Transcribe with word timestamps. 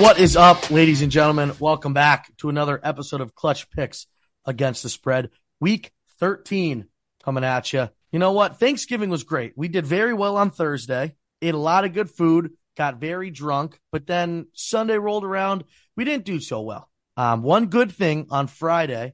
What 0.00 0.18
is 0.18 0.34
up, 0.34 0.70
ladies 0.70 1.02
and 1.02 1.12
gentlemen? 1.12 1.52
Welcome 1.60 1.92
back 1.92 2.34
to 2.38 2.48
another 2.48 2.80
episode 2.82 3.20
of 3.20 3.34
Clutch 3.34 3.68
Picks 3.70 4.06
Against 4.46 4.82
the 4.82 4.88
Spread. 4.88 5.28
Week 5.60 5.92
13 6.20 6.86
coming 7.22 7.44
at 7.44 7.70
you. 7.74 7.90
You 8.10 8.18
know 8.18 8.32
what? 8.32 8.58
Thanksgiving 8.58 9.10
was 9.10 9.24
great. 9.24 9.52
We 9.56 9.68
did 9.68 9.84
very 9.84 10.14
well 10.14 10.38
on 10.38 10.52
Thursday, 10.52 11.16
ate 11.42 11.52
a 11.52 11.58
lot 11.58 11.84
of 11.84 11.92
good 11.92 12.08
food, 12.08 12.52
got 12.78 12.96
very 12.96 13.30
drunk, 13.30 13.78
but 13.92 14.06
then 14.06 14.46
Sunday 14.54 14.96
rolled 14.96 15.22
around. 15.22 15.64
We 15.98 16.06
didn't 16.06 16.24
do 16.24 16.40
so 16.40 16.62
well. 16.62 16.88
Um, 17.18 17.42
one 17.42 17.66
good 17.66 17.92
thing 17.92 18.26
on 18.30 18.46
Friday, 18.46 19.12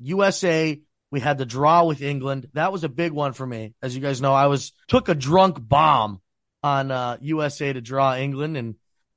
USA, 0.00 0.80
we 1.12 1.20
had 1.20 1.38
the 1.38 1.46
draw 1.46 1.84
with 1.84 2.02
England. 2.02 2.48
That 2.54 2.72
was 2.72 2.82
a 2.82 2.88
big 2.88 3.12
one 3.12 3.34
for 3.34 3.46
me. 3.46 3.74
As 3.80 3.94
you 3.94 4.02
guys 4.02 4.20
know, 4.20 4.34
I 4.34 4.48
was 4.48 4.72
took 4.88 5.08
a 5.08 5.14
drunk 5.14 5.58
bomb 5.60 6.20
on 6.64 6.90
uh, 6.90 7.18
USA 7.20 7.72
to 7.72 7.80
draw 7.80 8.16
England 8.16 8.56
and 8.56 8.74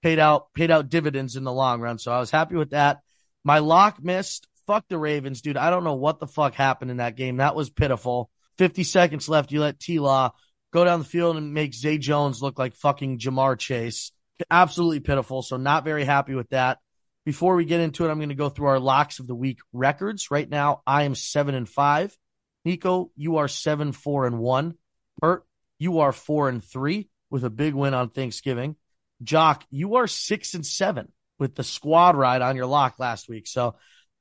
paid 0.08 0.20
out 0.20 0.54
paid 0.54 0.72
out 0.72 0.88
dividends 0.88 1.36
in 1.36 1.44
the 1.44 1.52
long 1.52 1.82
run. 1.82 2.00
So 2.00 2.14
I 2.14 2.20
was 2.20 2.32
happy 2.32 2.56
with 2.56 2.70
that. 2.70 3.02
My 3.44 3.60
lock 3.60 4.02
missed. 4.02 4.48
Fuck 4.66 4.86
the 4.88 4.98
Ravens, 4.98 5.42
dude. 5.42 5.58
I 5.58 5.70
don't 5.70 5.84
know 5.84 5.96
what 5.96 6.22
the 6.22 6.28
fuck 6.28 6.54
happened 6.54 6.92
in 6.92 6.98
that 6.98 7.18
game. 7.18 7.38
That 7.38 7.58
was 7.58 7.70
pitiful. 7.70 8.30
50 8.58 8.86
seconds 8.86 9.28
left. 9.28 9.52
You 9.52 9.60
let 9.60 9.82
T 9.82 10.00
Law 10.00 10.32
go 10.72 10.86
down 10.86 11.00
the 11.00 11.06
field 11.06 11.36
and 11.36 11.54
make 11.54 11.74
Zay 11.74 11.98
Jones 11.98 12.42
look 12.42 12.58
like 12.58 12.74
fucking 12.76 13.20
Ja'Marr 13.20 13.60
Chase. 13.60 14.14
Absolutely 14.50 15.02
pitiful. 15.02 15.42
So 15.42 15.58
not 15.58 15.84
very 15.84 16.06
happy 16.06 16.36
with 16.36 16.50
that. 16.52 16.80
Before 17.26 17.58
we 17.58 17.66
get 17.66 17.82
into 17.82 18.06
it, 18.06 18.10
I'm 18.10 18.20
going 18.20 18.30
to 18.30 18.36
go 18.36 18.48
through 18.48 18.68
our 18.68 18.80
locks 18.80 19.20
of 19.20 19.28
the 19.28 19.36
week 19.36 19.60
records. 19.74 20.32
Right 20.32 20.50
now, 20.50 20.84
I 20.88 21.04
am 21.04 21.16
seven 21.16 21.54
and 21.54 21.68
five. 21.68 22.18
Nico, 22.64 23.12
you 23.18 23.38
are 23.38 23.50
seven, 23.50 23.92
four, 23.92 24.26
and 24.26 24.40
one. 24.40 24.76
Bert, 25.20 25.46
you 25.80 26.00
are 26.00 26.14
four 26.14 26.48
and 26.48 26.64
three 26.64 27.10
with 27.30 27.44
a 27.44 27.50
big 27.50 27.74
win 27.74 27.94
on 27.94 28.10
Thanksgiving. 28.10 28.78
Jock, 29.24 29.66
you 29.70 29.96
are 29.96 30.08
six 30.08 30.54
and 30.54 30.66
seven 30.66 31.12
with 31.40 31.56
the 31.56 31.64
squad 31.64 32.16
ride 32.16 32.42
on 32.42 32.56
your 32.56 32.66
lock 32.66 33.00
last 33.00 33.30
week. 33.30 33.48
So 33.48 33.76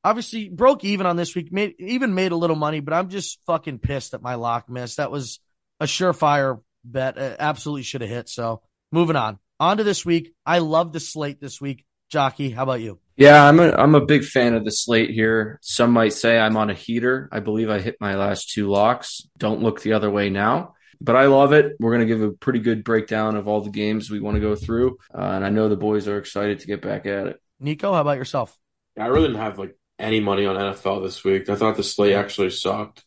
obviously 0.05 0.49
broke 0.49 0.85
even 0.85 1.07
on 1.07 1.17
this 1.17 1.35
week, 1.35 1.53
made 1.53 1.75
even 1.79 2.15
made 2.15 2.33
a 2.33 2.37
little 2.37 2.57
money, 2.57 2.81
but 2.81 2.95
I'm 2.95 3.09
just 3.09 3.41
fucking 3.47 3.79
pissed 3.79 4.13
that 4.13 4.23
my 4.23 4.35
lock 4.35 4.69
missed. 4.69 4.99
That 4.99 5.11
was 5.11 5.41
a 5.81 5.87
surefire 5.87 6.61
bet. 6.85 7.19
It 7.19 7.37
absolutely 7.39 7.83
should 7.83 8.03
have 8.03 8.11
hit. 8.11 8.29
So 8.29 8.63
moving 8.93 9.17
on. 9.17 9.39
On 9.59 9.79
to 9.79 9.85
this 9.85 10.05
week. 10.05 10.35
I 10.45 10.59
love 10.59 10.93
the 10.93 11.01
slate 11.01 11.41
this 11.41 11.61
week. 11.61 11.85
Jockey, 12.11 12.51
how 12.51 12.63
about 12.63 12.81
you? 12.81 13.01
Yeah, 13.17 13.43
I'm 13.43 13.59
a 13.59 13.73
I'm 13.73 13.95
a 13.95 14.05
big 14.05 14.25
fan 14.25 14.55
of 14.55 14.65
the 14.65 14.71
slate 14.71 15.11
here. 15.11 15.59
Some 15.63 15.91
might 15.91 16.13
say 16.13 16.39
I'm 16.39 16.59
on 16.59 16.69
a 16.69 16.75
heater. 16.75 17.29
I 17.33 17.41
believe 17.41 17.71
I 17.71 17.81
hit 17.81 17.97
my 17.99 18.15
last 18.17 18.51
two 18.51 18.69
locks. 18.69 19.23
Don't 19.39 19.63
look 19.63 19.81
the 19.81 19.95
other 19.95 20.11
way 20.11 20.29
now 20.29 20.76
but 21.01 21.17
I 21.17 21.27
love 21.27 21.53
it. 21.53 21.77
We're 21.79 21.95
going 21.95 22.07
to 22.07 22.15
give 22.15 22.23
a 22.23 22.33
pretty 22.33 22.61
good 22.61 22.85
breakdown 22.85 23.37
of 23.37 23.49
all 23.49 23.61
the 23.61 23.71
games 23.71 24.11
we 24.11 24.21
want 24.21 24.37
to 24.37 24.41
go 24.41 24.55
through. 24.55 24.99
Uh, 25.15 25.21
and 25.21 25.45
I 25.45 25.51
know 25.51 25.69
the 25.69 25.77
boys 25.77 26.09
are 26.09 26.19
excited 26.19 26.61
to 26.61 26.67
get 26.67 26.83
back 26.83 27.07
at 27.07 27.27
it. 27.27 27.41
Nico, 27.61 27.93
how 27.93 28.01
about 28.01 28.19
yourself? 28.19 28.57
I 28.99 29.07
really 29.07 29.29
didn't 29.29 29.43
have 29.43 29.59
like 29.59 29.77
any 29.99 30.21
money 30.21 30.47
on 30.47 30.57
NFL 30.57 31.03
this 31.03 31.25
week. 31.25 31.49
I 31.49 31.57
thought 31.57 31.77
the 31.77 31.83
slate 31.83 32.15
actually 32.15 32.51
sucked. 32.51 33.05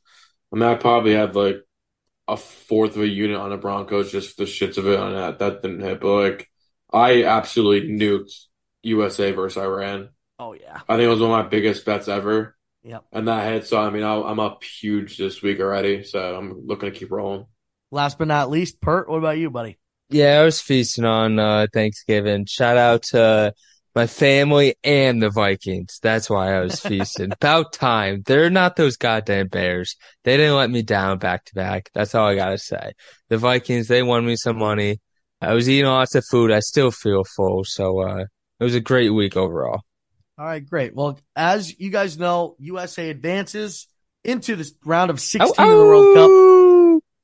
I 0.52 0.56
mean, 0.56 0.68
I 0.68 0.76
probably 0.76 1.14
had 1.14 1.36
like 1.36 1.64
a 2.28 2.38
fourth 2.38 2.96
of 2.96 3.02
a 3.02 3.08
unit 3.08 3.38
on 3.38 3.50
the 3.50 3.58
Broncos 3.58 4.12
just 4.12 4.36
for 4.36 4.46
the 4.46 4.50
shits 4.50 4.78
of 4.78 4.88
it 4.88 5.00
on 5.00 5.14
that. 5.14 5.40
That 5.40 5.62
didn't 5.62 5.82
hit, 5.82 6.00
but 6.00 6.16
like 6.16 6.50
I 6.92 7.24
absolutely 7.24 7.90
nuked 7.90 8.34
USA 8.84 9.32
versus 9.32 9.62
Iran. 9.62 10.10
Oh 10.38 10.54
yeah, 10.54 10.80
I 10.88 10.96
think 10.96 11.06
it 11.06 11.10
was 11.10 11.20
one 11.20 11.32
of 11.32 11.46
my 11.46 11.50
biggest 11.50 11.86
bets 11.86 12.08
ever. 12.08 12.56
Yep. 12.84 13.06
And 13.12 13.28
that 13.28 13.52
hit, 13.52 13.68
so 13.68 13.80
I 13.80 13.90
mean, 13.90 14.04
I'm 14.04 14.40
up 14.40 14.64
huge 14.64 15.18
this 15.18 15.42
week 15.42 15.60
already. 15.60 16.04
So 16.04 16.36
I'm 16.36 16.66
looking 16.66 16.92
to 16.92 16.98
keep 16.98 17.12
rolling. 17.12 17.46
Last 17.92 18.18
but 18.18 18.28
not 18.28 18.50
least, 18.50 18.82
Pert, 18.82 19.10
what 19.10 19.18
about 19.18 19.38
you, 19.38 19.50
buddy? 19.50 19.78
Yeah, 20.10 20.40
I 20.40 20.44
was 20.44 20.62
feasting 20.62 21.06
on 21.06 21.40
uh, 21.40 21.68
Thanksgiving. 21.74 22.46
Shout 22.46 22.78
out 22.78 23.04
to 23.12 23.54
my 23.96 24.08
family 24.08 24.76
and 24.84 25.22
the 25.22 25.30
Vikings. 25.30 26.00
That's 26.02 26.30
why 26.30 26.56
I 26.56 26.62
was 26.62 26.80
feasting. 26.80 27.32
About 27.42 27.74
time. 27.74 28.24
They're 28.26 28.50
not 28.50 28.76
those 28.76 28.98
goddamn 28.98 29.48
Bears. 29.48 29.96
They 30.24 30.38
didn't 30.38 30.56
let 30.56 30.70
me 30.70 30.84
down 30.84 31.18
back 31.18 31.46
to 31.46 31.56
back. 31.56 31.90
That's 31.94 32.16
all 32.16 32.28
I 32.28 32.36
gotta 32.36 32.58
say. 32.58 32.94
The 33.30 33.38
Vikings, 33.38 33.88
they 33.88 34.04
won 34.04 34.26
me 34.26 34.36
some 34.36 34.58
money. 34.58 35.00
I 35.42 35.54
was 35.54 35.70
eating 35.70 35.90
lots 35.90 36.16
of 36.16 36.26
food. 36.26 36.52
I 36.52 36.60
still 36.60 36.92
feel 36.92 37.24
full. 37.24 37.64
So, 37.64 38.02
uh, 38.02 38.26
it 38.60 38.64
was 38.64 38.76
a 38.76 38.82
great 38.82 39.10
week 39.10 39.38
overall. 39.38 39.82
All 40.38 40.46
right, 40.46 40.66
great. 40.66 40.96
Well, 40.96 41.20
as 41.36 41.78
you 41.80 41.90
guys 41.90 42.18
know, 42.18 42.56
USA 42.60 43.10
advances 43.10 43.88
into 44.24 44.56
the 44.56 44.70
round 44.86 45.12
of 45.12 45.20
16 45.20 45.54
oh, 45.58 45.64
of 45.64 45.78
the 45.78 45.84
World 45.84 46.16
Cup. 46.16 46.49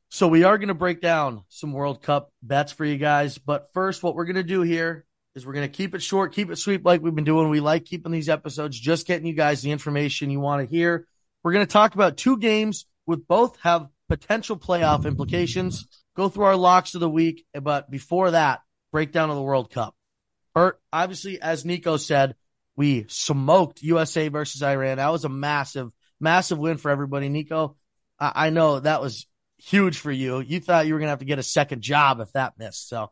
So 0.10 0.28
we 0.28 0.44
are 0.44 0.58
going 0.58 0.70
to 0.70 0.74
break 0.74 1.02
down 1.02 1.44
some 1.50 1.74
World 1.74 2.02
Cup 2.02 2.32
bets 2.42 2.72
for 2.72 2.86
you 2.86 2.98
guys. 2.98 3.38
But 3.38 3.70
first, 3.74 4.04
what 4.04 4.16
we're 4.16 4.26
going 4.26 4.36
to 4.36 4.44
do 4.44 4.62
here 4.62 5.06
is 5.36 5.46
we're 5.46 5.54
going 5.54 5.70
to 5.70 5.76
keep 5.76 5.94
it 5.94 6.02
short, 6.02 6.34
keep 6.34 6.50
it 6.50 6.58
sweet 6.58 6.86
like 6.86 7.02
we've 7.02 7.16
been 7.16 7.26
doing. 7.26 7.50
We 7.50 7.60
like 7.60 7.86
keeping 7.86 8.12
these 8.12 8.30
episodes, 8.30 8.80
just 8.80 9.08
getting 9.08 9.28
you 9.28 9.34
guys 9.34 9.62
the 9.62 9.72
information 9.72 10.30
you 10.30 10.40
want 10.40 10.68
to 10.68 10.74
hear. 10.74 11.08
We're 11.44 11.54
going 11.54 11.66
to 11.66 11.72
talk 11.72 11.96
about 11.96 12.18
two 12.18 12.38
games 12.38 12.86
with 13.06 13.28
both 13.28 13.58
have 13.62 13.88
potential 14.08 14.58
playoff 14.58 15.06
implications. 15.06 15.86
Go 16.16 16.30
through 16.30 16.46
our 16.46 16.56
locks 16.56 16.96
of 16.96 17.02
the 17.02 17.10
week. 17.10 17.46
But 17.54 17.92
before 17.92 18.32
that, 18.32 18.62
breakdown 18.92 19.30
of 19.30 19.36
the 19.36 19.42
World 19.42 19.70
Cup. 19.70 19.96
Bert, 20.54 20.80
obviously, 20.94 21.42
as 21.42 21.66
Nico 21.66 21.98
said, 21.98 22.36
we 22.78 23.06
smoked 23.10 23.82
USA 23.82 24.30
versus 24.30 24.64
Iran. 24.64 24.98
That 24.98 25.12
was 25.12 25.26
a 25.26 25.30
massive, 25.30 25.92
massive 26.20 26.58
win 26.58 26.78
for 26.78 26.90
everybody. 26.90 27.28
Nico, 27.28 27.76
I, 28.18 28.32
I 28.48 28.50
know 28.50 28.80
that 28.80 29.02
was 29.02 29.28
huge 29.66 29.98
for 29.98 30.12
you. 30.12 30.40
You 30.40 30.60
thought 30.60 30.86
you 30.86 30.94
were 30.94 31.00
going 31.00 31.08
to 31.08 31.12
have 31.12 31.20
to 31.20 31.26
get 31.26 31.40
a 31.40 31.44
second 31.44 31.82
job 31.82 32.20
if 32.20 32.32
that 32.34 32.54
missed. 32.58 32.88
So, 32.88 33.10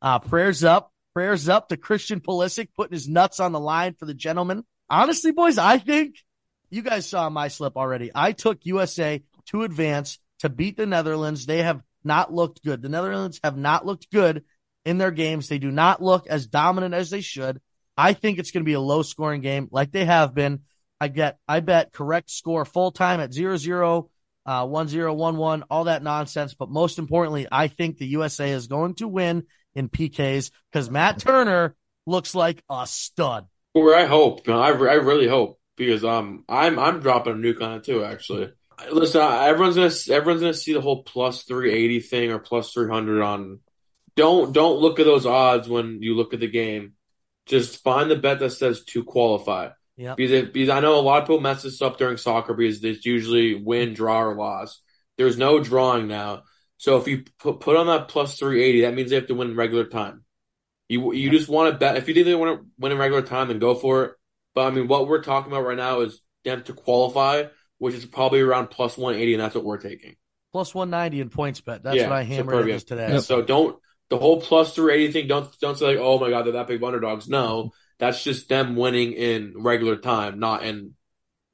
uh, 0.00 0.20
prayers 0.20 0.62
up, 0.62 0.92
prayers 1.14 1.48
up 1.48 1.68
to 1.68 1.76
Christian 1.76 2.20
Pulisic 2.20 2.68
putting 2.76 2.94
his 2.94 3.08
nuts 3.08 3.40
on 3.40 3.52
the 3.52 3.60
line 3.60 3.94
for 3.94 4.06
the 4.06 4.14
gentleman. 4.14 4.64
Honestly, 4.88 5.32
boys, 5.32 5.58
I 5.58 5.78
think 5.78 6.16
you 6.70 6.82
guys 6.82 7.08
saw 7.08 7.28
my 7.28 7.48
slip 7.48 7.76
already. 7.76 8.10
I 8.14 8.32
took 8.32 8.64
USA 8.64 9.22
to 9.46 9.62
advance 9.62 10.18
to 10.40 10.48
beat 10.48 10.76
the 10.76 10.86
Netherlands. 10.86 11.46
They 11.46 11.62
have 11.62 11.82
not 12.04 12.32
looked 12.32 12.62
good. 12.62 12.82
The 12.82 12.88
Netherlands 12.88 13.40
have 13.42 13.56
not 13.56 13.84
looked 13.84 14.10
good 14.12 14.44
in 14.84 14.98
their 14.98 15.10
games. 15.10 15.48
They 15.48 15.58
do 15.58 15.72
not 15.72 16.02
look 16.02 16.28
as 16.28 16.46
dominant 16.46 16.94
as 16.94 17.10
they 17.10 17.20
should. 17.20 17.60
I 17.96 18.12
think 18.12 18.38
it's 18.38 18.50
going 18.50 18.62
to 18.62 18.68
be 18.68 18.74
a 18.74 18.80
low 18.80 19.02
scoring 19.02 19.40
game 19.40 19.68
like 19.72 19.90
they 19.90 20.04
have 20.04 20.34
been. 20.34 20.60
I 21.00 21.08
get, 21.08 21.38
I 21.48 21.60
bet 21.60 21.92
correct 21.92 22.30
score 22.30 22.64
full 22.64 22.92
time 22.92 23.20
at 23.20 23.32
zero 23.32 23.56
zero 23.56 24.10
uh, 24.46 24.66
1011, 24.66 25.64
all 25.68 25.84
that 25.84 26.02
nonsense. 26.02 26.54
But 26.54 26.70
most 26.70 26.98
importantly, 26.98 27.46
I 27.50 27.68
think 27.68 27.98
the 27.98 28.06
USA 28.06 28.50
is 28.50 28.68
going 28.68 28.94
to 28.96 29.08
win 29.08 29.44
in 29.74 29.88
PKs 29.88 30.50
because 30.72 30.90
Matt 30.90 31.18
Turner 31.18 31.74
looks 32.06 32.34
like 32.34 32.62
a 32.70 32.86
stud. 32.86 33.46
Well, 33.74 33.94
I 33.94 34.06
hope. 34.06 34.48
I, 34.48 34.70
I 34.70 34.70
really 34.70 35.28
hope 35.28 35.60
because 35.76 36.04
um 36.04 36.44
I'm 36.48 36.78
I'm 36.78 37.00
dropping 37.00 37.34
a 37.34 37.36
nuke 37.36 37.60
on 37.60 37.74
it 37.74 37.84
too. 37.84 38.04
Actually, 38.04 38.52
listen, 38.90 39.20
everyone's 39.20 39.76
gonna 39.76 40.16
everyone's 40.16 40.40
gonna 40.40 40.54
see 40.54 40.72
the 40.72 40.80
whole 40.80 41.02
plus 41.02 41.42
three 41.42 41.72
eighty 41.72 42.00
thing 42.00 42.32
or 42.32 42.38
plus 42.38 42.72
three 42.72 42.88
hundred 42.88 43.22
on. 43.22 43.60
Don't 44.16 44.52
don't 44.52 44.80
look 44.80 44.98
at 44.98 45.04
those 45.04 45.26
odds 45.26 45.68
when 45.68 46.02
you 46.02 46.14
look 46.14 46.32
at 46.32 46.40
the 46.40 46.48
game. 46.48 46.94
Just 47.44 47.82
find 47.82 48.10
the 48.10 48.16
bet 48.16 48.40
that 48.40 48.50
says 48.50 48.84
to 48.84 49.04
qualify. 49.04 49.68
Yeah. 49.96 50.14
Because, 50.14 50.50
because 50.50 50.68
I 50.68 50.80
know 50.80 50.98
a 50.98 51.00
lot 51.00 51.22
of 51.22 51.24
people 51.24 51.40
mess 51.40 51.62
this 51.62 51.80
up 51.80 51.98
during 51.98 52.16
soccer 52.16 52.54
because 52.54 52.84
it's 52.84 53.06
usually 53.06 53.54
win, 53.54 53.94
draw, 53.94 54.22
or 54.22 54.34
loss. 54.34 54.80
There's 55.16 55.38
no 55.38 55.60
drawing 55.60 56.08
now. 56.08 56.42
So 56.78 56.98
if 56.98 57.08
you 57.08 57.24
put 57.38 57.60
put 57.60 57.76
on 57.76 57.86
that 57.86 58.08
plus 58.08 58.38
three 58.38 58.62
eighty, 58.62 58.82
that 58.82 58.94
means 58.94 59.10
they 59.10 59.16
have 59.16 59.28
to 59.28 59.34
win 59.34 59.56
regular 59.56 59.86
time. 59.86 60.24
You 60.88 61.12
you 61.12 61.30
just 61.30 61.48
want 61.48 61.72
to 61.72 61.78
bet 61.78 61.96
if 61.96 62.06
you 62.06 62.14
think 62.14 62.26
they 62.26 62.34
want 62.34 62.60
to 62.60 62.66
win 62.78 62.92
in 62.92 62.98
regular 62.98 63.22
time, 63.22 63.48
then 63.48 63.58
go 63.58 63.74
for 63.74 64.04
it. 64.04 64.12
But 64.54 64.66
I 64.66 64.70
mean, 64.70 64.88
what 64.88 65.08
we're 65.08 65.22
talking 65.22 65.50
about 65.50 65.64
right 65.64 65.76
now 65.76 66.00
is 66.00 66.20
them 66.44 66.62
to 66.64 66.74
qualify, 66.74 67.44
which 67.78 67.94
is 67.94 68.04
probably 68.04 68.40
around 68.40 68.68
plus 68.68 68.96
one 68.96 69.14
eighty, 69.14 69.32
and 69.32 69.42
that's 69.42 69.54
what 69.54 69.64
we're 69.64 69.78
taking. 69.78 70.16
Plus 70.52 70.74
one 70.74 70.90
ninety 70.90 71.20
in 71.20 71.30
points 71.30 71.60
bet. 71.62 71.82
That's 71.82 71.96
yeah, 71.96 72.08
what 72.08 72.18
I 72.18 72.22
hammered 72.22 72.80
so 72.80 72.86
today. 72.86 73.12
Yep. 73.12 73.22
So 73.22 73.42
don't 73.42 73.78
the 74.10 74.18
whole 74.18 74.40
plus 74.40 74.74
three 74.74 74.94
eighty 74.94 75.12
thing. 75.12 75.28
Don't 75.28 75.48
don't 75.60 75.78
say 75.78 75.86
like, 75.86 75.98
oh 75.98 76.18
my 76.18 76.30
god, 76.30 76.44
they're 76.44 76.52
that 76.52 76.66
big 76.66 76.82
underdogs. 76.82 77.26
No, 77.28 77.72
that's 77.98 78.22
just 78.22 78.48
them 78.48 78.76
winning 78.76 79.12
in 79.12 79.54
regular 79.56 79.96
time, 79.96 80.38
not 80.38 80.64
in 80.64 80.94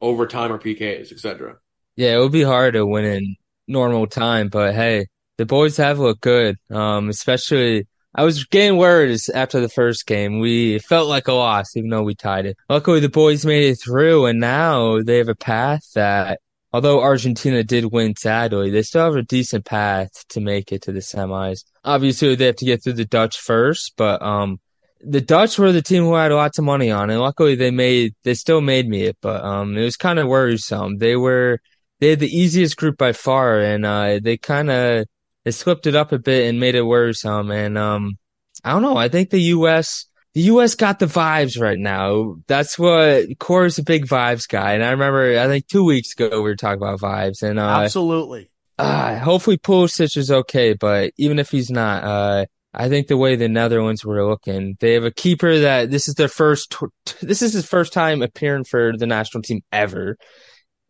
overtime 0.00 0.52
or 0.52 0.58
PKs, 0.58 1.12
etc. 1.12 1.56
Yeah, 1.96 2.16
it 2.16 2.18
would 2.18 2.32
be 2.32 2.42
hard 2.42 2.74
to 2.74 2.86
win 2.86 3.04
in 3.04 3.36
normal 3.68 4.06
time, 4.06 4.48
but 4.48 4.74
hey, 4.74 5.06
the 5.38 5.46
boys 5.46 5.76
have 5.76 5.98
looked 5.98 6.20
good. 6.20 6.56
Um, 6.70 7.08
especially 7.08 7.86
I 8.14 8.24
was 8.24 8.44
getting 8.44 8.76
worried 8.76 9.18
after 9.34 9.60
the 9.60 9.70
first 9.70 10.06
game. 10.06 10.38
We 10.38 10.78
felt 10.80 11.08
like 11.08 11.28
a 11.28 11.32
loss, 11.32 11.76
even 11.76 11.90
though 11.90 12.02
we 12.02 12.14
tied 12.14 12.44
it. 12.44 12.58
Luckily, 12.68 13.00
the 13.00 13.08
boys 13.08 13.46
made 13.46 13.70
it 13.70 13.76
through, 13.76 14.26
and 14.26 14.38
now 14.38 15.00
they 15.00 15.16
have 15.16 15.28
a 15.28 15.34
path 15.34 15.92
that, 15.94 16.40
although 16.72 17.00
Argentina 17.02 17.64
did 17.64 17.86
win 17.86 18.14
sadly, 18.14 18.70
they 18.70 18.82
still 18.82 19.04
have 19.04 19.16
a 19.16 19.22
decent 19.22 19.64
path 19.64 20.10
to 20.28 20.40
make 20.40 20.72
it 20.72 20.82
to 20.82 20.92
the 20.92 21.00
semis. 21.00 21.64
Obviously, 21.84 22.34
they 22.34 22.46
have 22.46 22.56
to 22.56 22.66
get 22.66 22.84
through 22.84 22.94
the 22.94 23.06
Dutch 23.06 23.38
first, 23.38 23.94
but 23.96 24.20
um, 24.20 24.60
the 25.04 25.20
Dutch 25.20 25.58
were 25.58 25.72
the 25.72 25.82
team 25.82 26.04
who 26.04 26.14
had 26.14 26.32
lots 26.32 26.58
of 26.58 26.64
money 26.64 26.90
on, 26.90 27.10
and 27.10 27.20
luckily 27.20 27.54
they 27.54 27.70
made 27.70 28.14
they 28.22 28.34
still 28.34 28.60
made 28.60 28.88
me 28.88 29.04
it, 29.04 29.16
but 29.20 29.44
um, 29.44 29.76
it 29.76 29.82
was 29.82 29.96
kind 29.96 30.18
of 30.18 30.28
worrisome. 30.28 30.98
They 30.98 31.16
were 31.16 31.60
they 32.00 32.10
had 32.10 32.20
the 32.20 32.36
easiest 32.36 32.76
group 32.76 32.98
by 32.98 33.12
far, 33.12 33.60
and 33.60 33.84
uh, 33.84 34.20
they 34.22 34.36
kind 34.36 34.70
of 34.70 35.06
they 35.44 35.50
slipped 35.50 35.86
it 35.86 35.94
up 35.94 36.12
a 36.12 36.18
bit 36.18 36.48
and 36.48 36.60
made 36.60 36.74
it 36.74 36.82
worrisome. 36.82 37.50
And 37.50 37.76
um, 37.76 38.18
I 38.64 38.70
don't 38.70 38.82
know. 38.82 38.96
I 38.96 39.08
think 39.08 39.30
the 39.30 39.40
U.S. 39.40 40.06
the 40.34 40.42
U.S. 40.42 40.74
got 40.74 40.98
the 40.98 41.06
vibes 41.06 41.60
right 41.60 41.78
now. 41.78 42.36
That's 42.46 42.78
what 42.78 43.26
Core's 43.38 43.78
a 43.78 43.84
big 43.84 44.06
vibes 44.06 44.48
guy, 44.48 44.74
and 44.74 44.84
I 44.84 44.90
remember 44.90 45.38
I 45.38 45.46
think 45.46 45.66
two 45.66 45.84
weeks 45.84 46.12
ago 46.12 46.28
we 46.36 46.50
were 46.50 46.56
talking 46.56 46.82
about 46.82 47.00
vibes, 47.00 47.42
and 47.42 47.58
uh, 47.58 47.80
Absolutely. 47.80 48.50
uh, 48.78 49.18
hopefully 49.18 49.58
Pulisic 49.58 50.16
is 50.16 50.30
okay, 50.30 50.74
but 50.74 51.12
even 51.16 51.38
if 51.38 51.50
he's 51.50 51.70
not, 51.70 52.04
uh, 52.04 52.46
I 52.74 52.88
think 52.88 53.06
the 53.06 53.16
way 53.16 53.36
the 53.36 53.48
Netherlands 53.48 54.04
were 54.04 54.26
looking, 54.26 54.76
they 54.80 54.94
have 54.94 55.04
a 55.04 55.10
keeper 55.10 55.58
that 55.60 55.90
this 55.90 56.08
is 56.08 56.14
their 56.14 56.28
first, 56.28 56.74
this 57.20 57.42
is 57.42 57.52
his 57.52 57.66
first 57.66 57.92
time 57.92 58.22
appearing 58.22 58.64
for 58.64 58.96
the 58.96 59.06
national 59.06 59.42
team 59.42 59.60
ever. 59.70 60.16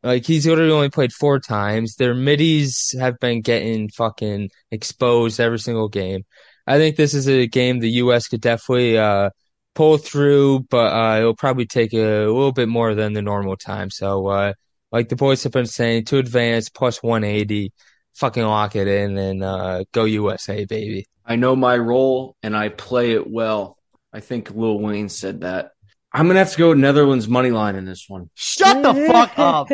Like 0.03 0.27
he's 0.27 0.47
literally 0.47 0.73
only 0.73 0.91
played 0.91 1.13
four 1.13 1.39
times. 1.39 1.97
Their 1.97 2.15
middies 2.15 2.95
have 2.99 3.19
been 3.21 3.41
getting 3.41 3.89
fucking 3.89 4.51
exposed 4.71 5.41
every 5.41 5.59
single 5.59 5.89
game. 5.89 6.23
I 6.67 6.79
think 6.79 6.97
this 6.97 7.15
is 7.15 7.29
a 7.29 7.47
game 7.47 7.81
the 7.81 7.91
U.S. 7.91 8.29
could 8.29 8.41
definitely 8.41 8.99
uh, 8.99 9.31
pull 9.75 9.99
through, 9.99 10.61
but 10.71 10.93
uh, 10.93 11.19
it'll 11.19 11.37
probably 11.37 11.67
take 11.67 11.93
a, 11.95 12.27
little 12.27 12.53
bit 12.53 12.69
more 12.69 12.95
than 12.95 13.13
the 13.13 13.23
normal 13.23 13.57
time. 13.57 13.91
So, 13.91 14.27
uh, 14.29 14.53
like 14.93 15.09
the 15.09 15.17
boys 15.17 15.43
have 15.45 15.53
been 15.53 15.67
saying, 15.67 16.07
to 16.07 16.19
advance 16.19 16.69
plus 16.69 17.03
180, 17.03 17.73
fucking 18.15 18.43
lock 18.43 18.77
it 18.77 18.89
in 18.89 19.17
and 19.19 19.43
uh, 19.43 19.85
go 19.93 20.05
USA, 20.05 20.65
baby. 20.65 21.07
I 21.25 21.37
know 21.37 21.55
my 21.55 21.77
role 21.77 22.37
and 22.43 22.57
I 22.57 22.69
play 22.69 23.13
it 23.13 23.31
well. 23.31 23.79
I 24.13 24.21
think 24.21 24.51
Lil 24.51 24.79
Wayne 24.79 25.09
said 25.09 25.43
that. 25.43 25.71
I'm 26.13 26.27
gonna 26.27 26.41
have 26.41 26.53
to 26.53 26.59
go 26.59 26.75
Netherlands 26.75 27.27
money 27.27 27.51
line 27.51 27.77
in 27.77 27.87
this 27.87 28.05
one. 28.09 28.29
Shut 28.35 28.83
the 28.83 29.07
fuck 29.07 29.33
up. 29.39 29.69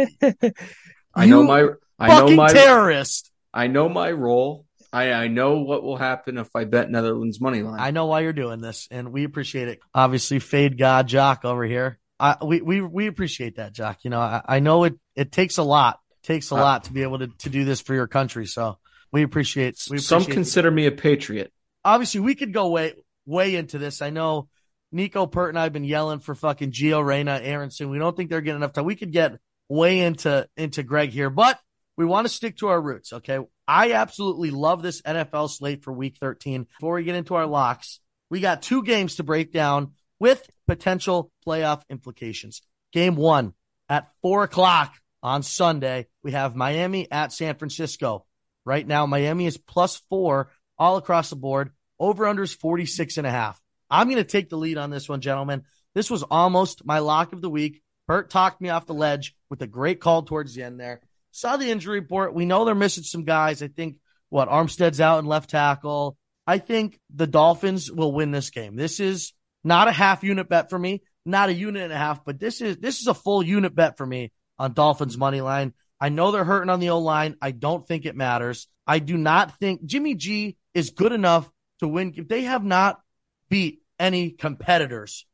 I 1.14 1.26
know 1.26 1.42
my 1.42 1.68
I 1.98 2.20
know 2.20 2.36
my 2.36 2.52
terrorist. 2.52 3.30
I 3.52 3.66
know 3.66 3.88
my 3.88 4.12
role. 4.12 4.66
I, 4.92 5.12
I 5.12 5.28
know 5.28 5.58
what 5.58 5.82
will 5.82 5.96
happen 5.96 6.38
if 6.38 6.48
I 6.54 6.64
bet 6.64 6.90
Netherlands 6.90 7.40
money 7.40 7.62
line. 7.62 7.78
I 7.78 7.90
know 7.90 8.06
why 8.06 8.20
you're 8.20 8.32
doing 8.32 8.60
this, 8.60 8.88
and 8.90 9.12
we 9.12 9.24
appreciate 9.24 9.68
it. 9.68 9.80
Obviously, 9.94 10.38
fade 10.38 10.78
god 10.78 11.08
Jock 11.08 11.44
over 11.44 11.64
here. 11.64 11.98
I, 12.18 12.36
we, 12.44 12.60
we, 12.60 12.80
we 12.80 13.06
appreciate 13.06 13.56
that, 13.56 13.72
Jock. 13.72 13.98
You 14.02 14.10
know, 14.10 14.20
I, 14.20 14.42
I 14.44 14.60
know 14.60 14.84
it, 14.84 14.94
it 15.14 15.30
takes 15.30 15.58
a 15.58 15.62
lot, 15.62 16.00
takes 16.28 16.50
a 16.52 16.54
Uh, 16.54 16.58
lot 16.58 16.84
to 16.84 16.92
be 16.92 17.02
able 17.02 17.18
to, 17.18 17.26
to 17.26 17.48
do 17.50 17.64
this 17.64 17.80
for 17.80 17.94
your 17.94 18.06
country. 18.06 18.46
So 18.46 18.78
we 19.10 19.22
appreciate, 19.24 19.76
we 19.90 19.98
Some 19.98 20.22
appreciate 20.22 20.34
consider 20.34 20.70
me 20.70 20.86
a 20.86 20.92
patriot. 20.92 21.52
obviously 21.84 22.20
we 22.20 22.34
could 22.36 22.52
go 22.52 22.68
way 22.68 22.94
way 23.26 23.56
into 23.56 23.78
this. 23.78 24.00
I 24.02 24.10
know 24.10 24.48
Nico 24.92 25.26
Pert 25.26 25.50
and 25.50 25.58
I 25.58 25.64
have 25.64 25.72
been 25.72 25.84
yelling 25.84 26.20
for 26.20 26.34
fucking 26.34 26.70
Gio 26.72 27.04
Reyna, 27.04 27.40
Aaronson. 27.42 27.90
We 27.90 27.98
don't 27.98 28.16
think 28.16 28.30
they're 28.30 28.40
getting 28.40 28.60
enough 28.62 28.72
time. 28.74 28.84
We 28.86 28.94
could 28.96 29.12
get 29.12 29.38
way 29.68 30.00
into 30.00 30.48
into 30.56 30.82
Greg 30.82 31.10
here, 31.10 31.28
but 31.30 31.58
we 31.96 32.04
want 32.06 32.26
to 32.26 32.32
stick 32.32 32.58
to 32.58 32.68
our 32.68 32.80
roots. 32.80 33.12
Okay, 33.12 33.38
I 33.66 33.92
absolutely 33.92 34.50
love 34.50 34.82
this 34.82 35.02
NFL 35.02 35.50
slate 35.50 35.82
for 35.82 35.92
Week 35.92 36.16
13. 36.18 36.66
Before 36.78 36.94
we 36.94 37.04
get 37.04 37.16
into 37.16 37.34
our 37.34 37.46
locks, 37.46 38.00
we 38.30 38.40
got 38.40 38.62
two 38.62 38.82
games 38.82 39.16
to 39.16 39.24
break 39.24 39.52
down 39.52 39.92
with 40.20 40.48
potential 40.66 41.30
playoff 41.46 41.82
implications. 41.90 42.62
Game 42.92 43.16
one 43.16 43.52
at 43.88 44.08
four 44.22 44.42
o'clock 44.44 44.94
on 45.22 45.42
Sunday, 45.42 46.06
we 46.22 46.32
have 46.32 46.54
Miami 46.56 47.10
at 47.10 47.32
San 47.32 47.56
Francisco. 47.56 48.26
Right 48.64 48.86
now, 48.86 49.06
Miami 49.06 49.46
is 49.46 49.56
plus 49.56 49.96
four 50.08 50.50
all 50.78 50.96
across 50.96 51.30
the 51.30 51.36
board. 51.36 51.70
Over 51.98 52.26
under 52.26 52.42
is 52.42 52.52
46 52.52 53.18
and 53.18 53.26
a 53.26 53.30
half. 53.30 53.60
I'm 53.90 54.08
going 54.08 54.22
to 54.22 54.24
take 54.24 54.50
the 54.50 54.58
lead 54.58 54.78
on 54.78 54.90
this 54.90 55.08
one, 55.08 55.20
gentlemen. 55.20 55.64
This 55.94 56.10
was 56.10 56.22
almost 56.22 56.84
my 56.84 56.98
lock 56.98 57.32
of 57.32 57.40
the 57.40 57.50
week. 57.50 57.82
Bert 58.06 58.30
talked 58.30 58.60
me 58.60 58.68
off 58.68 58.86
the 58.86 58.94
ledge 58.94 59.34
with 59.50 59.62
a 59.62 59.66
great 59.66 60.00
call 60.00 60.22
towards 60.22 60.54
the 60.54 60.62
end 60.62 60.78
there. 60.78 61.00
Saw 61.30 61.56
the 61.56 61.70
injury 61.70 62.00
report. 62.00 62.34
We 62.34 62.46
know 62.46 62.64
they're 62.64 62.74
missing 62.74 63.04
some 63.04 63.24
guys. 63.24 63.62
I 63.62 63.68
think 63.68 63.98
what 64.28 64.48
Armstead's 64.48 65.00
out 65.00 65.18
in 65.18 65.26
left 65.26 65.50
tackle. 65.50 66.16
I 66.46 66.58
think 66.58 66.98
the 67.14 67.26
Dolphins 67.26 67.90
will 67.90 68.12
win 68.12 68.30
this 68.30 68.50
game. 68.50 68.76
This 68.76 69.00
is 69.00 69.32
not 69.64 69.88
a 69.88 69.92
half 69.92 70.22
unit 70.22 70.48
bet 70.48 70.70
for 70.70 70.78
me, 70.78 71.02
not 71.26 71.48
a 71.48 71.54
unit 71.54 71.82
and 71.82 71.92
a 71.92 71.98
half, 71.98 72.24
but 72.24 72.38
this 72.38 72.60
is 72.60 72.78
this 72.78 73.00
is 73.00 73.06
a 73.06 73.14
full 73.14 73.42
unit 73.42 73.74
bet 73.74 73.98
for 73.98 74.06
me 74.06 74.32
on 74.58 74.72
Dolphins 74.72 75.16
money 75.16 75.40
line. 75.40 75.74
I 76.00 76.08
know 76.08 76.30
they're 76.30 76.44
hurting 76.44 76.70
on 76.70 76.80
the 76.80 76.90
O 76.90 76.98
line. 76.98 77.36
I 77.40 77.50
don't 77.50 77.86
think 77.86 78.06
it 78.06 78.16
matters. 78.16 78.68
I 78.86 79.00
do 79.00 79.16
not 79.16 79.58
think 79.58 79.84
Jimmy 79.84 80.14
G 80.14 80.56
is 80.74 80.90
good 80.90 81.12
enough 81.12 81.50
to 81.80 81.88
win. 81.88 82.26
They 82.28 82.42
have 82.42 82.64
not 82.64 83.00
beat 83.48 83.82
any 83.98 84.30
competitors 84.30 85.26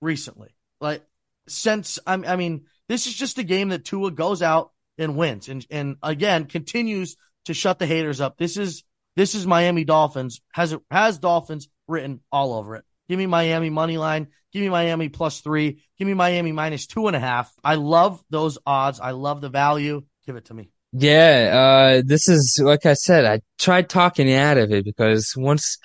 recently. 0.00 0.54
Like 0.80 1.02
since 1.48 1.98
I, 2.06 2.14
I 2.14 2.36
mean, 2.36 2.64
this 2.88 3.06
is 3.06 3.14
just 3.14 3.38
a 3.38 3.44
game 3.44 3.70
that 3.70 3.84
Tua 3.84 4.10
goes 4.10 4.42
out 4.42 4.72
and 4.98 5.16
wins, 5.16 5.48
and 5.48 5.66
and 5.70 5.96
again 6.02 6.44
continues 6.46 7.16
to 7.46 7.54
shut 7.54 7.78
the 7.78 7.86
haters 7.86 8.20
up. 8.20 8.36
This 8.36 8.56
is 8.56 8.84
this 9.16 9.34
is 9.34 9.46
Miami 9.46 9.84
Dolphins 9.84 10.40
has 10.52 10.74
has 10.90 11.18
Dolphins 11.18 11.68
written 11.86 12.20
all 12.32 12.54
over 12.54 12.76
it. 12.76 12.84
Give 13.08 13.18
me 13.18 13.26
Miami 13.26 13.70
money 13.70 13.98
line. 13.98 14.28
Give 14.52 14.62
me 14.62 14.68
Miami 14.68 15.08
plus 15.08 15.40
three. 15.40 15.82
Give 15.98 16.06
me 16.06 16.14
Miami 16.14 16.52
minus 16.52 16.86
two 16.86 17.06
and 17.06 17.16
a 17.16 17.20
half. 17.20 17.52
I 17.62 17.74
love 17.74 18.22
those 18.30 18.58
odds. 18.64 19.00
I 19.00 19.10
love 19.10 19.40
the 19.40 19.48
value. 19.48 20.02
Give 20.26 20.36
it 20.36 20.46
to 20.46 20.54
me. 20.54 20.70
Yeah, 20.92 21.98
uh, 21.98 22.02
this 22.06 22.28
is 22.28 22.60
like 22.62 22.86
I 22.86 22.94
said, 22.94 23.24
I 23.24 23.40
tried 23.58 23.88
talking 23.88 24.32
out 24.32 24.58
of 24.58 24.70
it 24.70 24.84
because 24.84 25.34
once 25.36 25.76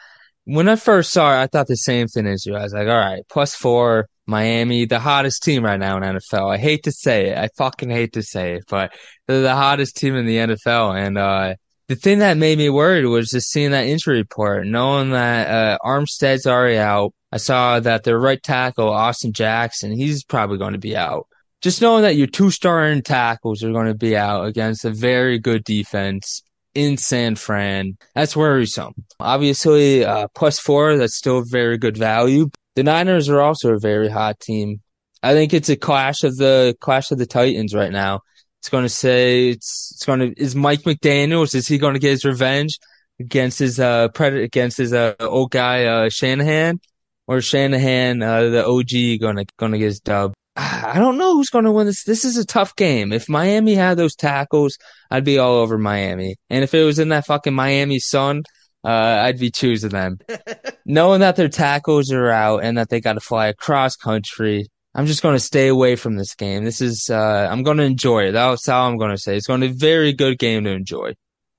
when 0.44 0.69
I 0.69 0.75
first 0.75 1.12
saw 1.12 1.31
it, 1.31 1.44
I 1.44 1.48
thought 1.48 1.68
the 1.68 1.75
same 1.75 2.07
thing 2.07 2.27
as 2.27 2.45
you. 2.45 2.56
I 2.56 2.63
was 2.63 2.74
like, 2.74 2.88
all 2.88 2.98
right, 2.98 3.24
plus 3.30 3.56
four, 3.56 4.07
Miami, 4.27 4.86
the 4.86 5.00
hottest 5.00 5.44
team 5.44 5.63
right 5.63 5.80
now 5.80 5.98
in 5.98 6.04
NFL. 6.04 6.54
I 6.54 6.57
hate 6.57 6.83
to 6.83 6.92
say 6.92 7.30
it. 7.30 7.38
I 7.38 7.50
fucking 7.57 7.89
hate 7.89 8.13
to 8.13 8.21
say 8.21 8.54
it, 8.54 8.63
but 8.69 8.94
they're 9.27 9.42
the 9.42 9.56
hottest 9.56 9.98
team 9.98 10.16
in 10.16 10.25
the 10.25 10.38
NFL. 10.38 10.95
And, 10.95 11.18
uh, 11.18 11.56
the 11.90 11.96
thing 11.96 12.20
that 12.20 12.38
made 12.38 12.60
me 12.60 12.70
worried 12.70 13.06
was 13.06 13.32
just 13.32 13.50
seeing 13.50 13.72
that 13.72 13.88
injury 13.88 14.18
report, 14.18 14.68
knowing 14.68 15.10
that, 15.10 15.48
uh, 15.50 15.78
Armstead's 15.84 16.46
already 16.46 16.78
out. 16.78 17.14
I 17.32 17.38
saw 17.38 17.80
that 17.80 18.04
their 18.04 18.20
right 18.20 18.42
tackle, 18.42 18.90
Austin 18.90 19.34
Jackson, 19.34 19.92
he's 19.92 20.24
probably 20.24 20.60
going 20.60 20.74
to 20.74 20.80
be 20.80 20.96
out. 20.96 21.28
Just 21.62 21.82
knowing 21.82 22.04
that 22.04 22.16
your 22.16 22.28
two 22.28 22.52
starting 22.52 23.02
tackles 23.02 23.64
are 23.64 23.72
going 23.72 23.88
to 23.88 23.96
be 23.96 24.16
out 24.16 24.46
against 24.46 24.86
a 24.86 24.92
very 24.92 25.40
good 25.40 25.64
defense 25.64 26.44
in 26.76 26.96
San 26.96 27.36
Fran, 27.36 27.98
that's 28.14 28.36
worrisome. 28.36 28.94
Obviously, 29.20 30.06
uh, 30.06 30.28
plus 30.36 30.60
four, 30.60 30.96
that's 30.96 31.18
still 31.18 31.42
very 31.44 31.80
good 31.80 31.98
value. 31.98 32.52
The 32.76 32.84
Niners 32.84 33.30
are 33.30 33.42
also 33.42 33.74
a 33.74 33.80
very 33.80 34.10
hot 34.10 34.40
team. 34.40 34.81
I 35.24 35.34
think 35.34 35.56
it's 35.56 35.69
a 35.69 35.76
clash 35.76 36.24
of 36.24 36.38
the 36.38 36.78
clash 36.80 37.10
of 37.10 37.18
the 37.18 37.26
Titans 37.26 37.74
right 37.74 37.92
now. 37.92 38.22
It's 38.59 38.69
going 38.69 38.83
to 38.83 38.89
say 38.89 39.49
it's 39.49 39.92
it's 39.94 40.06
going 40.06 40.19
to 40.19 40.42
is 40.42 40.56
Mike 40.56 40.81
McDaniel's 40.81 41.56
is 41.56 41.68
he 41.68 41.78
going 41.78 41.94
to 41.94 41.99
get 41.99 42.11
his 42.11 42.25
revenge 42.25 42.80
against 43.19 43.59
his 43.59 43.80
uh 43.80 44.09
predator 44.09 44.44
against 44.44 44.78
his 44.78 44.94
uh 44.94 45.16
old 45.19 45.51
guy 45.51 45.85
uh 45.85 46.09
Shanahan 46.09 46.80
or 47.28 47.42
Shanahan 47.42 48.21
uh 48.21 48.49
the 48.49 48.66
OG 48.66 49.21
going 49.21 49.37
to 49.37 49.45
going 49.57 49.71
to 49.71 49.78
get 49.78 49.85
his 49.85 50.01
dub. 50.01 50.33
I 50.56 50.95
don't 50.99 51.18
know 51.18 51.35
who's 51.35 51.49
going 51.49 51.66
to 51.66 51.71
win 51.71 51.87
this. 51.87 52.04
This 52.04 52.25
is 52.25 52.35
a 52.35 52.45
tough 52.45 52.75
game. 52.75 53.13
If 53.13 53.30
Miami 53.30 53.75
had 53.75 53.97
those 53.97 54.16
tackles, 54.16 54.78
I'd 55.09 55.23
be 55.23 55.37
all 55.37 55.56
over 55.56 55.78
Miami. 55.78 56.35
And 56.49 56.63
if 56.66 56.73
it 56.73 56.83
was 56.83 56.99
in 56.99 57.09
that 57.09 57.25
fucking 57.28 57.54
Miami 57.54 57.99
sun, 57.99 58.44
uh, 58.83 58.89
I'd 58.89 59.39
be 59.39 59.51
choosing 59.51 59.92
them. 59.92 60.19
Knowing 60.85 61.21
that 61.21 61.37
their 61.37 61.47
tackles 61.47 62.11
are 62.11 62.30
out 62.30 62.63
and 62.63 62.78
that 62.78 62.89
they 62.89 62.99
got 62.99 63.13
to 63.13 63.21
fly 63.21 63.47
across 63.47 63.95
country, 63.95 64.68
I'm 64.96 65.06
just 65.06 65.22
going 65.22 65.36
to 65.36 65.40
stay 65.40 65.68
away 65.68 65.96
from 65.96 66.16
this 66.16 66.36
game. 66.36 66.64
This 66.64 66.81
is, 66.81 67.10
uh, 67.10 67.48
I'm 67.50 67.64
going 67.64 67.78
to 67.78 67.84
enjoy 67.84 68.26
it. 68.28 68.31
That's 68.31 68.68
all 68.68 68.88
I'm 68.88 68.98
going 68.98 69.12
to 69.12 69.18
say. 69.18 69.38
It's 69.38 69.48
going 69.48 69.62
to 69.62 69.68
be 69.68 69.74
a 69.74 69.78
very 69.78 70.14
good 70.14 70.40
game 70.40 70.64
to 70.64 70.72
enjoy. 70.72 71.14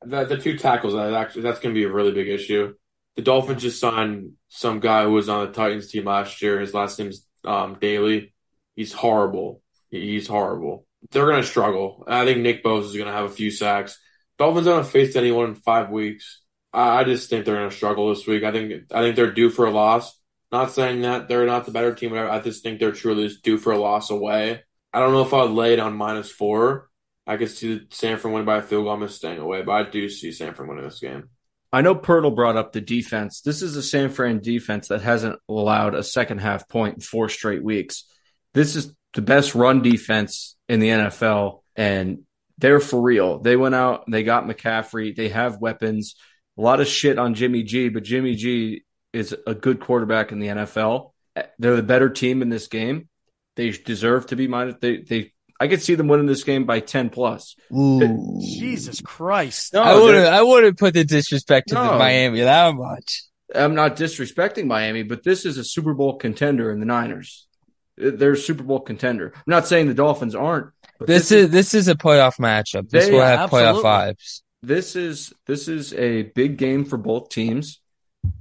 The, 0.04 0.24
the 0.24 0.36
two 0.36 0.58
tackles, 0.58 0.94
that 0.94 1.14
actually, 1.14 1.42
that's 1.42 1.60
going 1.60 1.74
to 1.74 1.78
be 1.78 1.84
a 1.84 1.92
really 1.92 2.12
big 2.12 2.28
issue. 2.28 2.74
The 3.16 3.22
Dolphins 3.22 3.62
just 3.62 3.80
signed 3.80 4.32
some 4.48 4.80
guy 4.80 5.04
who 5.04 5.12
was 5.12 5.28
on 5.28 5.46
the 5.46 5.52
Titans 5.52 5.90
team 5.90 6.06
last 6.06 6.42
year. 6.42 6.60
His 6.60 6.74
last 6.74 6.98
name's 6.98 7.26
um, 7.44 7.76
Daley. 7.80 8.34
He's 8.76 8.92
horrible. 8.92 9.62
He's 9.90 10.26
horrible. 10.26 10.86
They're 11.10 11.26
going 11.26 11.42
to 11.42 11.46
struggle. 11.46 12.04
I 12.06 12.24
think 12.24 12.38
Nick 12.38 12.64
Bosa 12.64 12.86
is 12.86 12.94
going 12.94 13.06
to 13.06 13.12
have 13.12 13.26
a 13.26 13.34
few 13.34 13.50
sacks. 13.50 13.98
Dolphins 14.38 14.66
haven't 14.66 14.86
faced 14.86 15.16
anyone 15.16 15.50
in 15.50 15.54
five 15.54 15.90
weeks. 15.90 16.40
I, 16.72 17.00
I 17.00 17.04
just 17.04 17.30
think 17.30 17.44
they're 17.44 17.56
going 17.56 17.70
to 17.70 17.76
struggle 17.76 18.08
this 18.08 18.26
week. 18.26 18.42
I 18.42 18.52
think 18.52 18.84
I 18.92 19.02
think 19.02 19.16
they're 19.16 19.32
due 19.32 19.50
for 19.50 19.66
a 19.66 19.70
loss. 19.70 20.18
Not 20.52 20.72
saying 20.72 21.02
that 21.02 21.28
they're 21.28 21.46
not 21.46 21.64
the 21.64 21.70
better 21.70 21.94
team. 21.94 22.12
I 22.14 22.40
just 22.40 22.62
think 22.62 22.80
they're 22.80 22.92
truly 22.92 23.28
just 23.28 23.42
due 23.42 23.56
for 23.56 23.72
a 23.72 23.78
loss 23.78 24.10
away. 24.10 24.62
I 24.92 24.98
don't 24.98 25.12
know 25.12 25.22
if 25.22 25.32
I 25.32 25.42
would 25.42 25.52
lay 25.52 25.72
it 25.74 25.78
on 25.78 25.94
minus 25.94 26.30
four. 26.30 26.88
I 27.26 27.36
could 27.36 27.50
see 27.50 27.82
San 27.90 28.18
Fran 28.18 28.32
winning 28.32 28.46
by 28.46 28.56
a 28.58 28.62
field 28.62 28.84
goal. 28.84 28.92
I'm 28.92 29.08
staying 29.08 29.38
away, 29.38 29.62
but 29.62 29.72
I 29.72 29.88
do 29.88 30.08
see 30.08 30.32
San 30.32 30.54
Fran 30.54 30.68
winning 30.68 30.84
this 30.84 30.98
game. 30.98 31.28
I 31.72 31.82
know 31.82 31.94
Pirtle 31.94 32.34
brought 32.34 32.56
up 32.56 32.72
the 32.72 32.80
defense. 32.80 33.42
This 33.42 33.62
is 33.62 33.76
a 33.76 33.82
San 33.82 34.10
Fran 34.10 34.40
defense 34.40 34.88
that 34.88 35.02
hasn't 35.02 35.38
allowed 35.48 35.94
a 35.94 36.02
second 36.02 36.38
half 36.38 36.68
point 36.68 36.96
in 36.96 37.00
four 37.00 37.28
straight 37.28 37.62
weeks. 37.62 38.04
This 38.54 38.74
is 38.74 38.92
the 39.14 39.22
best 39.22 39.54
run 39.54 39.82
defense 39.82 40.56
in 40.68 40.80
the 40.80 40.88
NFL, 40.88 41.60
and 41.76 42.22
they're 42.58 42.80
for 42.80 43.00
real. 43.00 43.38
They 43.38 43.54
went 43.56 43.76
out, 43.76 44.04
they 44.10 44.24
got 44.24 44.46
McCaffrey, 44.46 45.14
they 45.14 45.28
have 45.28 45.60
weapons. 45.60 46.16
A 46.58 46.62
lot 46.62 46.80
of 46.80 46.88
shit 46.88 47.18
on 47.18 47.34
Jimmy 47.34 47.62
G, 47.62 47.88
but 47.88 48.02
Jimmy 48.02 48.34
G 48.34 48.82
is 49.12 49.34
a 49.46 49.54
good 49.54 49.80
quarterback 49.80 50.32
in 50.32 50.38
the 50.38 50.48
NFL. 50.48 51.12
They're 51.58 51.76
the 51.76 51.82
better 51.82 52.08
team 52.10 52.42
in 52.42 52.48
this 52.48 52.66
game. 52.68 53.08
They 53.56 53.70
deserve 53.70 54.26
to 54.28 54.36
be 54.36 54.46
minus. 54.48 54.76
They, 54.80 54.98
they, 54.98 55.32
I 55.58 55.68
could 55.68 55.82
see 55.82 55.94
them 55.94 56.08
winning 56.08 56.26
this 56.26 56.44
game 56.44 56.64
by 56.64 56.80
ten 56.80 57.10
plus. 57.10 57.56
Jesus 58.40 59.00
Christ. 59.00 59.74
No, 59.74 59.82
I 59.82 59.94
wouldn't, 59.94 60.26
I 60.26 60.42
wouldn't 60.42 60.78
put 60.78 60.94
the 60.94 61.04
disrespect 61.04 61.68
to 61.68 61.74
the 61.74 61.80
Miami 61.80 62.40
that 62.40 62.74
much. 62.74 63.22
I'm 63.54 63.74
not 63.74 63.96
disrespecting 63.96 64.66
Miami, 64.66 65.02
but 65.02 65.24
this 65.24 65.44
is 65.44 65.58
a 65.58 65.64
Super 65.64 65.92
Bowl 65.94 66.16
contender 66.16 66.70
in 66.72 66.78
the 66.80 66.86
Niners. 66.86 67.46
They're 67.96 68.32
a 68.32 68.36
Super 68.36 68.62
Bowl 68.62 68.80
contender. 68.80 69.32
I'm 69.34 69.42
not 69.46 69.66
saying 69.66 69.88
the 69.88 69.94
Dolphins 69.94 70.34
aren't. 70.34 70.68
But 70.98 71.08
This 71.08 71.32
is 71.32 71.50
this 71.50 71.74
is 71.74 71.88
a 71.88 71.94
playoff 71.94 72.38
matchup. 72.38 72.88
This 72.88 73.06
They- 73.06 73.12
will 73.12 73.18
Yeah, 73.18 73.36
have 73.40 73.50
playoff 73.50 73.82
vibes. 73.82 74.42
this 74.62 74.94
is 74.96 75.32
this 75.46 75.66
is 75.68 75.92
a 75.94 76.22
big 76.22 76.56
game 76.56 76.84
for 76.84 76.96
both 76.96 77.28
teams, 77.30 77.79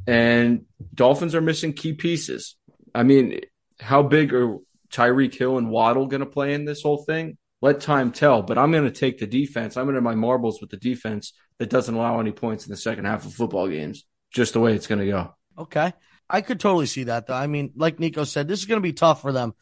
and 0.08 0.66
Dolphins 0.94 1.36
are 1.36 1.42
missing 1.42 1.74
key 1.74 1.94
pieces. 1.94 2.56
I 2.94 3.04
mean, 3.04 3.42
how 3.80 4.04
big 4.04 4.34
are 4.34 4.58
Tyreek 4.92 5.36
Hill 5.36 5.58
and 5.58 5.70
Waddle 5.70 6.08
going 6.08 6.22
to 6.22 6.26
play 6.26 6.54
in 6.54 6.66
this 6.66 6.82
whole 6.82 7.04
thing? 7.04 7.38
Let 7.62 7.82
time 7.82 8.12
tell. 8.12 8.42
But 8.42 8.58
I'm 8.58 8.72
going 8.72 8.86
to 8.86 8.92
take 8.92 9.20
the 9.20 9.28
defense. 9.28 9.78
I'm 9.78 9.86
going 9.86 9.96
to 9.96 10.02
my 10.02 10.16
marbles 10.16 10.62
with 10.62 10.70
the 10.70 10.78
defense 10.78 11.34
that 11.58 11.70
doesn't 11.70 11.94
allow 11.94 12.20
any 12.20 12.32
points 12.32 12.66
in 12.66 12.72
the 12.72 12.78
second 12.78 13.06
half 13.06 13.26
of 13.26 13.34
football 13.34 13.68
games. 13.68 14.06
Just 14.32 14.54
the 14.54 14.60
way 14.60 14.74
it's 14.74 14.88
going 14.88 15.00
to 15.00 15.08
go. 15.08 15.36
Okay. 15.58 15.94
I 16.30 16.42
could 16.42 16.60
totally 16.60 16.86
see 16.86 17.06
that 17.06 17.28
though. 17.28 17.34
I 17.34 17.48
mean, 17.48 17.74
like 17.76 18.00
Nico 18.00 18.24
said, 18.24 18.48
this 18.48 18.60
is 18.60 18.66
going 18.66 18.78
to 18.78 18.88
be 18.88 18.94
tough 18.94 19.22
for 19.22 19.32
them 19.32 19.54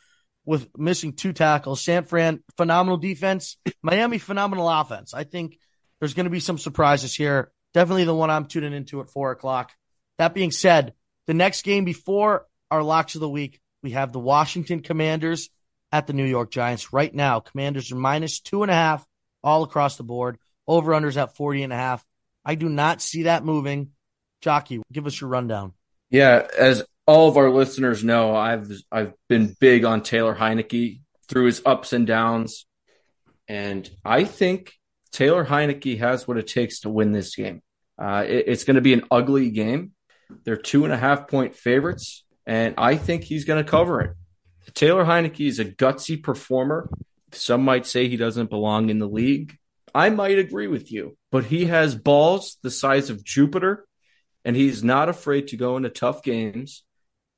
with 0.46 0.70
missing 0.78 1.14
two 1.14 1.34
tackles. 1.34 1.82
San 1.82 2.04
Fran, 2.04 2.44
phenomenal 2.58 2.98
defense. 2.98 3.58
Miami, 3.82 4.18
phenomenal 4.18 4.70
offense. 4.70 5.14
I 5.14 5.24
think 5.24 5.58
there's 6.00 6.14
going 6.14 6.26
to 6.26 6.30
be 6.30 6.40
some 6.40 6.58
surprises 6.58 7.16
here. 7.16 7.52
Definitely 7.74 8.06
the 8.06 8.16
one 8.16 8.30
I'm 8.30 8.46
tuning 8.46 8.74
into 8.74 9.02
at 9.02 9.10
four 9.10 9.32
o'clock. 9.32 9.72
That 10.18 10.34
being 10.34 10.52
said, 10.52 10.94
the 11.28 11.34
next 11.34 11.64
game 11.64 11.86
before 11.86 12.46
our 12.72 12.84
locks 12.84 13.16
of 13.16 13.22
the 13.22 13.30
week, 13.30 13.60
we 13.84 13.92
have 13.92 14.12
the 14.12 14.20
Washington 14.20 14.82
Commanders 14.82 15.50
at 15.92 16.08
the 16.08 16.14
New 16.14 16.26
York 16.26 16.52
Giants. 16.52 16.92
Right 16.92 17.14
now, 17.14 17.40
Commanders 17.40 17.92
are 17.92 17.96
minus 17.96 18.40
two 18.40 18.64
and 18.64 18.72
a 18.72 18.76
half 18.76 19.06
all 19.44 19.64
across 19.64 19.96
the 19.98 20.04
board. 20.04 20.38
Over 20.68 20.92
unders 20.92 21.16
at 21.16 21.36
40 21.36 21.64
and 21.64 21.72
a 21.74 21.78
half. 21.78 22.04
I 22.44 22.56
do 22.56 22.68
not 22.68 23.02
see 23.02 23.24
that 23.24 23.46
moving. 23.46 23.92
Jockey, 24.42 24.82
give 24.92 25.08
us 25.08 25.20
your 25.22 25.30
rundown. 25.30 25.74
Yeah, 26.10 26.46
as 26.58 26.84
all 27.06 27.30
of 27.30 27.38
our 27.38 27.50
listeners 27.50 28.04
know, 28.04 28.36
I've 28.36 28.70
I've 28.92 29.14
been 29.30 29.56
big 29.60 29.86
on 29.86 30.04
Taylor 30.04 30.36
Heinicke 30.36 31.00
through 31.30 31.46
his 31.46 31.62
ups 31.66 31.94
and 31.94 32.06
downs, 32.06 32.66
and 33.48 33.90
I 34.04 34.24
think 34.26 34.74
Taylor 35.12 35.46
Heinicke 35.46 36.00
has 36.00 36.28
what 36.28 36.38
it 36.38 36.48
takes 36.48 36.82
to 36.82 36.90
win 36.90 37.12
this 37.14 37.36
game. 37.36 37.62
Uh, 37.98 38.24
it- 38.28 38.46
it's 38.48 38.64
going 38.64 38.76
to 38.76 38.82
be 38.82 38.94
an 38.94 39.04
ugly 39.10 39.50
game. 39.50 39.94
They're 40.44 40.58
two 40.58 40.84
and 40.84 40.94
a 40.94 40.98
half 40.98 41.28
point 41.28 41.56
favorites, 41.56 42.24
and 42.46 42.76
I 42.78 42.96
think 42.98 43.24
he's 43.24 43.46
going 43.46 43.64
to 43.64 43.70
cover 43.70 44.02
it. 44.02 44.12
Taylor 44.74 45.06
Heinicke 45.06 45.48
is 45.48 45.60
a 45.60 45.66
gutsy 45.66 46.22
performer. 46.22 46.90
Some 47.32 47.64
might 47.64 47.86
say 47.86 48.08
he 48.08 48.18
doesn't 48.18 48.50
belong 48.50 48.90
in 48.90 49.00
the 49.00 49.08
league. 49.08 49.58
I 49.96 50.10
might 50.10 50.38
agree 50.38 50.68
with 50.68 50.92
you, 50.92 51.18
but 51.32 51.46
he 51.46 51.66
has 51.66 51.96
balls 51.96 52.58
the 52.62 52.72
size 52.72 53.10
of 53.10 53.24
Jupiter 53.24 53.88
and 54.46 54.56
he's 54.56 54.84
not 54.84 55.10
afraid 55.10 55.50
to 55.50 55.58
go 55.58 55.76
into 55.76 55.90
tough 55.90 56.24
games 56.24 56.84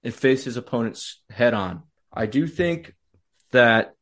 and 0.03 0.13
face 0.13 0.43
his 0.43 0.57
opponents 0.57 1.21
head 1.29 1.53
on. 1.53 1.83
I 2.13 2.25
do 2.25 2.45
think 2.45 2.93
that 3.51 3.95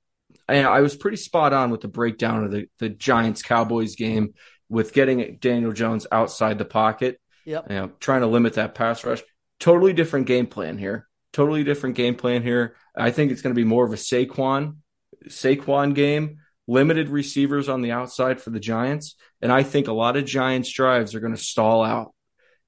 I, 0.50 0.82
was 0.82 0.96
pretty 0.96 1.17
spot 1.17 1.53
on 1.53 1.72
with 1.72 1.82
the 1.82 1.88
breakdown 1.88 2.44
of 2.44 2.51
the, 2.51 2.67
the 2.79 2.89
Giants 2.89 3.41
Cowboys 3.41 3.96
game 3.96 4.34
with 4.70 4.94
getting 4.94 5.38
Daniel 5.39 5.72
Jones 5.72 6.06
outside 6.12 6.58
the 6.58 6.65
pocket, 6.65 7.20
Yep. 7.48 7.68
you 7.70 7.75
know, 7.75 7.92
trying 8.00 8.22
to 8.22 8.27
limit 8.27 8.54
that 8.56 8.75
pass 8.75 9.04
rush. 9.04 9.24
Totally 9.60 9.94
different 9.94 10.27
game 10.27 10.48
plan 10.48 10.77
here. 10.77 11.08
Totally 11.34 11.63
different 11.63 11.96
game 11.96 12.16
plan 12.16 12.44
here. 12.44 12.75
I 12.96 13.12
think 13.12 13.32
it's 13.32 13.42
going 13.42 13.56
to 13.56 13.60
be 13.60 13.63
more 13.63 13.86
of 13.86 13.94
a 13.94 13.96
Saquon 13.96 14.75
Saquon 15.27 15.96
game, 15.96 16.39
limited 16.68 17.10
receivers 17.10 17.70
on 17.70 17.82
the 17.82 17.92
outside 17.92 18.42
for 18.42 18.50
the 18.50 18.60
Giants, 18.60 19.16
and 19.42 19.51
I 19.51 19.63
think 19.63 19.88
a 19.88 19.94
lot 19.94 20.18
of 20.18 20.25
Giants 20.25 20.72
drives 20.72 21.16
are 21.16 21.20
going 21.20 21.36
to 21.36 21.42
stall 21.42 21.84
out. 21.84 22.13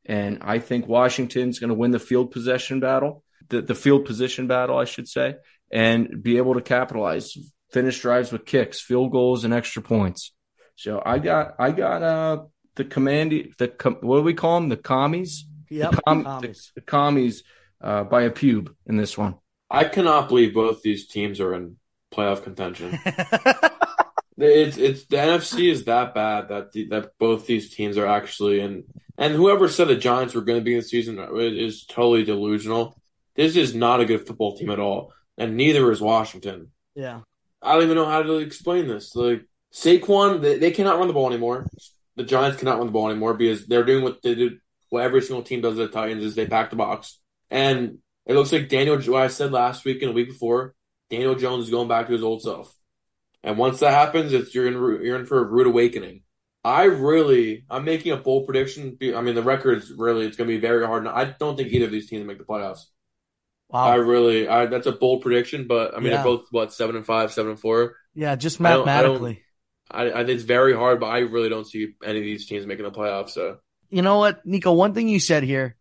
And 0.06 0.40
I 0.42 0.60
think 0.60 0.88
Washington's 0.88 1.60
going 1.60 1.70
to 1.70 1.76
win 1.76 1.92
the 1.92 2.00
field 2.00 2.32
possession 2.32 2.80
battle, 2.80 3.24
the, 3.50 3.62
the 3.62 3.76
field 3.76 4.06
position 4.06 4.48
battle, 4.48 4.78
I 4.78 4.86
should 4.86 5.08
say, 5.08 5.36
and 5.72 6.24
be 6.24 6.38
able 6.38 6.56
to 6.56 6.62
capitalize, 6.62 7.38
finish 7.72 8.02
drives 8.02 8.32
with 8.32 8.46
kicks, 8.46 8.80
field 8.80 9.12
goals, 9.12 9.44
and 9.44 9.54
extra 9.54 9.82
points. 9.82 10.34
So 10.76 11.02
I 11.06 11.20
got, 11.20 11.56
I 11.60 11.72
got, 11.72 12.02
uh, 12.02 12.44
the 12.76 12.86
commandy, 12.86 13.54
the, 13.58 13.68
com- 13.68 13.98
what 14.02 14.18
do 14.18 14.24
we 14.24 14.34
call 14.34 14.60
them? 14.60 14.70
The 14.70 14.78
commies? 14.78 15.46
Yep. 15.70 15.92
The, 15.92 16.02
com- 16.08 16.24
Commies. 16.24 16.72
the, 16.76 16.82
the 16.82 16.86
commies, 16.86 17.44
uh, 17.82 18.04
by 18.04 18.24
a 18.24 18.32
pube 18.32 18.74
in 18.88 18.98
this 18.98 19.18
one. 19.18 19.36
I 19.70 19.84
cannot 19.86 20.28
believe 20.30 20.54
both 20.54 20.82
these 20.82 21.08
teams 21.08 21.40
are 21.40 21.54
in 21.54 21.78
playoff 22.14 22.44
contention. 22.44 23.00
It's 24.42 24.78
it's 24.78 25.06
the 25.08 25.18
NFC 25.18 25.70
is 25.70 25.84
that 25.84 26.14
bad 26.14 26.48
that 26.48 26.72
the, 26.72 26.88
that 26.92 27.12
both 27.20 27.46
these 27.46 27.76
teams 27.76 27.98
are 27.98 28.06
actually 28.08 28.62
in. 28.62 28.86
And 29.18 29.34
whoever 29.34 29.68
said 29.68 29.90
the 29.90 29.98
Giants 29.98 30.34
were 30.34 30.40
going 30.42 30.60
to 30.60 30.64
be 30.64 30.76
in 30.76 30.80
the 30.80 30.86
season 30.86 31.20
is 31.36 31.86
totally 31.86 32.24
delusional. 32.24 32.98
This 33.36 33.58
is 33.58 33.76
not 33.76 34.00
a 34.00 34.06
good 34.06 34.26
football 34.26 34.56
team 34.58 34.70
at 34.70 34.80
all, 34.80 35.12
and 35.38 35.58
neither 35.58 35.92
is 35.92 36.00
Washington. 36.00 36.72
yeah. 36.96 37.20
I 37.62 37.74
don't 37.74 37.84
even 37.84 37.98
know 37.98 38.06
how 38.06 38.24
to 38.24 38.36
explain 38.38 38.88
this. 38.88 39.14
Like 39.14 39.44
Saquon, 39.74 40.42
they, 40.42 40.58
they 40.58 40.72
cannot 40.72 40.98
run 40.98 41.08
the 41.10 41.14
ball 41.14 41.28
anymore. 41.28 41.66
The 42.20 42.26
Giants 42.26 42.58
cannot 42.60 42.78
run 42.80 42.88
the 42.88 42.92
ball 42.92 43.10
anymore 43.10 43.34
because 43.34 43.66
they're 43.66 43.86
doing 43.86 44.04
what 44.04 44.22
they 44.22 44.36
did. 44.36 44.60
What 44.90 45.04
every 45.04 45.22
single 45.22 45.42
team 45.42 45.62
does 45.62 45.80
at 45.80 45.90
the 45.90 45.98
Titans 45.98 46.22
is 46.26 46.36
they 46.36 46.48
pack 46.48 46.70
the 46.70 46.76
box, 46.76 47.18
and 47.50 48.00
it 48.26 48.34
looks 48.34 48.52
like 48.52 48.68
Daniel. 48.68 49.00
What 49.00 49.22
I 49.24 49.28
said 49.30 49.54
last 49.54 49.86
week 49.86 50.02
and 50.02 50.10
the 50.10 50.14
week 50.14 50.28
before, 50.28 50.76
Daniel 51.10 51.36
Jones 51.36 51.64
is 51.66 51.72
going 51.72 51.88
back 51.88 52.08
to 52.08 52.14
his 52.14 52.24
old 52.24 52.42
self. 52.42 52.76
And 53.42 53.58
once 53.58 53.80
that 53.80 53.92
happens, 53.94 54.34
it's 54.34 54.54
you're 54.54 54.68
in 54.68 54.74
you're 55.06 55.18
in 55.18 55.26
for 55.26 55.40
a 55.40 55.46
rude 55.46 55.68
awakening. 55.68 56.24
I 56.66 56.84
really, 56.84 57.64
I'm 57.70 57.86
making 57.86 58.12
a 58.12 58.18
bold 58.18 58.48
prediction. 58.48 58.98
I 59.16 59.22
mean, 59.22 59.36
the 59.36 59.42
record's 59.42 59.90
really 59.94 60.26
it's 60.26 60.36
going 60.36 60.50
to 60.50 60.54
be 60.54 60.60
very 60.60 60.86
hard. 60.86 61.08
I 61.08 61.24
don't 61.40 61.56
think 61.56 61.72
either 61.72 61.86
of 61.86 61.92
these 61.92 62.10
teams 62.10 62.28
make 62.28 62.38
the 62.38 62.44
playoffs. 62.44 62.82
Wow. 63.70 63.86
I 63.86 63.96
really, 63.96 64.50
I 64.50 64.66
that's 64.66 64.88
a 64.88 64.92
bold 64.92 65.22
prediction, 65.22 65.68
but 65.68 65.96
I 65.96 66.00
mean, 66.00 66.08
Yeah. 66.08 66.16
they're 66.18 66.24
both 66.26 66.48
what 66.52 66.74
seven 66.74 66.98
and 66.98 67.06
five, 67.06 67.32
seven 67.32 67.52
and 67.52 67.60
four. 67.60 67.96
Yeah, 68.14 68.36
just 68.36 68.60
I 68.60 68.72
don't- 68.74 68.90
I 68.90 69.04
don't- 69.04 69.14
mathematically. 69.14 69.44
I, 69.92 70.10
I 70.10 70.22
it's 70.22 70.44
very 70.44 70.74
hard, 70.76 71.00
but 71.00 71.08
I 71.08 71.20
really 71.20 71.50
don't 71.50 71.66
see 71.68 71.94
any 72.04 72.20
of 72.20 72.24
these 72.24 72.46
teams 72.48 72.66
making 72.66 72.86
the 72.86 72.92
playoffs. 72.92 73.32
So 73.32 73.58
You 73.90 74.02
know 74.02 74.18
what, 74.18 74.46
Nico? 74.46 74.72
One 74.74 74.94
thing 74.94 75.10
you 75.10 75.20
said 75.20 75.44
here 75.44 75.76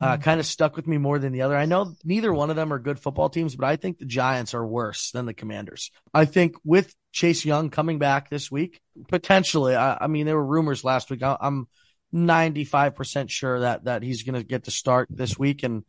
uh, 0.00 0.14
Mm-hmm. 0.14 0.22
kind 0.22 0.40
of 0.40 0.46
stuck 0.46 0.76
with 0.76 0.86
me 0.86 0.96
more 0.98 1.18
than 1.18 1.32
the 1.32 1.42
other. 1.42 1.56
I 1.56 1.66
know 1.66 1.94
neither 2.04 2.32
one 2.32 2.48
of 2.48 2.56
them 2.56 2.72
are 2.72 2.78
good 2.78 2.98
football 2.98 3.28
teams, 3.28 3.54
but 3.54 3.66
I 3.66 3.76
think 3.76 3.98
the 3.98 4.06
Giants 4.06 4.54
are 4.54 4.66
worse 4.66 5.10
than 5.10 5.26
the 5.26 5.34
Commanders. 5.34 5.90
I 6.14 6.24
think 6.24 6.56
with 6.64 6.94
Chase 7.12 7.44
Young 7.44 7.70
coming 7.70 7.98
back 7.98 8.30
this 8.30 8.50
week, 8.50 8.80
potentially. 9.08 9.74
I, 9.76 9.98
I 10.00 10.06
mean, 10.06 10.24
there 10.26 10.36
were 10.36 10.46
rumors 10.46 10.84
last 10.84 11.10
week. 11.10 11.22
I, 11.22 11.36
I'm 11.38 11.68
95% 12.14 13.30
sure 13.30 13.60
that 13.60 13.84
that 13.84 14.02
he's 14.02 14.22
going 14.22 14.34
to 14.34 14.42
get 14.42 14.64
to 14.64 14.70
start 14.70 15.08
this 15.10 15.38
week, 15.38 15.62
and 15.62 15.84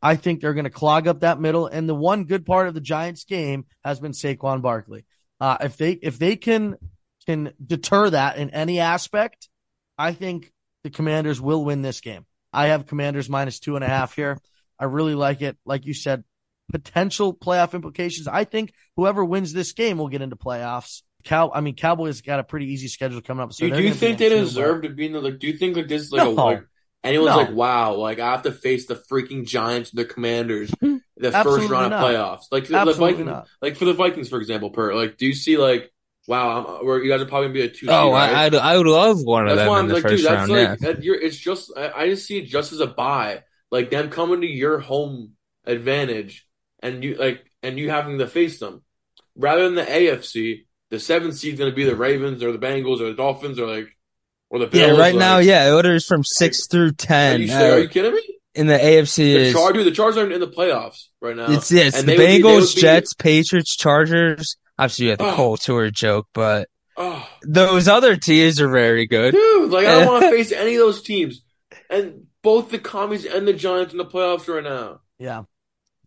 I 0.00 0.16
think 0.16 0.40
they're 0.40 0.54
going 0.54 0.64
to 0.64 0.70
clog 0.70 1.08
up 1.08 1.20
that 1.20 1.40
middle. 1.40 1.66
And 1.66 1.88
the 1.88 1.94
one 1.94 2.24
good 2.24 2.46
part 2.46 2.68
of 2.68 2.74
the 2.74 2.80
Giants 2.80 3.24
game 3.24 3.66
has 3.84 4.00
been 4.00 4.12
Saquon 4.12 4.62
Barkley. 4.62 5.04
Uh, 5.40 5.58
if 5.60 5.76
they 5.76 5.92
if 5.92 6.18
they 6.18 6.36
can 6.36 6.76
can 7.26 7.52
deter 7.64 8.10
that 8.10 8.38
in 8.38 8.50
any 8.50 8.80
aspect, 8.80 9.48
I 9.98 10.12
think 10.12 10.52
the 10.84 10.90
Commanders 10.90 11.40
will 11.40 11.64
win 11.64 11.82
this 11.82 12.00
game. 12.00 12.26
I 12.52 12.68
have 12.68 12.86
Commanders 12.86 13.28
minus 13.28 13.58
two 13.60 13.74
and 13.76 13.84
a 13.84 13.88
half 13.88 14.14
here. 14.14 14.38
I 14.78 14.84
really 14.84 15.14
like 15.14 15.42
it. 15.42 15.56
Like 15.64 15.86
you 15.86 15.94
said, 15.94 16.24
potential 16.70 17.34
playoff 17.34 17.74
implications. 17.74 18.28
I 18.28 18.44
think 18.44 18.72
whoever 18.96 19.24
wins 19.24 19.52
this 19.52 19.72
game 19.72 19.98
will 19.98 20.08
get 20.08 20.22
into 20.22 20.36
playoffs. 20.36 21.02
Cow, 21.24 21.50
I 21.52 21.60
mean, 21.60 21.74
Cowboys 21.74 22.20
got 22.20 22.38
a 22.38 22.44
pretty 22.44 22.72
easy 22.72 22.88
schedule 22.88 23.20
coming 23.20 23.42
up. 23.42 23.52
So 23.52 23.68
do, 23.68 23.74
do 23.74 23.82
you 23.82 23.94
think 23.94 24.18
they 24.18 24.28
deserve 24.28 24.82
to 24.82 24.90
be 24.90 25.06
in 25.06 25.12
the 25.12 25.20
like? 25.20 25.38
Do 25.38 25.48
you 25.48 25.56
think 25.58 25.76
like 25.76 25.88
this 25.88 26.02
is 26.02 26.12
like 26.12 26.22
No. 26.22 26.30
a 26.30 26.34
like 26.34 26.62
anyone's 27.02 27.30
No. 27.30 27.36
like 27.38 27.52
wow, 27.52 27.94
like 27.94 28.20
I 28.20 28.30
have 28.30 28.42
to 28.42 28.52
face 28.52 28.86
the 28.86 28.94
freaking 28.94 29.44
Giants, 29.44 29.90
the 29.90 30.04
Commanders, 30.04 30.70
the 30.80 31.32
first 31.32 31.68
round 31.68 31.90
not. 31.90 31.92
of 31.92 32.00
playoffs. 32.00 32.44
Like 32.52 32.68
the 32.68 32.92
Vikings, 32.92 33.48
like 33.60 33.76
for 33.76 33.86
the 33.86 33.94
Vikings, 33.94 34.28
for 34.28 34.38
example, 34.38 34.70
per 34.70 34.94
like, 34.94 35.16
do 35.16 35.26
you 35.26 35.34
see 35.34 35.56
like 35.56 35.92
wow, 36.26 36.78
I'm, 36.80 36.86
where 36.86 37.02
you 37.02 37.10
guys 37.10 37.20
are 37.20 37.26
probably 37.26 37.48
gonna 37.48 37.54
be 37.54 37.62
a 37.62 37.68
two? 37.68 37.86
Oh, 37.88 38.12
right? 38.12 38.32
I, 38.34 38.44
I'd, 38.46 38.54
I 38.54 38.76
would 38.76 38.86
love 38.86 39.18
one 39.22 39.44
of 39.48 39.50
them. 39.50 39.56
That's 39.58 39.68
why 39.68 39.78
I'm 39.78 39.88
the 39.88 39.94
like, 39.94 40.06
dude, 40.06 40.20
that's 40.24 40.26
round. 40.48 40.50
like 40.50 40.60
yeah. 40.60 40.74
that, 40.92 41.02
you're, 41.04 41.20
it's 41.20 41.36
just 41.36 41.70
I, 41.76 41.90
I 41.90 42.08
just 42.08 42.26
see 42.26 42.38
it 42.38 42.46
just 42.46 42.72
as 42.72 42.80
a 42.80 42.86
buy, 42.86 43.42
like 43.70 43.90
them 43.90 44.10
coming 44.10 44.40
to 44.40 44.46
your 44.46 44.78
home 44.78 45.32
advantage, 45.64 46.46
and 46.82 47.02
you 47.04 47.16
like 47.16 47.44
and 47.62 47.78
you 47.78 47.90
having 47.90 48.18
to 48.18 48.26
face 48.26 48.58
them, 48.58 48.82
rather 49.36 49.64
than 49.64 49.74
the 49.74 49.82
AFC. 49.84 50.62
The 50.88 51.00
seventh 51.00 51.34
seed's 51.36 51.58
going 51.58 51.70
to 51.70 51.74
be 51.74 51.82
the 51.84 51.96
Ravens 51.96 52.44
or 52.44 52.52
the 52.52 52.58
Bengals 52.58 53.00
or 53.00 53.06
the 53.06 53.14
Dolphins 53.14 53.58
or 53.58 53.66
like 53.66 53.88
or 54.50 54.60
the 54.60 54.68
Yeah, 54.72 54.90
right 54.90 54.96
like, 54.98 55.14
now, 55.16 55.38
yeah, 55.38 55.72
orders 55.74 56.06
from 56.06 56.22
six 56.22 56.68
through 56.68 56.88
Are 56.88 56.92
ten. 56.92 57.40
you, 57.42 57.52
Uh, 57.52 57.58
are 57.72 57.78
you 57.80 57.88
kidding 57.88 58.14
me? 58.14 58.22
in 58.54 58.68
the 58.68 58.78
AFC 58.78 59.16
The 59.16 59.36
is 59.48 59.52
Chargers, 59.52 59.84
the 59.84 59.90
Chargers 59.90 60.16
aren't 60.18 60.32
in 60.32 60.40
the 60.40 60.46
playoffs 60.46 61.06
right 61.20 61.34
now. 61.36 61.50
it's 61.50 61.72
yeah, 61.72 61.82
it's 61.86 61.98
And 61.98 62.08
the 62.08 62.16
would 62.16 62.24
be- 62.24 62.40
Bengals, 62.40 62.74
be- 62.76 62.80
Jets, 62.82 63.14
Patriots, 63.14 63.76
Chargers. 63.76 64.56
Obviously, 64.78 65.04
you 65.06 65.10
had 65.10 65.18
the 65.20 65.26
Oh. 65.26 65.34
Cole 65.34 65.56
Tour 65.56 65.90
joke, 65.90 66.26
but 66.34 66.68
oh, 66.96 67.26
those 67.42 67.88
other 67.88 68.16
teams 68.16 68.60
are 68.60 68.68
very 68.68 69.06
good. 69.06 69.32
dude, 69.32 69.70
like 69.70 69.86
I 69.86 69.94
don't 70.00 70.06
want 70.06 70.24
to 70.24 70.30
face 70.36 70.52
any 70.52 70.74
of 70.74 70.80
those 70.80 71.02
teams, 71.02 71.42
and 71.90 72.26
both 72.42 72.70
the 72.70 72.78
commies 72.78 73.24
and 73.24 73.46
the 73.48 73.52
Giants 73.52 73.92
in 73.92 73.98
the 73.98 74.04
playoffs 74.04 74.52
right 74.52 74.62
now. 74.64 75.00
Yeah. 75.18 75.44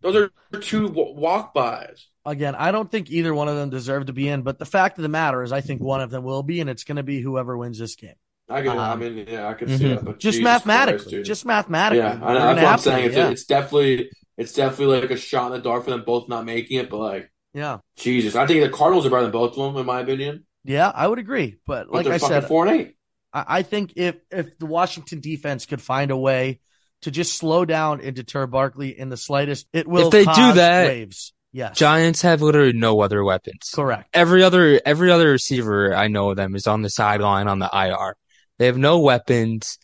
Those 0.02 0.16
are 0.16 0.58
two 0.60 0.88
walk 0.88 1.52
bys. 1.52 2.06
Again, 2.24 2.54
I 2.54 2.70
don't 2.72 2.90
think 2.90 3.10
either 3.10 3.34
one 3.34 3.48
of 3.48 3.56
them 3.56 3.68
deserve 3.70 4.06
to 4.06 4.14
be 4.14 4.28
in, 4.28 4.42
but 4.42 4.58
the 4.58 4.64
fact 4.64 4.96
of 4.98 5.02
the 5.02 5.08
matter 5.10 5.42
is, 5.42 5.52
I 5.52 5.60
think 5.60 5.82
one 5.82 6.00
of 6.00 6.10
them 6.10 6.22
will 6.24 6.42
be, 6.42 6.60
and 6.60 6.70
it's 6.70 6.84
going 6.84 6.96
to 6.96 7.02
be 7.02 7.20
whoever 7.20 7.56
wins 7.56 7.78
this 7.78 7.96
game. 7.96 8.14
I 8.48 8.62
can. 8.62 8.78
I 8.78 8.92
Um, 8.92 9.00
mean, 9.00 9.26
yeah, 9.28 9.46
I 9.48 9.54
can 9.54 9.68
mhm. 9.68 9.78
see 9.78 9.88
that. 9.88 10.04
But 10.04 10.18
just 10.18 10.36
Jesus 10.38 10.44
mathematically, 10.44 10.98
Christ, 11.00 11.10
dude. 11.10 11.24
just 11.26 11.44
mathematically. 11.44 11.98
yeah, 11.98 12.12
I 12.14 12.32
They're 12.32 12.34
know, 12.34 12.40
gonna 12.40 12.60
that's 12.62 12.86
what 12.86 12.94
I'm 12.94 12.98
saying. 13.00 13.06
It's, 13.08 13.16
yeah. 13.16 13.30
it's 13.30 13.44
definitely, 13.44 14.10
it's 14.38 14.52
definitely 14.54 15.00
like 15.02 15.10
a 15.10 15.16
shot 15.18 15.46
in 15.48 15.52
the 15.52 15.58
dark 15.60 15.84
for 15.84 15.90
them 15.90 16.02
both 16.06 16.28
not 16.30 16.44
making 16.46 16.78
it. 16.78 16.88
But 16.88 16.98
like, 16.98 17.29
yeah, 17.54 17.78
Jesus, 17.96 18.36
I 18.36 18.46
think 18.46 18.62
the 18.62 18.70
Cardinals 18.70 19.06
are 19.06 19.10
better 19.10 19.22
than 19.22 19.32
both 19.32 19.56
of 19.56 19.56
them, 19.56 19.76
in 19.80 19.86
my 19.86 20.00
opinion. 20.00 20.44
yeah, 20.64 20.90
I 20.94 21.06
would 21.06 21.18
agree. 21.18 21.56
But 21.66 21.88
But 21.90 22.06
like 22.06 22.06
I 22.06 22.18
said, 22.18 22.46
four 22.46 22.66
and 22.66 22.80
eight. 22.80 22.96
I, 23.32 23.44
I 23.48 23.62
think 23.62 23.94
if 23.96 24.16
if 24.30 24.58
the 24.58 24.66
Washington 24.66 25.20
defense 25.20 25.66
could 25.66 25.82
find 25.82 26.10
a 26.10 26.16
way 26.16 26.60
to 27.02 27.10
just 27.10 27.36
slow 27.36 27.64
down 27.64 28.00
and 28.00 28.14
deter 28.14 28.46
Barkley 28.46 28.98
in 28.98 29.08
the 29.08 29.16
slightest, 29.16 29.66
it 29.72 29.86
will. 29.86 30.06
If 30.06 30.12
they 30.12 30.24
do 30.24 30.52
that, 30.54 30.86
waves. 30.86 31.32
Yes, 31.52 31.76
Giants 31.76 32.22
have 32.22 32.42
literally 32.42 32.72
no 32.72 33.00
other 33.00 33.24
weapons. 33.24 33.70
correct. 33.74 34.10
Every 34.14 34.44
other 34.44 34.80
every 34.86 35.10
other 35.10 35.30
receiver 35.32 35.92
I 35.94 36.06
know 36.06 36.30
of 36.30 36.36
them 36.36 36.54
is 36.54 36.68
on 36.68 36.82
the 36.82 36.90
sideline 36.90 37.48
on 37.48 37.58
the 37.58 37.68
IR. 37.72 38.14
They 38.58 38.66
have 38.66 38.78
no 38.78 39.00
weapons. 39.00 39.78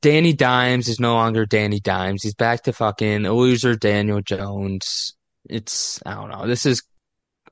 Danny 0.00 0.32
Dimes 0.32 0.88
is 0.88 1.00
no 1.00 1.14
longer 1.14 1.46
Danny 1.46 1.80
Dimes. 1.80 2.22
He's 2.22 2.34
back 2.34 2.64
to 2.64 2.72
fucking 2.72 3.22
loser 3.22 3.74
Daniel 3.74 4.20
Jones. 4.20 5.14
It's 5.52 6.00
I 6.06 6.14
don't 6.14 6.30
know. 6.30 6.46
This 6.46 6.66
is 6.66 6.82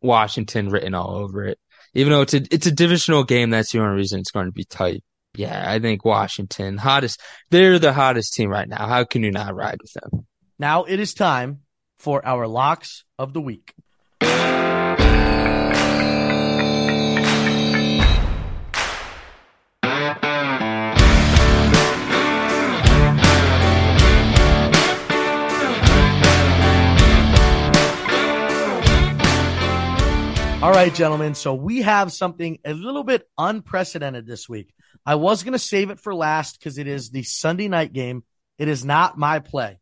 Washington 0.03 0.71
written 0.71 0.95
all 0.95 1.17
over 1.17 1.45
it. 1.45 1.59
Even 1.95 2.13
though 2.13 2.23
it's 2.23 2.35
a 2.35 2.43
it's 2.51 2.67
a 2.67 2.73
divisional 2.73 3.25
game, 3.25 3.51
that's 3.51 3.73
the 3.73 3.81
only 3.81 3.97
reason 3.97 4.21
it's 4.21 4.31
going 4.31 4.47
to 4.47 4.53
be 4.53 4.65
tight. 4.65 5.03
Yeah, 5.35 5.65
I 5.71 5.79
think 5.79 6.05
Washington 6.05 6.77
hottest. 6.77 7.21
They're 7.51 7.79
the 7.79 7.93
hottest 7.93 8.35
team 8.35 8.51
right 8.51 8.69
now. 8.69 8.87
How 8.87 9.05
can 9.05 9.23
you 9.23 9.31
not 9.31 9.55
ride 9.55 9.79
with 9.81 9.93
them? 9.93 10.27
Now 10.59 10.85
it 10.85 10.99
is 10.99 11.15
time 11.15 11.61
for 11.99 12.25
our 12.27 12.47
locks 12.47 13.05
of 13.19 13.33
the 13.33 13.41
week. 13.41 13.75
All 30.63 30.73
right, 30.73 30.95
gentlemen. 30.95 31.35
So 31.35 31.55
we 31.55 31.81
have 31.81 32.13
something 32.13 32.59
a 32.67 32.75
little 32.75 33.03
bit 33.03 33.27
unprecedented 33.39 34.27
this 34.27 34.47
week. 34.47 34.75
I 35.07 35.15
was 35.15 35.43
going 35.43 35.55
to 35.55 35.59
save 35.59 35.89
it 35.89 35.99
for 35.99 36.15
last 36.15 36.59
because 36.59 36.77
it 36.77 36.87
is 36.87 37.09
the 37.09 37.23
Sunday 37.23 37.67
night 37.67 37.95
game. 37.95 38.25
It 38.59 38.69
is 38.69 38.85
not 38.85 39.17
my 39.17 39.39
play. 39.39 39.81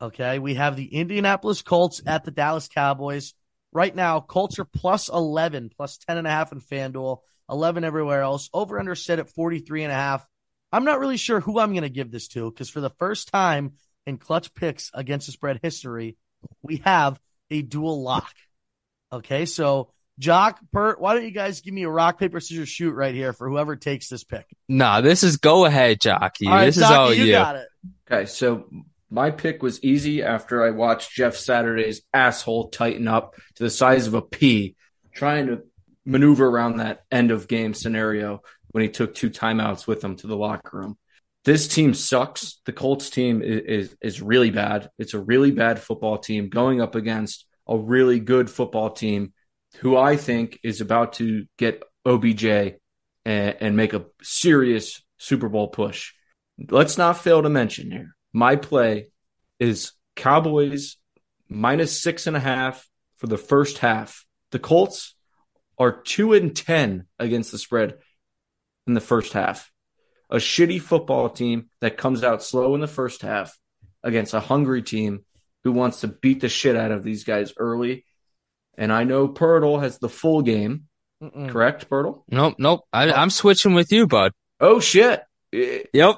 Okay. 0.00 0.38
We 0.38 0.54
have 0.54 0.74
the 0.74 0.86
Indianapolis 0.86 1.60
Colts 1.60 2.00
at 2.06 2.24
the 2.24 2.30
Dallas 2.30 2.66
Cowboys. 2.66 3.34
Right 3.72 3.94
now, 3.94 4.20
Colts 4.20 4.58
are 4.58 4.64
plus 4.64 5.10
11, 5.10 5.70
plus 5.76 5.98
10 5.98 6.16
and 6.16 6.26
a 6.26 6.30
half 6.30 6.50
in 6.50 6.62
FanDuel, 6.62 7.18
11 7.50 7.84
everywhere 7.84 8.22
else. 8.22 8.48
Over 8.54 8.78
under 8.78 8.94
set 8.94 9.18
at 9.18 9.28
43 9.28 9.82
and 9.82 9.92
a 9.92 9.96
half. 9.96 10.26
I'm 10.72 10.84
not 10.84 10.98
really 10.98 11.18
sure 11.18 11.40
who 11.40 11.58
I'm 11.58 11.72
going 11.72 11.82
to 11.82 11.90
give 11.90 12.10
this 12.10 12.28
to 12.28 12.50
because 12.50 12.70
for 12.70 12.80
the 12.80 12.88
first 12.88 13.28
time 13.28 13.74
in 14.06 14.16
clutch 14.16 14.54
picks 14.54 14.90
against 14.94 15.26
the 15.26 15.32
spread 15.32 15.60
history, 15.62 16.16
we 16.62 16.78
have 16.86 17.20
a 17.50 17.60
dual 17.60 18.02
lock. 18.02 18.32
Okay. 19.12 19.44
So, 19.44 19.92
Jock, 20.18 20.58
Bert, 20.72 21.00
why 21.00 21.14
don't 21.14 21.24
you 21.24 21.30
guys 21.30 21.60
give 21.60 21.74
me 21.74 21.82
a 21.82 21.90
rock, 21.90 22.18
paper, 22.18 22.40
scissors, 22.40 22.68
shoot 22.68 22.92
right 22.92 23.14
here 23.14 23.32
for 23.32 23.48
whoever 23.48 23.76
takes 23.76 24.08
this 24.08 24.24
pick? 24.24 24.46
Nah, 24.68 25.02
this 25.02 25.22
is 25.22 25.36
go 25.36 25.66
ahead, 25.66 26.00
Jockey. 26.00 26.46
All 26.46 26.54
right, 26.54 26.66
this 26.66 26.78
is 26.78 26.82
all 26.84 27.12
you 27.12 27.24
you. 27.24 27.32
got 27.32 27.56
it. 27.56 27.68
Okay, 28.10 28.26
so 28.26 28.66
my 29.10 29.30
pick 29.30 29.62
was 29.62 29.82
easy 29.84 30.22
after 30.22 30.64
I 30.64 30.70
watched 30.70 31.12
Jeff 31.12 31.36
Saturday's 31.36 32.02
asshole 32.14 32.68
tighten 32.68 33.08
up 33.08 33.34
to 33.56 33.64
the 33.64 33.70
size 33.70 34.06
of 34.06 34.14
a 34.14 34.22
pea, 34.22 34.74
trying 35.12 35.48
to 35.48 35.62
maneuver 36.04 36.46
around 36.46 36.78
that 36.78 37.02
end 37.10 37.30
of 37.30 37.48
game 37.48 37.74
scenario 37.74 38.42
when 38.70 38.82
he 38.82 38.88
took 38.88 39.14
two 39.14 39.30
timeouts 39.30 39.86
with 39.86 40.02
him 40.02 40.16
to 40.16 40.26
the 40.26 40.36
locker 40.36 40.78
room. 40.78 40.96
This 41.44 41.68
team 41.68 41.94
sucks. 41.94 42.60
The 42.64 42.72
Colts 42.72 43.10
team 43.10 43.42
is, 43.42 43.90
is, 43.90 43.96
is 44.00 44.22
really 44.22 44.50
bad. 44.50 44.90
It's 44.98 45.14
a 45.14 45.20
really 45.20 45.50
bad 45.50 45.78
football 45.78 46.18
team 46.18 46.48
going 46.48 46.80
up 46.80 46.94
against 46.94 47.46
a 47.68 47.76
really 47.76 48.18
good 48.18 48.50
football 48.50 48.90
team 48.90 49.32
who 49.80 49.96
I 49.96 50.16
think 50.16 50.58
is 50.62 50.80
about 50.80 51.14
to 51.14 51.46
get 51.58 51.82
OBJ 52.04 52.44
and, 52.44 52.76
and 53.24 53.76
make 53.76 53.92
a 53.92 54.06
serious 54.22 55.02
Super 55.18 55.48
Bowl 55.48 55.68
push. 55.68 56.12
Let's 56.70 56.98
not 56.98 57.18
fail 57.18 57.42
to 57.42 57.48
mention 57.48 57.90
here. 57.90 58.14
My 58.32 58.56
play 58.56 59.10
is 59.58 59.92
Cowboys 60.14 60.96
minus 61.48 62.00
six 62.00 62.26
and 62.26 62.36
a 62.36 62.40
half 62.40 62.88
for 63.16 63.26
the 63.26 63.38
first 63.38 63.78
half. 63.78 64.24
The 64.50 64.58
Colts 64.58 65.14
are 65.78 66.02
two 66.02 66.32
and 66.32 66.54
10 66.54 67.06
against 67.18 67.52
the 67.52 67.58
spread 67.58 67.98
in 68.86 68.94
the 68.94 69.00
first 69.00 69.32
half. 69.32 69.70
A 70.30 70.36
shitty 70.36 70.80
football 70.80 71.28
team 71.28 71.70
that 71.80 71.96
comes 71.96 72.24
out 72.24 72.42
slow 72.42 72.74
in 72.74 72.80
the 72.80 72.86
first 72.86 73.22
half 73.22 73.56
against 74.02 74.34
a 74.34 74.40
hungry 74.40 74.82
team 74.82 75.24
who 75.64 75.72
wants 75.72 76.00
to 76.00 76.08
beat 76.08 76.40
the 76.40 76.48
shit 76.48 76.76
out 76.76 76.92
of 76.92 77.04
these 77.04 77.24
guys 77.24 77.52
early. 77.58 78.04
And 78.76 78.92
I 78.92 79.04
know 79.04 79.28
Pirtle 79.28 79.80
has 79.82 79.98
the 79.98 80.08
full 80.08 80.42
game, 80.42 80.84
Mm-mm. 81.22 81.48
correct, 81.48 81.88
Pirtle? 81.88 82.22
Nope, 82.28 82.56
nope. 82.58 82.84
I, 82.92 83.12
I'm 83.12 83.30
switching 83.30 83.74
with 83.74 83.90
you, 83.92 84.06
bud. 84.06 84.32
Oh 84.60 84.80
shit. 84.80 85.22
Yep. 85.52 86.16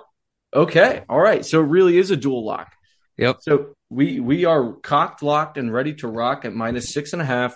Okay. 0.55 1.05
All 1.09 1.21
right. 1.21 1.44
So 1.44 1.61
it 1.61 1.66
really 1.66 1.99
is 1.99 2.11
a 2.11 2.16
dual 2.16 2.44
lock. 2.44 2.73
Yep. 3.16 3.38
So 3.40 3.75
we 3.90 4.21
we 4.21 4.44
are 4.44 4.73
cocked, 4.75 5.23
locked, 5.23 5.59
and 5.59 5.73
ready 5.73 5.94
to 5.94 6.09
rock 6.09 6.44
at 6.44 6.55
minus 6.55 6.92
six 6.92 7.12
and 7.12 7.23
a 7.23 7.25
half 7.25 7.55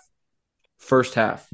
first 0.78 1.14
half. 1.14 1.48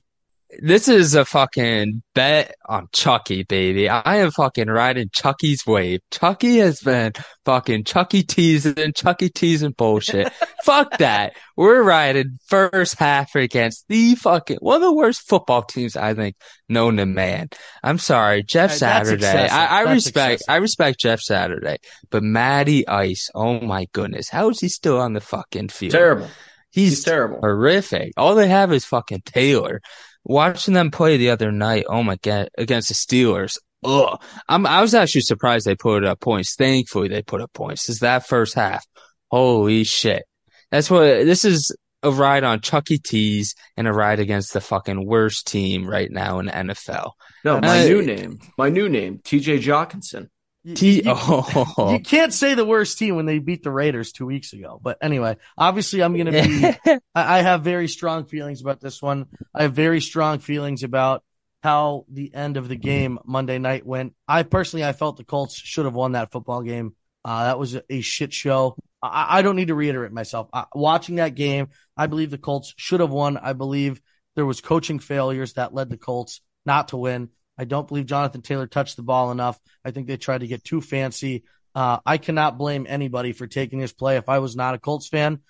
This 0.61 0.89
is 0.89 1.15
a 1.15 1.27
fucking 1.27 2.03
bet 2.15 2.55
on 2.67 2.89
Chucky, 2.95 3.43
baby. 3.43 3.87
I 3.87 4.17
am 4.17 4.31
fucking 4.31 4.69
riding 4.69 5.11
Chucky's 5.13 5.67
wave. 5.67 6.01
Chucky 6.11 6.57
has 6.59 6.81
been 6.81 7.13
fucking 7.45 7.85
Chucky 7.85 8.23
teasing, 8.23 8.79
and 8.79 8.97
Chucky 8.97 9.29
teasing 9.29 9.73
bullshit. 9.73 10.33
Fuck 10.65 10.97
that. 10.99 11.35
We're 11.55 11.83
riding 11.83 12.39
first 12.47 12.99
half 12.99 13.35
against 13.35 13.87
the 13.89 14.15
fucking 14.15 14.57
one 14.61 14.77
of 14.77 14.83
the 14.83 14.95
worst 14.95 15.29
football 15.29 15.63
teams 15.63 15.97
I 15.97 16.15
think 16.15 16.35
known 16.67 16.97
to 16.97 17.05
man. 17.05 17.51
I'm 17.83 17.99
sorry, 17.99 18.43
Jeff 18.43 18.71
Hey, 18.71 18.79
that's 18.79 19.09
Saturday. 19.09 19.49
I, 19.49 19.81
I 19.81 19.93
respect 19.93 20.33
excessive. 20.35 20.55
I 20.55 20.57
respect 20.57 21.01
Jeff 21.01 21.21
Saturday, 21.21 21.77
but 22.09 22.23
Matty 22.23 22.89
Ice, 22.89 23.31
oh 23.35 23.61
my 23.61 23.87
goodness, 23.93 24.31
how 24.31 24.49
is 24.49 24.61
he 24.61 24.71
still 24.71 24.99
on 24.99 25.13
the 25.13 25.21
fucking 25.21 25.69
field? 25.69 25.93
Terrible. 25.93 26.29
He's, 26.71 26.91
He's 26.91 27.05
terrible. 27.05 27.41
horrific. 27.41 28.13
All 28.17 28.35
they 28.35 28.49
have 28.49 28.73
is 28.73 28.85
fucking 28.85 29.23
Taylor. 29.25 29.81
Watching 30.29 30.75
them 30.75 30.91
play 30.91 31.17
the 31.17 31.31
other 31.31 31.51
night, 31.51 31.87
oh 31.89 32.03
my 32.03 32.17
god, 32.17 32.51
against 32.57 32.89
the 32.89 32.95
Steelers. 32.95 33.57
Ugh. 33.85 34.21
I'm, 34.49 34.67
I 34.67 34.83
was 34.83 34.95
actually 34.95 35.23
surprised 35.23 35.67
they 35.67 35.75
put 35.75 36.05
up 36.05 36.21
points. 36.21 36.55
Thankfully, 36.55 37.09
they 37.09 37.23
put 37.23 37.41
up 37.41 37.53
points. 37.55 37.89
Is 37.89 38.01
that 38.01 38.27
first 38.27 38.55
half? 38.55 38.85
Holy 39.31 39.85
shit. 39.85 40.25
That's 40.71 40.91
what, 40.91 41.01
this 41.25 41.45
is 41.45 41.75
a 42.03 42.11
ride 42.11 42.45
on 42.45 42.61
Chucky 42.61 42.99
T's 42.99 43.55
and 43.77 43.89
a 43.89 43.93
ride 43.93 44.21
against 44.21 44.53
the 44.53 44.61
fucking 44.61 45.07
worst 45.07 45.47
team 45.47 45.89
right 45.89 46.11
now 46.11 46.39
in 46.41 46.47
the 46.47 46.53
NFL. 46.53 47.13
No, 47.45 47.61
my 47.61 47.81
Uh, 47.81 47.85
new 47.85 48.03
name. 48.03 48.39
My 48.59 48.69
new 48.69 48.89
name, 48.89 49.21
TJ 49.25 49.61
Jockinson. 49.63 50.29
You- 50.65 50.75
T, 50.75 50.97
you- 50.97 51.03
oh. 51.07 51.91
You 51.93 52.01
can't 52.01 52.33
say 52.35 52.55
the 52.55 52.65
worst 52.65 52.99
team 52.99 53.17
when 53.17 53.27
they 53.27 53.39
beat 53.39 53.63
the 53.63 53.71
Raiders 53.71 54.13
two 54.13 54.27
weeks 54.27 54.53
ago. 54.53 54.81
But 54.83 54.99
anyway, 55.01 55.37
obviously, 55.57 56.03
I'm 56.03 56.15
going 56.15 56.27
to 56.27 56.33
be. 56.85 56.99
I 57.15 57.39
I 57.39 57.43
have 57.43 57.63
very 57.63 57.89
strong 57.89 58.25
feelings 58.27 58.61
about 58.61 58.81
this 58.81 59.01
one. 59.01 59.27
I 59.55 59.63
have 59.63 59.73
very 59.75 60.01
strong 60.01 60.41
feelings 60.41 60.83
about 60.83 61.23
how 61.63 62.05
the 62.09 62.33
end 62.35 62.57
of 62.57 62.69
the 62.69 62.77
game 62.77 63.19
Monday 63.25 63.59
night 63.59 63.85
went. 63.87 64.15
I 64.27 64.43
personally, 64.43 64.85
I 64.85 64.93
felt 64.93 65.17
the 65.17 65.25
Colts 65.25 65.57
should 65.57 65.87
have 65.87 65.95
won 65.95 66.13
that 66.13 66.31
football 66.33 66.63
game. 66.63 66.95
Uh, 67.25 67.45
that 67.45 67.59
was 67.59 67.75
a, 67.75 67.83
a 67.91 68.01
shit 68.01 68.33
show. 68.33 68.77
I, 69.03 69.39
I 69.39 69.43
don't 69.43 69.57
need 69.57 69.69
to 69.69 69.75
reiterate 69.75 70.13
myself. 70.13 70.49
Uh, 70.53 70.65
watching 70.75 71.17
that 71.17 71.35
game, 71.35 71.69
I 71.97 72.07
believe 72.07 72.31
the 72.31 72.39
Colts 72.39 72.75
should 72.77 73.01
have 73.01 73.11
won. 73.11 73.37
I 73.37 73.53
believe 73.55 74.01
there 74.37 74.47
was 74.47 74.61
coaching 74.61 74.99
failures 74.99 75.55
that 75.55 75.75
led 75.75 75.91
the 75.91 75.97
Colts 75.97 76.41
not 76.65 76.89
to 76.89 76.97
win. 76.97 77.31
I 77.59 77.65
don't 77.65 77.89
believe 77.89 78.07
Jonathan 78.07 78.43
Taylor 78.43 78.67
touched 78.67 78.97
the 78.97 79.03
ball 79.03 79.31
enough. 79.31 79.59
I 79.85 79.91
think 79.91 80.07
they 80.07 80.17
tried 80.17 80.41
to 80.41 80.47
get 80.47 80.65
too 80.65 80.81
fancy. 80.81 81.45
Uh, 81.75 81.99
I 82.07 82.19
cannot 82.19 82.59
blame 82.59 82.87
anybody 82.89 83.33
for 83.33 83.47
taking 83.47 83.81
this 83.81 83.93
play. 83.93 84.17
If 84.17 84.29
I 84.29 84.39
was 84.39 84.57
not 84.57 84.75
a 84.75 84.79
Colts 84.79 85.09
fan, 85.09 85.41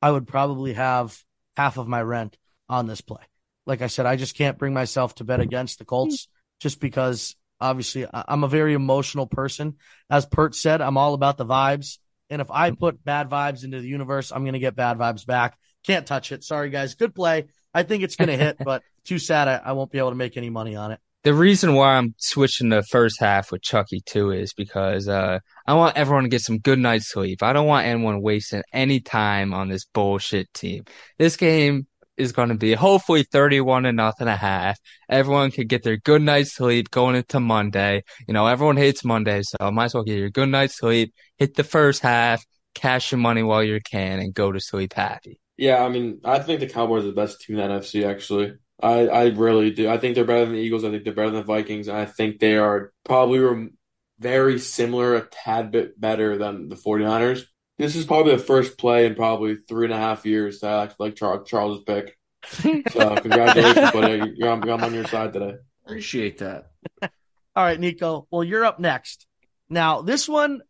I 0.00 0.10
would 0.10 0.26
probably 0.26 0.74
have 0.74 1.18
half 1.56 1.78
of 1.78 1.88
my 1.88 2.02
rent 2.02 2.36
on 2.68 2.86
this 2.86 3.00
play. 3.00 3.22
Like 3.66 3.82
I 3.82 3.88
said, 3.88 4.06
I 4.06 4.16
just 4.16 4.36
can't 4.36 4.58
bring 4.58 4.74
myself 4.74 5.16
to 5.16 5.24
bet 5.24 5.40
against 5.40 5.78
the 5.78 5.84
Colts 5.84 6.28
just 6.60 6.80
because 6.80 7.34
obviously 7.60 8.06
I'm 8.12 8.44
a 8.44 8.48
very 8.48 8.74
emotional 8.74 9.26
person. 9.26 9.76
As 10.08 10.26
Pert 10.26 10.54
said, 10.54 10.80
I'm 10.80 10.96
all 10.96 11.14
about 11.14 11.36
the 11.36 11.46
vibes. 11.46 11.98
And 12.30 12.40
if 12.40 12.50
I 12.50 12.70
put 12.70 13.04
bad 13.04 13.28
vibes 13.28 13.64
into 13.64 13.80
the 13.80 13.88
universe, 13.88 14.32
I'm 14.32 14.42
going 14.42 14.54
to 14.54 14.58
get 14.58 14.76
bad 14.76 14.98
vibes 14.98 15.26
back. 15.26 15.58
Can't 15.84 16.06
touch 16.06 16.32
it. 16.32 16.44
Sorry, 16.44 16.70
guys. 16.70 16.94
Good 16.94 17.14
play. 17.14 17.46
I 17.72 17.82
think 17.82 18.02
it's 18.02 18.16
going 18.16 18.28
to 18.28 18.36
hit, 18.36 18.56
but 18.64 18.82
too 19.04 19.18
sad 19.18 19.48
I, 19.48 19.60
I 19.64 19.72
won't 19.72 19.90
be 19.90 19.98
able 19.98 20.10
to 20.10 20.16
make 20.16 20.36
any 20.36 20.50
money 20.50 20.76
on 20.76 20.92
it. 20.92 21.00
The 21.26 21.34
reason 21.34 21.74
why 21.74 21.96
I'm 21.96 22.14
switching 22.18 22.68
the 22.68 22.84
first 22.84 23.18
half 23.18 23.50
with 23.50 23.60
Chucky 23.60 24.00
too 24.00 24.30
is 24.30 24.52
because 24.52 25.08
uh, 25.08 25.40
I 25.66 25.74
want 25.74 25.96
everyone 25.96 26.22
to 26.22 26.30
get 26.30 26.42
some 26.42 26.58
good 26.58 26.78
night's 26.78 27.10
sleep. 27.10 27.42
I 27.42 27.52
don't 27.52 27.66
want 27.66 27.84
anyone 27.84 28.22
wasting 28.22 28.62
any 28.72 29.00
time 29.00 29.52
on 29.52 29.68
this 29.68 29.86
bullshit 29.86 30.54
team. 30.54 30.84
This 31.18 31.36
game, 31.36 31.88
is 32.16 32.30
going 32.30 32.50
to 32.50 32.54
be 32.54 32.74
hopefully 32.74 33.24
31 33.24 33.82
to 33.82 33.92
nothing 33.92 34.28
and 34.28 34.30
a 34.30 34.36
half. 34.36 34.78
Everyone 35.08 35.50
could 35.50 35.68
get 35.68 35.82
their 35.82 35.96
good 35.96 36.22
night's 36.22 36.54
sleep 36.54 36.92
going 36.92 37.16
into 37.16 37.40
Monday. 37.40 38.04
You 38.28 38.32
know, 38.32 38.46
everyone 38.46 38.76
hates 38.76 39.04
Monday, 39.04 39.42
so 39.42 39.72
might 39.72 39.86
as 39.86 39.94
well 39.94 40.04
get 40.04 40.18
your 40.18 40.30
good 40.30 40.48
night's 40.48 40.78
sleep, 40.78 41.12
hit 41.38 41.56
the 41.56 41.64
first 41.64 42.02
half, 42.02 42.46
cash 42.76 43.10
your 43.10 43.18
money 43.18 43.42
while 43.42 43.64
you 43.64 43.80
can, 43.80 44.20
and 44.20 44.32
go 44.32 44.52
to 44.52 44.60
sleep 44.60 44.92
happy. 44.92 45.40
Yeah, 45.56 45.84
I 45.84 45.88
mean, 45.88 46.20
I 46.24 46.38
think 46.38 46.60
the 46.60 46.68
Cowboys 46.68 47.02
are 47.02 47.08
the 47.08 47.12
best 47.12 47.40
team 47.40 47.58
in 47.58 47.68
the 47.68 47.74
NFC, 47.74 48.08
actually. 48.08 48.54
I, 48.82 49.08
I 49.08 49.24
really 49.28 49.70
do. 49.70 49.88
I 49.88 49.98
think 49.98 50.14
they're 50.14 50.24
better 50.24 50.44
than 50.44 50.54
the 50.54 50.60
Eagles. 50.60 50.84
I 50.84 50.90
think 50.90 51.04
they're 51.04 51.14
better 51.14 51.30
than 51.30 51.40
the 51.40 51.46
Vikings. 51.46 51.88
And 51.88 51.96
I 51.96 52.04
think 52.04 52.38
they 52.38 52.56
are 52.56 52.92
probably 53.04 53.70
very 54.18 54.58
similar, 54.58 55.14
a 55.16 55.26
tad 55.26 55.70
bit 55.70 55.98
better 56.00 56.36
than 56.36 56.68
the 56.68 56.76
49ers. 56.76 57.44
This 57.78 57.96
is 57.96 58.06
probably 58.06 58.36
the 58.36 58.42
first 58.42 58.78
play 58.78 59.06
in 59.06 59.14
probably 59.14 59.56
three 59.56 59.86
and 59.86 59.94
a 59.94 59.98
half 59.98 60.24
years 60.24 60.60
that 60.60 60.72
I 60.72 60.82
actually 60.84 61.08
like 61.08 61.16
Charles, 61.16 61.48
Charles' 61.48 61.82
pick. 61.82 62.16
So 62.48 62.60
congratulations, 63.16 63.90
buddy. 63.92 64.32
You're 64.36 64.50
on, 64.50 64.68
I'm 64.68 64.82
on 64.82 64.94
your 64.94 65.06
side 65.06 65.32
today. 65.32 65.56
Appreciate 65.84 66.38
that. 66.38 66.70
All 67.02 67.64
right, 67.64 67.78
Nico. 67.78 68.26
Well, 68.30 68.44
you're 68.44 68.64
up 68.64 68.78
next. 68.78 69.26
Now, 69.68 70.02
this 70.02 70.28
one, 70.28 70.62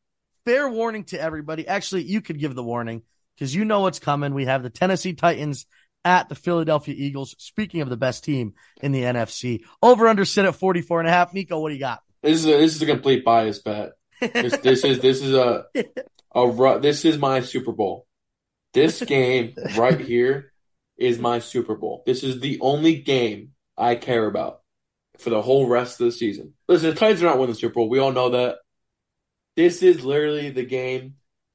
fair 0.45 0.69
warning 0.69 1.05
to 1.05 1.21
everybody. 1.21 1.67
Actually, 1.69 2.05
you 2.05 2.21
could 2.21 2.39
give 2.39 2.55
the 2.55 2.65
warning 2.65 3.03
because 3.37 3.55
you 3.55 3.65
know 3.65 3.81
what's 3.81 3.99
coming. 3.99 4.35
We 4.35 4.47
have 4.47 4.63
the 4.63 4.71
Tennessee 4.71 5.13
Titans 5.13 5.67
at 6.07 6.29
the 6.29 6.37
Philadelphia 6.37 6.95
Eagles. 6.97 7.35
Speaking 7.39 7.81
of 7.81 7.91
the 7.91 7.97
best 7.97 8.23
team 8.23 8.55
in 8.81 8.93
the 8.93 9.03
NFC, 9.03 9.65
over 9.83 10.07
under 10.07 10.25
sit 10.25 10.45
at 10.45 10.55
44 10.55 11.01
and 11.01 11.09
a 11.09 11.13
half. 11.13 11.35
Nico, 11.35 11.59
what 11.59 11.71
do 11.71 11.75
you 11.75 11.81
got? 11.81 12.03
This 12.23 12.39
is 12.39 12.47
a, 12.47 12.59
this 12.59 12.77
is 12.77 12.83
a 12.83 12.87
complete 12.87 13.25
bias 13.25 13.59
bet. 13.59 13.91
This, 14.21 14.57
this 14.59 14.85
is 14.85 15.01
this 15.01 15.21
is 15.21 15.35
a 15.35 15.67
a 16.35 16.79
this 16.81 17.05
is 17.05 17.19
my 17.19 17.41
Super 17.41 17.73
Bowl. 17.73 18.07
This 18.73 19.03
game 19.07 19.55
right 19.77 20.01
here 20.01 20.53
is 20.97 21.19
my 21.19 21.41
Super 21.41 21.75
Bowl. 21.75 22.03
This 22.07 22.23
is 22.23 22.41
the 22.41 22.59
only 22.61 22.97
game 22.97 23.51
I 23.77 23.97
care 23.97 24.27
about 24.27 24.61
for 25.19 25.31
the 25.31 25.43
whole 25.43 25.67
rest 25.67 26.01
of 26.01 26.07
the 26.07 26.13
season. 26.13 26.55
Listen, 26.69 26.91
the 26.91 26.97
Titans 26.97 27.23
are 27.23 27.27
not 27.27 27.39
winning 27.39 27.55
the 27.55 27.61
Super 27.61 27.75
Bowl. 27.75 27.89
We 27.89 27.99
all 27.99 28.13
know 28.13 28.31
that. 28.31 28.57
This 29.57 29.83
is 29.83 30.05
literally 30.05 30.51
the 30.51 30.67
game 30.67 31.15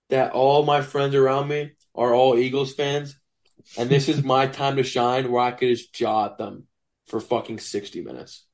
that 0.10 0.34
all 0.34 0.64
my 0.66 0.82
friends 0.82 1.16
around 1.16 1.48
me 1.48 1.72
are 1.94 2.14
all 2.14 2.38
Eagles 2.38 2.74
fans, 2.74 3.16
and 3.78 3.90
this 3.90 4.10
is 4.10 4.24
my 4.24 4.48
time 4.48 4.78
to 4.78 4.84
shine 4.84 5.32
where 5.32 5.42
I 5.42 5.52
could 5.52 5.70
just 5.70 5.94
jaw 5.94 6.26
at 6.26 6.38
them 6.38 6.68
for 7.08 7.20
fucking 7.20 7.60
60 7.60 8.02
minutes. 8.02 8.46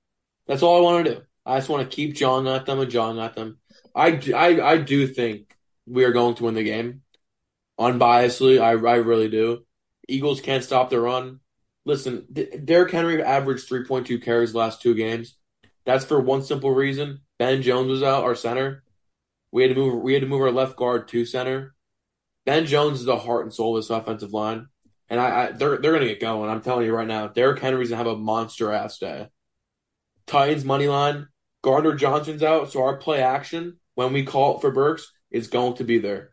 That's 0.48 0.64
all 0.64 0.78
I 0.78 0.82
want 0.82 1.06
to 1.06 1.16
do. 1.16 1.22
I 1.46 1.58
just 1.58 1.70
want 1.70 1.90
to 1.90 1.96
keep 1.96 2.16
jawing 2.16 2.48
at 2.48 2.66
them 2.66 2.80
and 2.80 2.92
jawing 2.92 3.20
at 3.20 3.36
them. 3.36 3.60
I, 3.96 4.22
I, 4.36 4.62
I 4.62 4.78
do 4.78 5.08
think 5.08 5.56
we 5.86 6.04
are 6.04 6.12
going 6.12 6.36
to 6.36 6.44
win 6.44 6.56
the 6.56 6.64
game. 6.64 7.02
Unbiasedly, 7.80 8.60
I, 8.60 8.72
I 8.72 8.96
really 8.96 9.30
do. 9.30 9.66
Eagles 10.08 10.42
can't 10.42 10.64
stop 10.64 10.90
the 10.90 11.00
run. 11.00 11.40
Listen, 11.86 12.26
Derrick 12.66 12.92
Henry 12.92 13.24
averaged 13.24 13.70
3.2 13.70 14.22
carries 14.22 14.54
last 14.54 14.82
two 14.82 14.94
games. 14.94 15.38
That's 15.86 16.04
for 16.04 16.20
one 16.20 16.44
simple 16.44 16.72
reason. 16.72 17.22
Ben 17.40 17.62
Jones 17.62 17.90
was 17.90 18.04
out, 18.04 18.24
our 18.24 18.36
center. 18.36 18.84
We 19.52 19.64
had 19.64 19.70
to 19.70 19.76
move. 19.76 20.02
We 20.02 20.14
had 20.14 20.22
to 20.22 20.28
move 20.28 20.42
our 20.42 20.52
left 20.52 20.76
guard 20.76 21.08
to 21.10 21.26
center. 21.26 21.76
Ben 22.46 22.66
Jones 22.66 23.00
is 23.00 23.06
the 23.06 23.18
heart 23.18 23.46
and 23.46 23.54
soul 23.54 23.78
of 23.78 23.84
this 23.84 23.90
offensive 23.90 24.34
line, 24.34 24.68
and 25.10 25.20
I, 25.20 25.48
I 25.48 25.52
they're 25.52 25.78
they're 25.78 25.94
gonna 25.94 26.06
get 26.06 26.20
going. 26.20 26.50
I'm 26.50 26.62
telling 26.62 26.86
you 26.86 26.94
right 26.94 27.08
now, 27.08 27.28
Derrick 27.28 27.60
Henry's 27.60 27.90
gonna 27.90 27.98
have 28.04 28.08
a 28.08 28.18
monster 28.18 28.72
ass 28.72 28.98
day. 28.98 29.28
Titans 30.26 30.66
money 30.66 30.88
line. 30.88 31.28
Gardner 31.64 31.96
Johnson's 31.96 32.44
out, 32.44 32.72
so 32.72 32.84
our 32.84 32.98
play 32.98 33.22
action 33.22 33.78
when 33.96 34.14
we 34.14 34.24
call 34.24 34.60
for 34.60 34.72
Burks 34.72 35.12
is 35.32 35.48
going 35.48 35.76
to 35.76 35.84
be 35.84 35.98
there. 35.98 36.32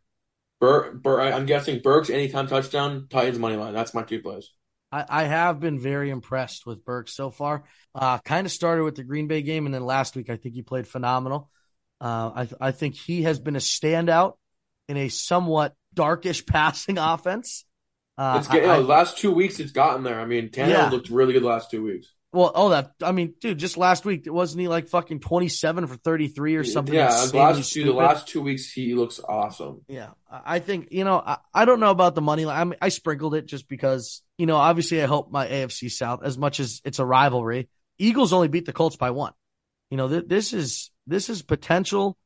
Bur- 0.60 0.92
Bur- 0.92 1.20
I'm 1.20 1.46
guessing 1.46 1.80
Burks 1.80 2.10
anytime 2.10 2.46
touchdown, 2.46 3.06
Titans 3.10 3.38
money 3.38 3.56
line. 3.56 3.74
That's 3.74 3.94
my 3.94 4.02
two 4.02 4.20
plays. 4.20 4.50
I, 4.92 5.24
have 5.24 5.58
been 5.58 5.80
very 5.80 6.10
impressed 6.10 6.66
with 6.66 6.84
Burks 6.84 7.12
so 7.14 7.30
far. 7.30 7.64
Uh, 7.94 8.18
kind 8.18 8.46
of 8.46 8.52
started 8.52 8.84
with 8.84 8.94
the 8.94 9.02
Green 9.02 9.26
Bay 9.26 9.42
game, 9.42 9.66
and 9.66 9.74
then 9.74 9.84
last 9.84 10.14
week 10.14 10.30
I 10.30 10.37
think 10.37 10.54
he 10.54 10.62
played 10.62 10.87
phenomenal. 10.87 11.50
Uh, 12.00 12.46
I 12.60 12.68
I 12.68 12.70
think 12.70 12.94
he 12.94 13.22
has 13.22 13.40
been 13.40 13.56
a 13.56 13.60
standout 13.60 14.34
in 14.88 14.96
a 14.96 15.08
somewhat 15.08 15.74
darkish 15.92 16.46
passing 16.46 16.98
offense. 16.98 17.64
Uh, 18.16 18.37
it's 18.38 18.48
getting, 18.48 18.70
I, 18.70 18.77
you 18.77 18.83
know, 18.83 18.88
last 18.88 19.18
two 19.18 19.33
weeks 19.33 19.59
it's 19.59 19.72
gotten 19.72 20.05
there. 20.05 20.20
I 20.20 20.27
mean, 20.27 20.48
Tannehill 20.50 20.68
yeah. 20.68 20.90
looked 20.90 21.11
really 21.11 21.33
good 21.33 21.42
the 21.42 21.48
last 21.48 21.70
two 21.70 21.83
weeks. 21.83 22.09
Well, 22.35 22.50
oh, 22.53 22.70
that 22.70 22.94
I 23.00 23.12
mean, 23.12 23.35
dude, 23.40 23.59
just 23.59 23.77
last 23.77 24.05
week 24.05 24.24
wasn't 24.27 24.62
he 24.62 24.66
like 24.66 24.88
fucking 24.88 25.20
twenty 25.20 25.48
seven 25.48 25.87
for 25.87 25.94
thirty 25.94 26.27
three 26.27 26.57
or 26.57 26.64
something? 26.64 26.92
Yeah, 26.92 27.11
last 27.33 27.72
two, 27.72 27.85
the 27.85 27.92
last 27.92 28.27
two 28.27 28.40
weeks 28.40 28.72
he 28.72 28.94
looks 28.94 29.20
awesome. 29.20 29.83
Yeah, 29.87 30.11
I 30.29 30.59
think 30.59 30.88
you 30.90 31.05
know 31.05 31.22
I, 31.24 31.38
I 31.55 31.64
don't 31.64 31.79
know 31.79 31.92
about 31.92 32.16
the 32.16 32.22
money 32.22 32.44
line. 32.44 32.61
I, 32.61 32.64
mean, 32.64 32.79
I 32.83 32.88
sprinkled 32.88 33.37
it 33.37 33.46
just 33.46 33.68
because 33.68 34.20
you 34.37 34.46
know 34.46 34.57
obviously 34.57 35.00
I 35.00 35.07
hope 35.07 35.31
my 35.31 35.46
AFC 35.46 35.92
South 35.92 36.24
as 36.24 36.37
much 36.37 36.59
as 36.59 36.81
it's 36.85 36.98
a 36.98 37.07
rivalry. 37.07 37.68
Eagles 37.98 38.33
only 38.33 38.48
beat 38.48 38.66
the 38.66 38.72
Colts 38.72 38.96
by 38.96 39.12
one. 39.12 39.33
You 39.90 39.96
know 39.96 40.09
th- 40.09 40.24
this 40.27 40.53
is 40.53 40.90
this 41.07 41.31
is 41.31 41.42
potential, 41.42 42.18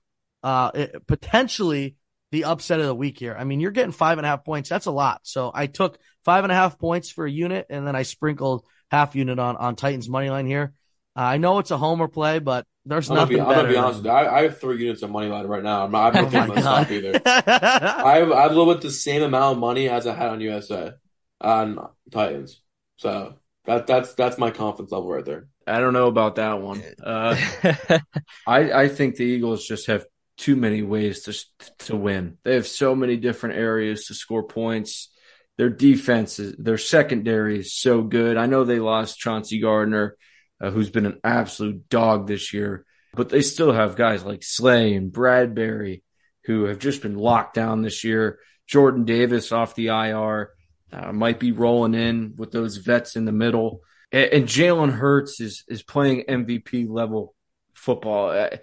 uh, 0.43 0.71
it, 0.73 1.07
potentially 1.07 1.97
the 2.31 2.45
upset 2.45 2.81
of 2.81 2.87
the 2.87 2.95
week 2.95 3.19
here. 3.19 3.35
I 3.39 3.45
mean, 3.45 3.61
you're 3.61 3.71
getting 3.71 3.93
five 3.93 4.19
and 4.19 4.27
a 4.27 4.29
half 4.29 4.45
points. 4.45 4.69
That's 4.69 4.87
a 4.87 4.91
lot. 4.91 5.21
So 5.23 5.51
I 5.55 5.67
took 5.67 5.99
five 6.25 6.45
and 6.45 6.53
a 6.53 6.55
half 6.55 6.79
points 6.79 7.11
for 7.11 7.27
a 7.27 7.31
unit, 7.31 7.67
and 7.71 7.87
then 7.87 7.97
I 7.97 8.03
sprinkled 8.03 8.65
half 8.91 9.17
unit 9.17 9.39
on 9.39 9.57
on 9.57 9.77
Titans 9.77 10.09
money 10.09 10.31
line 10.31 10.47
here. 10.47 10.73
Uh, 11.17 11.23
I 11.23 11.37
know 11.39 11.59
it's 11.59 11.71
a 11.71 11.79
homer 11.79 12.07
play, 12.07 12.39
but 12.39 12.67
there's 12.85 13.11
I'm 13.11 13.17
nothing. 13.17 13.37
Be, 13.37 13.41
I'm 13.41 13.55
gonna 13.55 13.69
be 13.69 13.77
honest 13.77 13.99
with 13.99 14.07
you. 14.07 14.13
I, 14.13 14.39
I, 14.39 14.43
have 14.45 14.61
three 14.61 14.79
units 14.79 15.03
of 15.03 15.11
money 15.11 15.29
line 15.29 15.47
right 15.47 15.63
now. 15.63 15.85
I'm 15.85 15.91
not. 15.91 16.17
I'm 16.17 16.31
not 16.33 16.51
oh 16.51 16.61
stop 16.61 16.91
either. 16.91 17.21
I 17.27 18.19
have, 18.19 18.33
I 18.33 18.43
have 18.43 18.51
a 18.53 18.55
little 18.55 18.73
bit 18.73 18.83
the 18.83 18.91
same 18.91 19.23
amount 19.23 19.57
of 19.57 19.59
money 19.59 19.89
as 19.89 20.07
I 20.07 20.15
had 20.15 20.29
on 20.29 20.41
USA 20.41 20.93
on 21.41 21.89
Titans. 22.11 22.61
So 22.97 23.35
that 23.65 23.87
that's 23.87 24.15
that's 24.15 24.39
my 24.39 24.51
confidence 24.51 24.93
level 24.93 25.11
right 25.11 25.25
there. 25.25 25.49
I 25.67 25.81
don't 25.81 25.93
know 25.93 26.07
about 26.07 26.37
that 26.37 26.61
one. 26.61 26.83
Uh, 27.03 27.37
I 28.47 28.73
I 28.73 28.89
think 28.89 29.17
the 29.17 29.25
Eagles 29.25 29.67
just 29.67 29.87
have 29.89 30.07
too 30.39 30.57
many 30.57 30.83
ways 30.83 31.23
to 31.25 31.85
to 31.87 31.97
win. 31.97 32.39
They 32.45 32.55
have 32.55 32.67
so 32.67 32.95
many 32.95 33.17
different 33.17 33.57
areas 33.57 34.07
to 34.07 34.15
score 34.15 34.45
points. 34.45 35.11
Their 35.57 35.71
defense, 35.71 36.39
is, 36.39 36.55
their 36.57 36.79
secondary 36.79 37.59
is 37.59 37.75
so 37.75 38.03
good. 38.03 38.37
I 38.37 38.47
know 38.47 38.63
they 38.63 38.79
lost 38.79 39.19
Chauncey 39.19 39.61
Gardner, 39.61 40.17
uh, 40.61 40.71
who's 40.71 40.91
been 40.91 41.07
an 41.07 41.19
absolute 41.25 41.89
dog 41.89 42.29
this 42.29 42.55
year, 42.55 42.87
but 43.13 43.29
they 43.29 43.43
still 43.43 43.73
have 43.73 43.97
guys 43.97 44.23
like 44.25 44.45
Slay 44.45 44.95
and 44.95 45.13
Bradberry 45.13 46.03
who 46.49 46.65
have 46.65 46.79
just 46.79 47.03
been 47.03 47.15
locked 47.15 47.55
down 47.55 47.83
this 47.83 48.03
year. 48.03 48.39
Jordan 48.67 49.05
Davis 49.05 49.53
off 49.53 49.75
the 49.75 49.89
IR 49.89 50.51
uh, 50.91 51.13
might 51.13 51.39
be 51.39 51.53
rolling 51.53 51.93
in 51.93 52.35
with 52.37 52.53
those 52.53 52.79
vets 52.79 53.17
in 53.17 53.27
the 53.27 53.33
middle, 53.33 53.83
and, 54.11 54.33
and 54.33 54.47
Jalen 54.47 54.93
Hurts 54.93 55.41
is 55.41 55.63
is 55.69 55.83
playing 55.83 56.25
MVP 56.27 56.89
level 56.89 57.35
football. 57.75 58.31
Uh, 58.31 58.57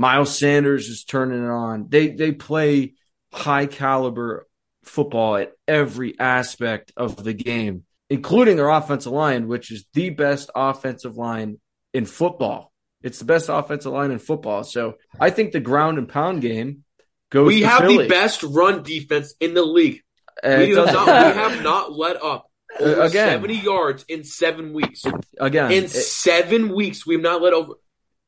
Miles 0.00 0.38
Sanders 0.38 0.88
is 0.88 1.04
turning 1.04 1.44
it 1.44 1.50
on. 1.50 1.88
They 1.90 2.08
they 2.08 2.32
play 2.32 2.94
high 3.34 3.66
caliber 3.66 4.48
football 4.82 5.36
at 5.36 5.52
every 5.68 6.18
aspect 6.18 6.90
of 6.96 7.22
the 7.22 7.34
game, 7.34 7.84
including 8.08 8.56
their 8.56 8.70
offensive 8.70 9.12
line, 9.12 9.46
which 9.46 9.70
is 9.70 9.84
the 9.92 10.08
best 10.08 10.50
offensive 10.54 11.18
line 11.18 11.60
in 11.92 12.06
football. 12.06 12.72
It's 13.02 13.18
the 13.18 13.26
best 13.26 13.50
offensive 13.50 13.92
line 13.92 14.10
in 14.10 14.18
football. 14.18 14.64
So 14.64 14.94
I 15.20 15.28
think 15.28 15.52
the 15.52 15.60
ground 15.60 15.98
and 15.98 16.08
pound 16.08 16.40
game 16.40 16.84
goes. 17.28 17.48
We 17.48 17.60
have 17.60 17.82
Philly. 17.82 18.04
the 18.04 18.08
best 18.08 18.42
run 18.42 18.82
defense 18.82 19.34
in 19.38 19.52
the 19.52 19.64
league. 19.64 20.00
Uh, 20.42 20.56
we, 20.60 20.70
have 20.70 20.94
not, 20.94 21.06
we 21.06 21.40
have 21.42 21.62
not 21.62 21.92
let 21.92 22.16
up 22.22 22.46
uh, 22.80 22.84
over 22.84 23.02
again, 23.02 23.42
70 23.42 23.54
yards 23.54 24.04
in 24.08 24.24
seven 24.24 24.72
weeks. 24.72 25.02
Again, 25.38 25.72
in 25.72 25.84
it, 25.84 25.90
seven 25.90 26.74
weeks, 26.74 27.06
we've 27.06 27.20
not 27.20 27.42
let 27.42 27.52
over. 27.52 27.74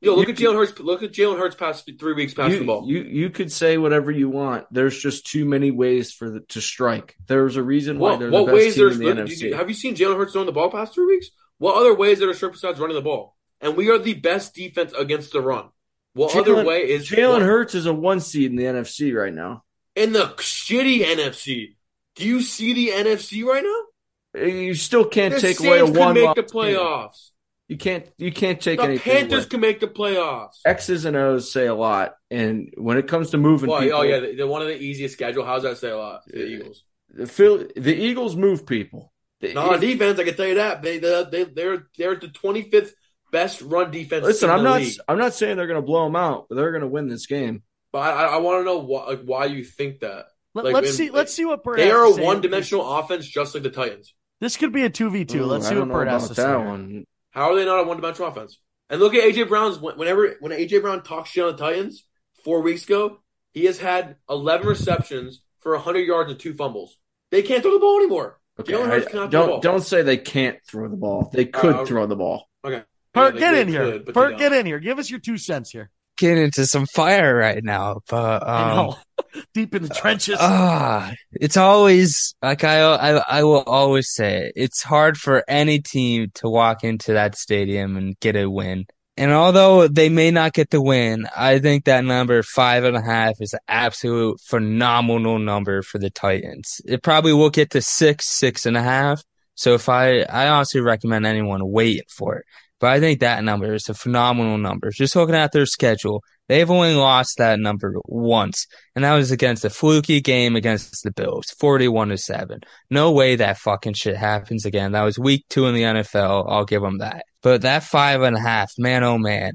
Yo, 0.03 0.17
look 0.17 0.27
you, 0.27 0.35
at 0.35 0.41
Jalen 0.41 0.57
Hurts. 0.57 0.81
Look 0.81 1.05
at 1.05 1.13
Jalen 1.13 1.39
Hurts 1.39 1.55
past 1.55 1.89
three 1.99 2.13
weeks 2.13 2.35
past 2.35 2.53
you, 2.53 2.59
the 2.59 2.65
ball. 2.65 2.85
You 2.89 3.03
you 3.03 3.31
could 3.31 3.53
say 3.53 3.79
whatever 3.79 4.11
you 4.11 4.29
want. 4.29 4.67
There's 4.73 5.01
just 5.01 5.27
too 5.27 5.45
many 5.45 5.71
ways 5.71 6.13
for 6.13 6.29
the, 6.29 6.41
to 6.41 6.61
strike. 6.61 7.15
There's 7.29 7.57
a 7.57 7.63
reason 7.63 8.01
why 8.01 8.17
they're 8.17 8.29
what 8.29 8.47
the 8.47 8.53
best 8.53 8.55
ways 8.55 8.75
team 8.75 8.91
in 8.91 9.17
the 9.17 9.23
NFC. 9.23 9.41
You, 9.43 9.55
have 9.55 9.69
you 9.69 9.75
seen 9.77 9.95
Jalen 9.95 10.17
Hurts 10.17 10.33
throwing 10.33 10.47
the 10.47 10.53
ball 10.53 10.71
past 10.71 10.95
three 10.95 11.07
weeks? 11.07 11.29
What 11.59 11.77
other 11.77 11.95
ways 11.95 12.21
are 12.21 12.33
there 12.33 12.51
besides 12.51 12.81
running 12.81 12.97
the 12.97 13.03
ball? 13.03 13.37
And 13.61 13.77
we 13.77 13.91
are 13.91 13.99
the 13.99 14.15
best 14.15 14.57
defense 14.57 14.93
against 14.93 15.33
the 15.33 15.41
run. 15.41 15.69
What 16.15 16.33
Jalen, 16.33 16.41
other 16.41 16.65
way 16.65 16.81
is 16.81 17.09
Jalen 17.09 17.43
Hurts 17.43 17.77
is 17.77 17.87
a 17.87 17.95
one 17.95 18.19
seed 18.19 18.51
in 18.51 18.57
the 18.57 18.65
NFC 18.65 19.15
right 19.15 19.33
now. 19.33 19.63
In 19.95 20.13
the 20.13 20.35
shitty 20.39 21.05
NFC. 21.05 21.77
Do 22.17 22.27
you 22.27 22.43
see 22.43 22.73
the 22.73 22.89
NFC 22.89 23.45
right 23.45 23.63
now? 23.63 24.43
You 24.43 24.75
still 24.75 25.05
can't 25.05 25.33
the 25.33 25.41
take 25.41 25.59
Saints 25.59 25.69
away 25.69 25.79
a 25.79 25.87
one. 25.87 26.15
Make 26.15 26.35
the 26.35 26.43
playoffs. 26.43 27.31
You 27.73 27.79
can't 27.79 28.07
you 28.19 28.31
can't 28.31 28.61
take 28.61 28.81
the 28.81 28.85
anything. 28.85 29.11
Panthers 29.11 29.45
away. 29.45 29.49
can 29.49 29.61
make 29.61 29.81
the 29.81 29.87
playoffs. 29.87 30.59
X's 30.67 31.07
and 31.07 31.17
O's 31.17 31.51
say 31.51 31.67
a 31.67 31.75
lot, 31.75 32.17
and 32.31 32.71
when 32.77 32.99
it 32.99 33.09
comes 33.09 33.31
to 33.31 33.39
moving 33.39 33.71
well, 33.71 33.79
oh, 33.79 33.83
people, 33.83 33.99
oh 33.99 34.03
yeah, 34.03 34.21
they're 34.37 34.47
one 34.47 34.61
of 34.61 34.69
the 34.69 34.77
easiest 34.77 35.15
schedule. 35.15 35.43
How's 35.43 35.63
that 35.63 35.79
say 35.79 35.89
a 35.89 35.97
lot? 35.97 36.21
The 36.27 36.45
Eagles. 36.45 36.85
The 37.09 37.27
Phil, 37.27 37.67
the 37.75 37.95
Eagles 37.95 38.37
move 38.37 38.67
people. 38.67 39.11
The, 39.41 39.55
no, 39.55 39.73
on 39.73 39.81
defense, 39.81 40.19
I 40.19 40.25
can 40.25 40.35
tell 40.35 40.47
you 40.49 40.57
that 40.57 40.83
they 40.83 40.99
they 40.99 41.25
they 41.31 41.45
they're 41.45 41.87
they're 41.97 42.17
the 42.17 42.29
twenty 42.29 42.61
fifth 42.61 42.95
best 43.31 43.63
run 43.63 43.91
defense. 43.91 44.23
Listen, 44.23 44.51
I'm 44.51 44.65
not 44.65 44.83
league. 44.83 44.99
I'm 45.09 45.17
not 45.17 45.33
saying 45.33 45.57
they're 45.57 45.67
going 45.67 45.81
to 45.81 45.87
blow 45.87 46.05
them 46.05 46.17
out, 46.17 46.49
but 46.51 46.57
they're 46.57 46.73
going 46.73 46.83
to 46.83 46.89
win 46.89 47.09
this 47.09 47.25
game. 47.25 47.63
But 47.91 48.01
I, 48.01 48.25
I 48.25 48.37
want 48.37 48.61
to 48.61 48.65
know 48.65 48.81
why 48.81 49.07
like, 49.07 49.23
why 49.23 49.47
you 49.47 49.65
think 49.65 50.01
that. 50.01 50.27
Let, 50.53 50.85
us 50.85 50.95
see. 50.95 51.09
let's 51.09 51.33
see 51.33 51.47
what 51.47 51.65
they 51.75 51.91
are 51.91 52.05
a 52.05 52.23
one 52.23 52.43
dimensional 52.43 52.99
offense, 52.99 53.27
just 53.27 53.55
like 53.55 53.63
the 53.63 53.71
Titans. 53.71 54.13
This 54.43 54.57
could 54.57 54.73
be 54.73 54.83
a 54.83 54.91
2v2. 54.91 55.37
Ooh, 55.37 55.45
Let's 55.47 55.67
I 55.67 55.69
see 55.69 55.75
don't 55.77 55.89
what 55.89 55.95
know 55.95 55.95
Bert 56.01 56.09
has 56.09 56.29
to 56.29 56.35
say. 56.35 56.43
that 56.43 56.59
here. 56.59 56.67
one. 56.67 57.07
How 57.33 57.51
are 57.51 57.57
they 57.57 57.65
not 57.65 57.81
a 57.81 57.85
one 57.85 57.97
dimensional 57.97 58.31
offense? 58.31 58.59
And 58.89 59.01
look 59.01 59.15
at 59.15 59.23
AJ 59.25 59.49
Brown's 59.49 59.79
whenever 59.79 60.37
when 60.41 60.53
AJ 60.53 60.81
Brown 60.83 61.03
talks 61.03 61.31
shit 61.31 61.45
on 61.45 61.53
the 61.53 61.59
Titans 61.59 62.05
four 62.45 62.61
weeks 62.63 62.85
ago, 62.85 63.21
he 63.53 63.65
has 63.65 63.79
had 63.79 64.17
11 64.31 64.67
receptions 64.67 65.43
for 65.61 65.73
100 65.73 66.01
yards 66.01 66.31
and 66.31 66.39
two 66.39 66.55
fumbles. 66.55 66.97
They 67.31 67.43
can't 67.43 67.63
throw 67.63 67.73
the 67.73 67.79
ball 67.79 67.99
anymore. 67.99 68.39
Okay, 68.61 68.73
Jalen 68.75 68.85
I- 68.85 68.89
Hurts 68.89 69.09
cannot 69.09 69.31
throw 69.31 69.41
the 69.43 69.47
ball. 69.49 69.61
don't 69.61 69.73
don't 69.73 69.83
say 69.83 70.03
they 70.03 70.19
can't 70.19 70.59
throw 70.67 70.89
the 70.89 70.97
ball. 70.97 71.31
They 71.33 71.47
could 71.47 71.75
Uh, 71.75 71.85
throw 71.87 72.07
the 72.07 72.17
ball. 72.17 72.49
Okay. 72.65 72.83
Bert, 73.15 73.35
Yeah, 73.35 73.41
get 73.41 73.55
in 73.55 73.69
here. 73.69 73.85
could, 73.93 74.05
but 74.07 74.15
they 74.15 74.21
Bert, 74.21 74.39
get 74.39 74.53
in 74.53 74.67
here. 74.67 74.79
Give 74.79 74.99
us 74.99 75.11
your 75.11 75.21
two 75.21 75.39
cents 75.39 75.71
here. 75.71 75.91
Get 76.23 76.39
into 76.39 76.67
some 76.67 76.87
fire 76.87 77.35
right 77.35 77.65
now, 77.65 77.99
but 78.09 78.49
um. 78.49 78.95
Deep 79.55 79.75
in 79.75 79.83
the 79.83 79.89
trenches. 79.89 80.37
Ah, 80.39 81.13
it's 81.33 81.57
always 81.57 82.37
like 82.41 82.63
I, 82.63 82.79
I 82.81 83.39
I 83.41 83.43
will 83.43 83.65
always 83.67 84.09
say 84.13 84.45
it. 84.47 84.53
It's 84.55 84.85
hard 84.85 85.17
for 85.17 85.43
any 85.49 85.81
team 85.81 86.31
to 86.35 86.49
walk 86.49 86.85
into 86.85 87.15
that 87.15 87.35
stadium 87.35 87.97
and 87.97 88.17
get 88.21 88.37
a 88.37 88.49
win. 88.49 88.87
And 89.17 89.33
although 89.33 89.89
they 89.89 90.11
may 90.11 90.31
not 90.31 90.53
get 90.53 90.71
the 90.71 90.81
win, 90.81 91.27
I 91.37 91.59
think 91.59 91.87
that 91.87 92.05
number 92.05 92.41
five 92.45 92.85
and 92.85 92.97
a 92.97 93.03
half 93.03 93.35
is 93.41 93.53
an 93.53 93.59
absolute 93.67 94.39
phenomenal 94.43 95.41
number 95.41 95.83
for 95.83 95.99
the 95.99 96.11
Titans. 96.11 96.81
It 96.85 97.03
probably 97.03 97.33
will 97.33 97.51
get 97.51 97.71
to 97.71 97.83
six, 97.83 98.29
six 98.29 98.65
and 98.65 98.77
a 98.77 98.83
half. 98.83 99.25
So 99.55 99.75
if 99.75 99.89
I, 99.89 100.21
I 100.21 100.47
honestly 100.47 100.81
recommend 100.81 101.27
anyone 101.27 101.69
waiting 101.69 102.07
for 102.09 102.37
it. 102.37 102.45
But 102.83 102.91
I 102.91 102.99
think 102.99 103.21
that 103.21 103.45
number 103.45 103.75
is 103.75 103.89
a 103.89 103.95
phenomenal 103.95 104.59
number. 104.59 104.91
Just 104.91 105.15
looking 105.15 105.37
at 105.37 105.53
their 105.53 105.67
schedule, 105.67 106.25
they've 106.49 106.69
only 106.69 106.95
lost 106.95 107.39
that 107.39 107.61
number 107.61 107.95
once, 108.07 108.67
and 108.97 109.05
that 109.05 109.15
was 109.15 109.31
against 109.31 109.65
a 109.65 109.71
fluky 109.71 110.21
game 110.21 110.57
against 110.57 111.05
the 111.05 111.13
Bills, 111.13 111.47
41 111.61 112.09
to 112.09 112.19
7. 112.19 112.59
No 112.91 113.13
way 113.13 113.37
that 113.37 113.59
fucking 113.59 113.95
shit 113.95 114.17
happens 114.17 114.67
again. 114.67 114.91
That 114.93 115.05
was 115.05 115.17
week 115.17 115.45
two 115.49 115.67
in 115.67 115.77
the 115.77 115.83
NFL. 115.83 116.51
I'll 116.51 116.65
give 116.65 116.83
them 116.83 116.99
that. 116.99 117.25
But 117.41 117.63
that 117.63 117.85
five 117.85 118.23
and 118.23 118.37
a 118.37 118.41
half, 118.41 118.73
man, 118.79 119.05
oh 119.05 119.17
man. 119.17 119.53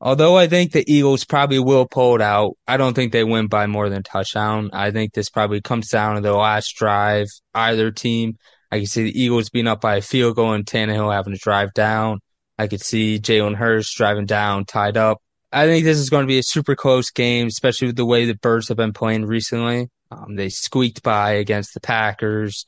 Although 0.00 0.36
I 0.36 0.46
think 0.46 0.70
the 0.70 0.84
Eagles 0.86 1.24
probably 1.24 1.58
will 1.58 1.88
pull 1.88 2.14
it 2.14 2.22
out, 2.22 2.52
I 2.68 2.76
don't 2.76 2.94
think 2.94 3.10
they 3.10 3.24
win 3.24 3.48
by 3.48 3.66
more 3.66 3.88
than 3.88 4.04
touchdown. 4.04 4.70
I 4.72 4.92
think 4.92 5.14
this 5.14 5.30
probably 5.30 5.60
comes 5.60 5.88
down 5.88 6.14
to 6.14 6.20
the 6.20 6.32
last 6.32 6.76
drive, 6.76 7.26
either 7.54 7.90
team. 7.90 8.38
I 8.70 8.78
can 8.78 8.86
see 8.86 9.02
the 9.02 9.20
Eagles 9.20 9.50
being 9.50 9.66
up 9.66 9.80
by 9.80 9.96
a 9.96 10.00
field 10.00 10.36
goal 10.36 10.52
and 10.52 10.64
Tannehill 10.64 11.12
having 11.12 11.32
to 11.32 11.40
drive 11.40 11.74
down. 11.74 12.20
I 12.58 12.66
could 12.66 12.82
see 12.82 13.18
Jalen 13.18 13.54
Hurts 13.54 13.94
driving 13.94 14.26
down, 14.26 14.64
tied 14.64 14.96
up. 14.96 15.22
I 15.52 15.66
think 15.66 15.84
this 15.84 15.98
is 15.98 16.10
going 16.10 16.24
to 16.24 16.28
be 16.28 16.38
a 16.38 16.42
super 16.42 16.76
close 16.76 17.10
game, 17.10 17.46
especially 17.46 17.86
with 17.86 17.96
the 17.96 18.04
way 18.04 18.26
the 18.26 18.34
Birds 18.34 18.68
have 18.68 18.76
been 18.76 18.92
playing 18.92 19.24
recently. 19.24 19.88
Um, 20.10 20.36
they 20.36 20.48
squeaked 20.48 21.02
by 21.02 21.32
against 21.32 21.74
the 21.74 21.80
Packers. 21.80 22.64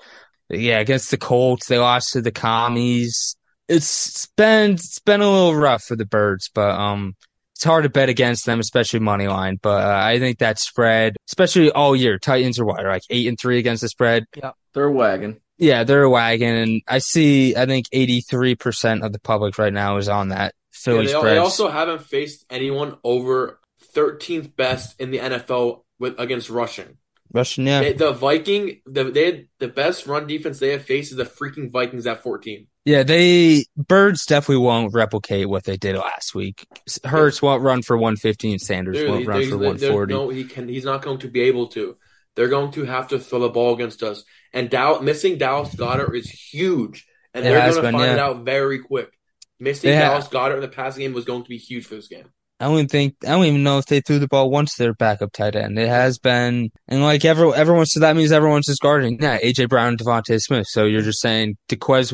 Yeah, 0.48 0.79
against 0.79 1.11
the 1.11 1.16
Colts, 1.16 1.68
they 1.68 1.79
lost 1.79 2.12
to 2.12 2.22
the 2.22 2.33
Commies. 2.33 3.37
It's 3.68 4.26
been 4.37 4.72
it's 4.72 4.98
been 4.98 5.20
a 5.20 5.31
little 5.31 5.55
rough 5.55 5.85
for 5.85 5.96
the 5.96 6.07
Birds, 6.07 6.50
but 6.53 6.70
um, 6.70 7.14
it's 7.55 7.64
hard 7.64 7.85
to 7.85 7.90
bet 7.90 8.09
against 8.09 8.46
them, 8.46 8.59
especially 8.59 9.00
money 9.00 9.29
line. 9.29 9.59
But 9.61 9.85
uh, 9.85 10.00
I 10.03 10.18
think 10.18 10.38
that 10.38 10.59
spread, 10.59 11.16
especially 11.29 11.70
all 11.70 11.94
year, 11.94 12.18
Titans 12.18 12.59
are 12.59 12.64
what, 12.64 12.83
like 12.85 13.03
eight 13.11 13.29
and 13.29 13.38
three 13.38 13.59
against 13.59 13.83
the 13.83 13.88
spread. 13.88 14.24
Yeah, 14.35 14.53
they're 14.72 14.90
wagon. 14.90 15.40
Yeah, 15.61 15.85
they're 15.85 16.03
a 16.03 16.11
wagon, 16.11 16.57
and 16.57 16.83
I 16.88 16.99
see. 16.99 17.55
I 17.55 17.66
think 17.66 17.87
eighty 17.92 18.20
three 18.23 18.55
percent 18.57 19.05
of 19.05 19.12
the 19.12 19.20
public 19.20 19.59
right 19.59 19.73
now 19.73 19.99
is 19.99 20.09
on 20.09 20.31
that 20.31 20.55
Yeah, 20.55 20.70
Philly 20.73 21.07
they, 21.07 21.12
spread. 21.12 21.35
they 21.35 21.38
also 21.38 21.68
haven't 21.68 22.03
faced 22.07 22.44
anyone 22.51 22.96
over 23.05 23.61
13th 23.94 24.57
best 24.57 25.01
in 25.01 25.11
the 25.11 25.18
NFL 25.18 25.83
with 25.99 26.18
against 26.18 26.49
rushing. 26.51 26.96
Russian, 27.33 27.66
yeah, 27.66 27.81
They, 27.81 27.92
the 27.92 28.12
Viking, 28.12 28.81
the 28.87 29.05
they 29.05 29.25
had, 29.27 29.49
the 29.61 29.68
best 29.68 30.07
run 30.09 30.27
defense 30.27 30.59
they 30.59 30.70
have 30.70 30.83
faced 30.85 31.12
is 31.12 31.16
the 31.16 31.25
freaking 31.25 31.70
Vikings 31.70 32.07
at 32.07 32.23
14. 32.25 32.66
yeah. 32.85 33.03
They 33.05 33.66
birds 33.77 34.27
definitely 34.27 34.64
won't 34.64 34.92
replicate 34.94 35.49
what 35.49 35.62
they 35.64 35.77
did 35.77 35.94
last 35.96 36.35
week. 36.35 36.66
Hurts 37.05 37.40
won't 37.40 37.62
run 37.62 37.83
for 37.83 37.96
one 37.96 38.16
fifteen. 38.16 38.59
Sanders 38.59 38.96
won't 39.07 39.27
run 39.29 39.38
there's- 39.40 39.51
for 39.51 39.59
one 39.59 39.79
forty. 39.79 40.14
No, 40.14 40.29
he 40.31 40.44
can. 40.44 40.68
He's 40.68 40.85
not 40.85 41.03
going 41.03 41.18
to 41.18 41.29
be 41.29 41.42
able 41.42 41.68
to. 41.68 41.96
They're 42.37 42.49
going 42.49 42.73
to 42.73 42.85
have 42.85 43.09
to 43.09 43.18
throw 43.18 43.40
the 43.40 43.49
ball 43.49 43.75
against 43.75 44.03
us. 44.03 44.25
And 44.53 44.69
Dow, 44.69 44.99
missing 45.01 45.39
Dallas 45.39 45.75
Goedert 45.75 46.17
is 46.17 46.29
huge, 46.31 47.07
and 47.35 47.45
It 47.45 47.51
they're 47.51 47.73
going 47.73 47.85
to 47.85 47.93
find 47.93 48.13
it 48.13 48.17
yeah. 48.17 48.25
out 48.25 48.45
very 48.45 48.81
quick. 48.81 49.11
Missing 49.59 49.91
Yeah. 49.91 50.01
Dallas 50.01 50.29
Goedert 50.29 50.57
in 50.57 50.61
the 50.61 50.69
passing 50.69 51.03
game 51.03 51.13
was 51.13 51.25
going 51.25 51.43
to 51.43 51.49
be 51.49 51.59
huge 51.59 51.87
for 51.87 51.95
this 51.95 52.09
game. 52.09 52.31
I 52.61 52.67
don't 52.67 52.75
even 52.75 52.89
think 52.89 53.17
I 53.25 53.29
don't 53.31 53.47
even 53.47 53.63
know 53.63 53.79
if 53.79 53.87
they 53.87 54.03
threw 54.03 54.19
the 54.19 54.29
ball 54.29 54.51
once 54.51 54.75
to 54.75 54.83
their 54.83 54.93
backup 54.93 55.33
tight 55.33 55.57
end. 55.57 55.79
It 55.79 55.89
has 55.89 56.19
been 56.19 56.71
and 56.89 57.03
like 57.03 57.25
every 57.25 57.51
everyone's 57.55 57.93
so 57.93 58.01
that 58.01 58.17
means 58.17 58.33
everyone's 58.33 58.67
just 58.67 58.83
guarding. 58.83 59.19
Yeah, 59.21 59.39
AJ 59.39 59.71
Brown 59.71 59.89
and 59.89 59.99
DeVonta 59.99 60.39
Smith. 60.39 60.67
So 60.69 60.85
you're 60.85 61.01
just 61.01 61.23
saying 61.23 61.57
to 61.69 61.77
Quez 61.77 62.13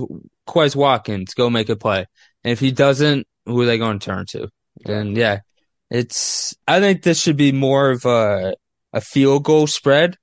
Quez 0.49 0.77
Watkins, 0.77 1.35
go 1.35 1.51
make 1.51 1.69
a 1.69 1.75
play. 1.75 2.07
And 2.45 2.53
if 2.53 2.61
he 2.61 2.71
doesn't, 2.71 3.27
who 3.45 3.61
are 3.61 3.67
they 3.67 3.77
going 3.77 3.99
to 3.99 4.07
turn 4.07 4.25
to? 4.27 4.49
And 4.85 5.17
yeah, 5.17 5.41
it's 5.91 6.55
I 6.69 6.79
think 6.79 7.03
this 7.03 7.21
should 7.21 7.37
be 7.37 7.51
more 7.51 7.91
of 7.91 8.05
a 8.05 8.55
a 8.93 9.01
field 9.01 9.43
goal 9.43 9.67
spread. 9.67 10.17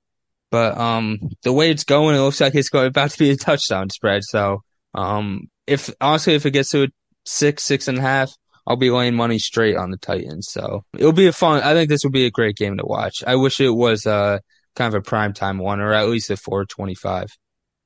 But 0.54 0.78
um 0.78 1.18
the 1.42 1.52
way 1.52 1.72
it's 1.72 1.82
going, 1.82 2.14
it 2.14 2.20
looks 2.20 2.40
like 2.40 2.54
it's 2.54 2.68
going 2.68 2.86
about 2.86 3.10
to 3.10 3.18
be 3.18 3.30
a 3.30 3.36
touchdown 3.36 3.90
spread. 3.90 4.22
So 4.22 4.62
um 4.94 5.48
if 5.66 5.90
honestly 6.00 6.34
if 6.34 6.46
it 6.46 6.52
gets 6.52 6.70
to 6.70 6.84
a 6.84 6.88
six, 7.24 7.64
six 7.64 7.88
and 7.88 7.98
a 7.98 8.00
half, 8.00 8.32
I'll 8.64 8.76
be 8.76 8.92
laying 8.92 9.16
money 9.16 9.40
straight 9.40 9.76
on 9.76 9.90
the 9.90 9.96
Titans. 9.96 10.46
So 10.52 10.84
it'll 10.96 11.10
be 11.10 11.26
a 11.26 11.32
fun. 11.32 11.60
I 11.64 11.74
think 11.74 11.88
this 11.88 12.04
will 12.04 12.12
be 12.12 12.26
a 12.26 12.30
great 12.30 12.54
game 12.54 12.76
to 12.76 12.86
watch. 12.86 13.24
I 13.26 13.34
wish 13.34 13.58
it 13.58 13.70
was 13.70 14.06
uh 14.06 14.38
kind 14.76 14.94
of 14.94 15.00
a 15.00 15.02
prime 15.02 15.32
time 15.32 15.58
one 15.58 15.80
or 15.80 15.92
at 15.92 16.08
least 16.08 16.30
a 16.30 16.36
425. 16.36 17.36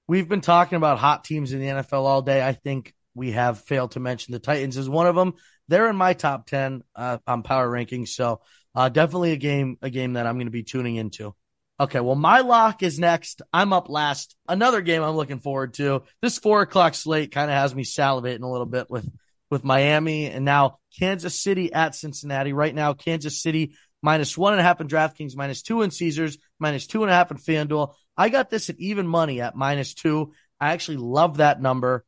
We've 0.07 0.28
been 0.28 0.42
talking 0.42 0.76
about 0.76 0.98
hot 0.98 1.24
teams 1.24 1.54
in 1.54 1.61
the 1.61 1.68
NFL 1.68 2.04
all 2.04 2.20
day. 2.20 2.46
I 2.46 2.52
think 2.52 2.92
we 3.14 3.33
have 3.33 3.62
failed 3.62 3.92
to 3.92 4.00
mention 4.00 4.33
the 4.33 4.40
Titans 4.40 4.76
as 4.76 4.90
one 4.90 5.07
of 5.07 5.16
them. 5.16 5.37
They're 5.68 5.88
in 5.88 5.96
my 5.96 6.12
top 6.12 6.46
10 6.46 6.83
uh, 6.94 7.16
on 7.26 7.42
power 7.42 7.66
rankings. 7.66 8.09
So 8.09 8.42
uh, 8.74 8.90
definitely 8.90 9.33
a 9.33 9.37
game, 9.37 9.78
a 9.81 9.88
game 9.88 10.12
that 10.14 10.26
I'm 10.26 10.37
going 10.37 10.48
to 10.48 10.50
be 10.50 10.64
tuning 10.64 10.96
into. 10.96 11.35
Okay. 11.81 12.01
Well, 12.01 12.17
my 12.17 12.41
lock 12.41 12.83
is 12.83 12.99
next. 12.99 13.43
I'm 13.53 13.73
up 13.73 13.88
last. 13.88 14.35
Another 14.49 14.81
game 14.81 15.03
I'm 15.03 15.17
looking 15.17 15.38
forward 15.38 15.75
to. 15.75 16.03
This 16.21 16.38
four 16.38 16.62
o'clock 16.62 16.95
slate 16.95 17.31
kind 17.31 17.51
of 17.51 17.57
has 17.57 17.75
me 17.75 17.85
salivating 17.85 18.43
a 18.43 18.49
little 18.49 18.67
bit 18.67 18.91
with, 18.91 19.09
with 19.51 19.64
Miami 19.64 20.27
and 20.27 20.45
now 20.45 20.79
Kansas 20.99 21.41
City 21.41 21.73
at 21.73 21.95
Cincinnati. 21.95 22.53
Right 22.53 22.75
now, 22.75 22.95
Kansas 22.95 23.41
City 23.41 23.75
minus 24.03 24.37
one 24.37 24.53
and 24.53 24.61
a 24.61 24.64
half 24.64 24.81
in 24.81 24.88
DraftKings, 24.88 25.37
minus 25.37 25.62
two 25.62 25.83
in 25.83 25.91
Caesars, 25.91 26.38
minus 26.59 26.87
two 26.87 27.03
and 27.03 27.11
a 27.11 27.14
half 27.14 27.31
in 27.31 27.37
FanDuel. 27.37 27.95
I 28.17 28.29
got 28.29 28.51
this 28.51 28.71
at 28.71 28.81
even 28.81 29.07
money 29.07 29.41
at 29.41 29.55
minus 29.55 29.95
two. 29.95 30.33
I 30.61 30.73
actually 30.73 30.99
love 30.99 31.37
that 31.37 31.62
number. 31.62 32.05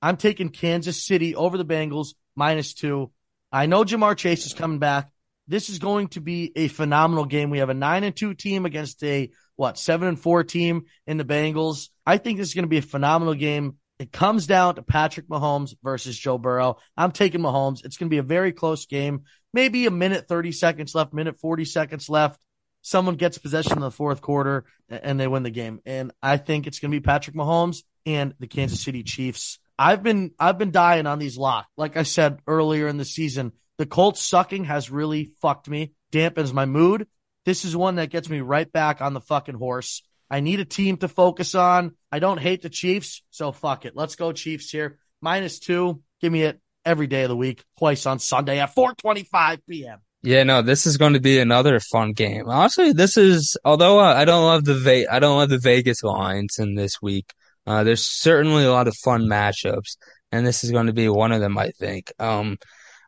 I'm 0.00 0.16
taking 0.16 0.50
Kansas 0.50 1.04
City 1.04 1.34
over 1.34 1.58
the 1.58 1.64
Bengals 1.64 2.14
minus 2.36 2.74
two. 2.74 3.10
I 3.50 3.66
know 3.66 3.82
Ja'Marr 3.82 4.16
Chase 4.16 4.46
is 4.46 4.54
coming 4.54 4.78
back. 4.78 5.10
This 5.48 5.70
is 5.70 5.78
going 5.78 6.08
to 6.08 6.20
be 6.20 6.52
a 6.54 6.68
phenomenal 6.68 7.24
game. 7.24 7.50
We 7.50 7.58
have 7.58 7.70
a 7.70 7.74
nine 7.74 8.04
and 8.04 8.14
two 8.14 8.34
team 8.34 8.66
against 8.66 9.02
a 9.02 9.30
what 9.56 9.78
seven 9.78 10.08
and 10.08 10.20
four 10.20 10.44
team 10.44 10.84
in 11.06 11.16
the 11.16 11.24
Bengals. 11.24 11.88
I 12.06 12.18
think 12.18 12.38
this 12.38 12.48
is 12.48 12.54
going 12.54 12.64
to 12.64 12.68
be 12.68 12.78
a 12.78 12.82
phenomenal 12.82 13.34
game. 13.34 13.76
It 13.98 14.12
comes 14.12 14.46
down 14.46 14.76
to 14.76 14.82
Patrick 14.82 15.26
Mahomes 15.28 15.74
versus 15.82 16.16
Joe 16.16 16.38
Burrow. 16.38 16.76
I'm 16.96 17.10
taking 17.10 17.40
Mahomes. 17.40 17.84
It's 17.84 17.96
going 17.96 18.08
to 18.08 18.14
be 18.14 18.18
a 18.18 18.22
very 18.22 18.52
close 18.52 18.86
game. 18.86 19.24
Maybe 19.52 19.86
a 19.86 19.90
minute 19.90 20.28
30 20.28 20.52
seconds 20.52 20.94
left, 20.94 21.12
minute 21.12 21.40
40 21.40 21.64
seconds 21.64 22.08
left. 22.08 22.38
Someone 22.82 23.16
gets 23.16 23.38
possession 23.38 23.72
in 23.72 23.80
the 23.80 23.90
fourth 23.90 24.20
quarter 24.20 24.66
and 24.88 25.18
they 25.18 25.26
win 25.26 25.42
the 25.42 25.50
game. 25.50 25.80
And 25.84 26.12
I 26.22 26.36
think 26.36 26.66
it's 26.66 26.78
going 26.78 26.92
to 26.92 26.96
be 26.96 27.04
Patrick 27.04 27.34
Mahomes 27.34 27.82
and 28.06 28.34
the 28.38 28.46
Kansas 28.46 28.80
City 28.80 29.02
Chiefs. 29.02 29.58
I've 29.78 30.02
been 30.02 30.32
I've 30.38 30.58
been 30.58 30.70
dying 30.70 31.06
on 31.06 31.18
these 31.18 31.36
locks. 31.36 31.68
Like 31.76 31.96
I 31.96 32.02
said 32.02 32.38
earlier 32.46 32.88
in 32.88 32.96
the 32.96 33.04
season, 33.04 33.52
the 33.78 33.86
Colts 33.86 34.20
sucking 34.20 34.64
has 34.64 34.90
really 34.90 35.30
fucked 35.40 35.68
me, 35.68 35.92
dampens 36.12 36.52
my 36.52 36.66
mood. 36.66 37.06
This 37.44 37.64
is 37.64 37.76
one 37.76 37.94
that 37.94 38.10
gets 38.10 38.28
me 38.28 38.40
right 38.40 38.70
back 38.70 39.00
on 39.00 39.14
the 39.14 39.20
fucking 39.20 39.54
horse. 39.54 40.02
I 40.30 40.40
need 40.40 40.60
a 40.60 40.64
team 40.64 40.98
to 40.98 41.08
focus 41.08 41.54
on. 41.54 41.92
I 42.12 42.18
don't 42.18 42.38
hate 42.38 42.60
the 42.60 42.68
Chiefs, 42.68 43.22
so 43.30 43.52
fuck 43.52 43.86
it. 43.86 43.96
Let's 43.96 44.16
go 44.16 44.32
Chiefs 44.32 44.70
here. 44.70 44.98
Minus 45.22 45.58
two. 45.58 46.02
Give 46.20 46.32
me 46.32 46.42
it 46.42 46.60
every 46.84 47.06
day 47.06 47.22
of 47.22 47.28
the 47.28 47.36
week, 47.36 47.64
twice 47.78 48.04
on 48.04 48.18
Sunday 48.18 48.58
at 48.58 48.74
4:25 48.74 49.60
p.m. 49.68 49.98
Yeah, 50.22 50.42
no, 50.42 50.62
this 50.62 50.84
is 50.84 50.96
going 50.96 51.12
to 51.12 51.20
be 51.20 51.38
another 51.38 51.78
fun 51.78 52.12
game. 52.12 52.48
Honestly, 52.48 52.92
this 52.92 53.16
is 53.16 53.56
although 53.64 54.00
uh, 54.00 54.14
I 54.14 54.24
don't 54.24 54.44
love 54.44 54.64
the 54.64 54.74
Ve- 54.74 55.06
I 55.06 55.20
don't 55.20 55.38
love 55.38 55.48
the 55.48 55.58
Vegas 55.58 56.02
lines 56.02 56.58
in 56.58 56.74
this 56.74 57.00
week. 57.00 57.32
Uh, 57.66 57.84
there's 57.84 58.04
certainly 58.04 58.64
a 58.64 58.72
lot 58.72 58.88
of 58.88 58.96
fun 58.96 59.26
matchups, 59.26 59.96
and 60.32 60.46
this 60.46 60.64
is 60.64 60.72
going 60.72 60.86
to 60.86 60.92
be 60.92 61.08
one 61.08 61.32
of 61.32 61.40
them. 61.40 61.56
I 61.56 61.70
think. 61.70 62.12
Um, 62.18 62.58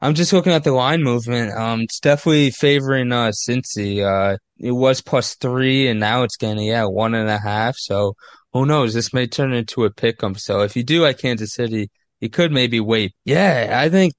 I'm 0.01 0.15
just 0.15 0.33
looking 0.33 0.53
at 0.53 0.65
the 0.65 0.73
line 0.73 1.03
movement. 1.03 1.53
Um, 1.53 1.83
it's 1.83 2.01
definitely 2.01 2.51
favoring 2.51 3.13
uh 3.13 3.33
Cincy. 3.33 4.03
Uh, 4.05 4.39
it 4.59 4.73
was 4.73 5.01
plus 5.01 5.35
three, 5.37 5.89
and 5.89 6.01
now 6.01 6.23
it's 6.23 6.37
getting 6.37 6.65
yeah 6.65 6.85
one 6.85 7.15
and 7.15 7.29
a 7.29 7.39
half. 7.39 7.77
So 7.77 8.15
who 8.53 8.67
knows? 8.67 8.95
This 8.95 9.13
may 9.13 9.27
turn 9.27 9.53
into 9.53 9.85
a 9.85 9.91
pick 9.91 10.23
'em. 10.23 10.35
So 10.37 10.61
if 10.63 10.77
you 10.77 10.83
do 10.83 11.03
like 11.03 11.19
Kansas 11.19 11.55
City, 11.55 11.91
you 12.21 12.31
could 12.31 12.53
maybe 12.53 12.81
wait. 12.81 13.13
Yeah, 13.25 13.71
I 13.75 13.89
think. 13.89 14.15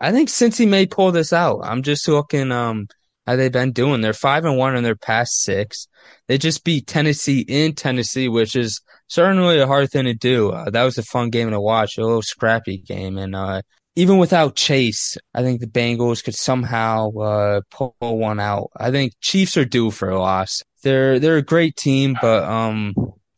I 0.00 0.10
think 0.10 0.28
Cincy 0.28 0.68
may 0.68 0.86
pull 0.86 1.12
this 1.12 1.32
out. 1.32 1.60
I'm 1.62 1.82
just 1.82 2.06
looking. 2.08 2.50
Um, 2.52 2.86
how 3.26 3.36
they've 3.36 3.52
been 3.52 3.72
doing. 3.72 4.00
They're 4.00 4.12
five 4.12 4.44
and 4.44 4.56
one 4.56 4.76
in 4.76 4.82
their 4.82 4.96
past 4.96 5.42
six. 5.42 5.86
They 6.28 6.38
just 6.38 6.64
beat 6.64 6.86
Tennessee 6.86 7.44
in 7.46 7.74
Tennessee, 7.74 8.28
which 8.28 8.56
is 8.56 8.80
certainly 9.08 9.60
a 9.60 9.66
hard 9.66 9.90
thing 9.90 10.04
to 10.04 10.14
do. 10.14 10.50
Uh, 10.50 10.70
that 10.70 10.82
was 10.82 10.98
a 10.98 11.02
fun 11.04 11.30
game 11.30 11.50
to 11.50 11.60
watch, 11.60 11.98
a 11.98 12.02
little 12.02 12.22
scrappy 12.22 12.78
game, 12.78 13.18
and 13.18 13.34
uh, 13.34 13.62
even 13.94 14.18
without 14.18 14.56
Chase, 14.56 15.16
I 15.34 15.42
think 15.42 15.60
the 15.60 15.66
Bengals 15.66 16.24
could 16.24 16.34
somehow 16.34 17.10
uh, 17.12 17.60
pull 17.70 17.94
one 18.00 18.40
out. 18.40 18.70
I 18.76 18.90
think 18.90 19.12
Chiefs 19.20 19.56
are 19.56 19.64
due 19.64 19.90
for 19.90 20.08
a 20.08 20.18
loss. 20.18 20.62
They're 20.82 21.18
they're 21.18 21.36
a 21.36 21.42
great 21.42 21.76
team, 21.76 22.16
but 22.20 22.44
um, 22.44 22.94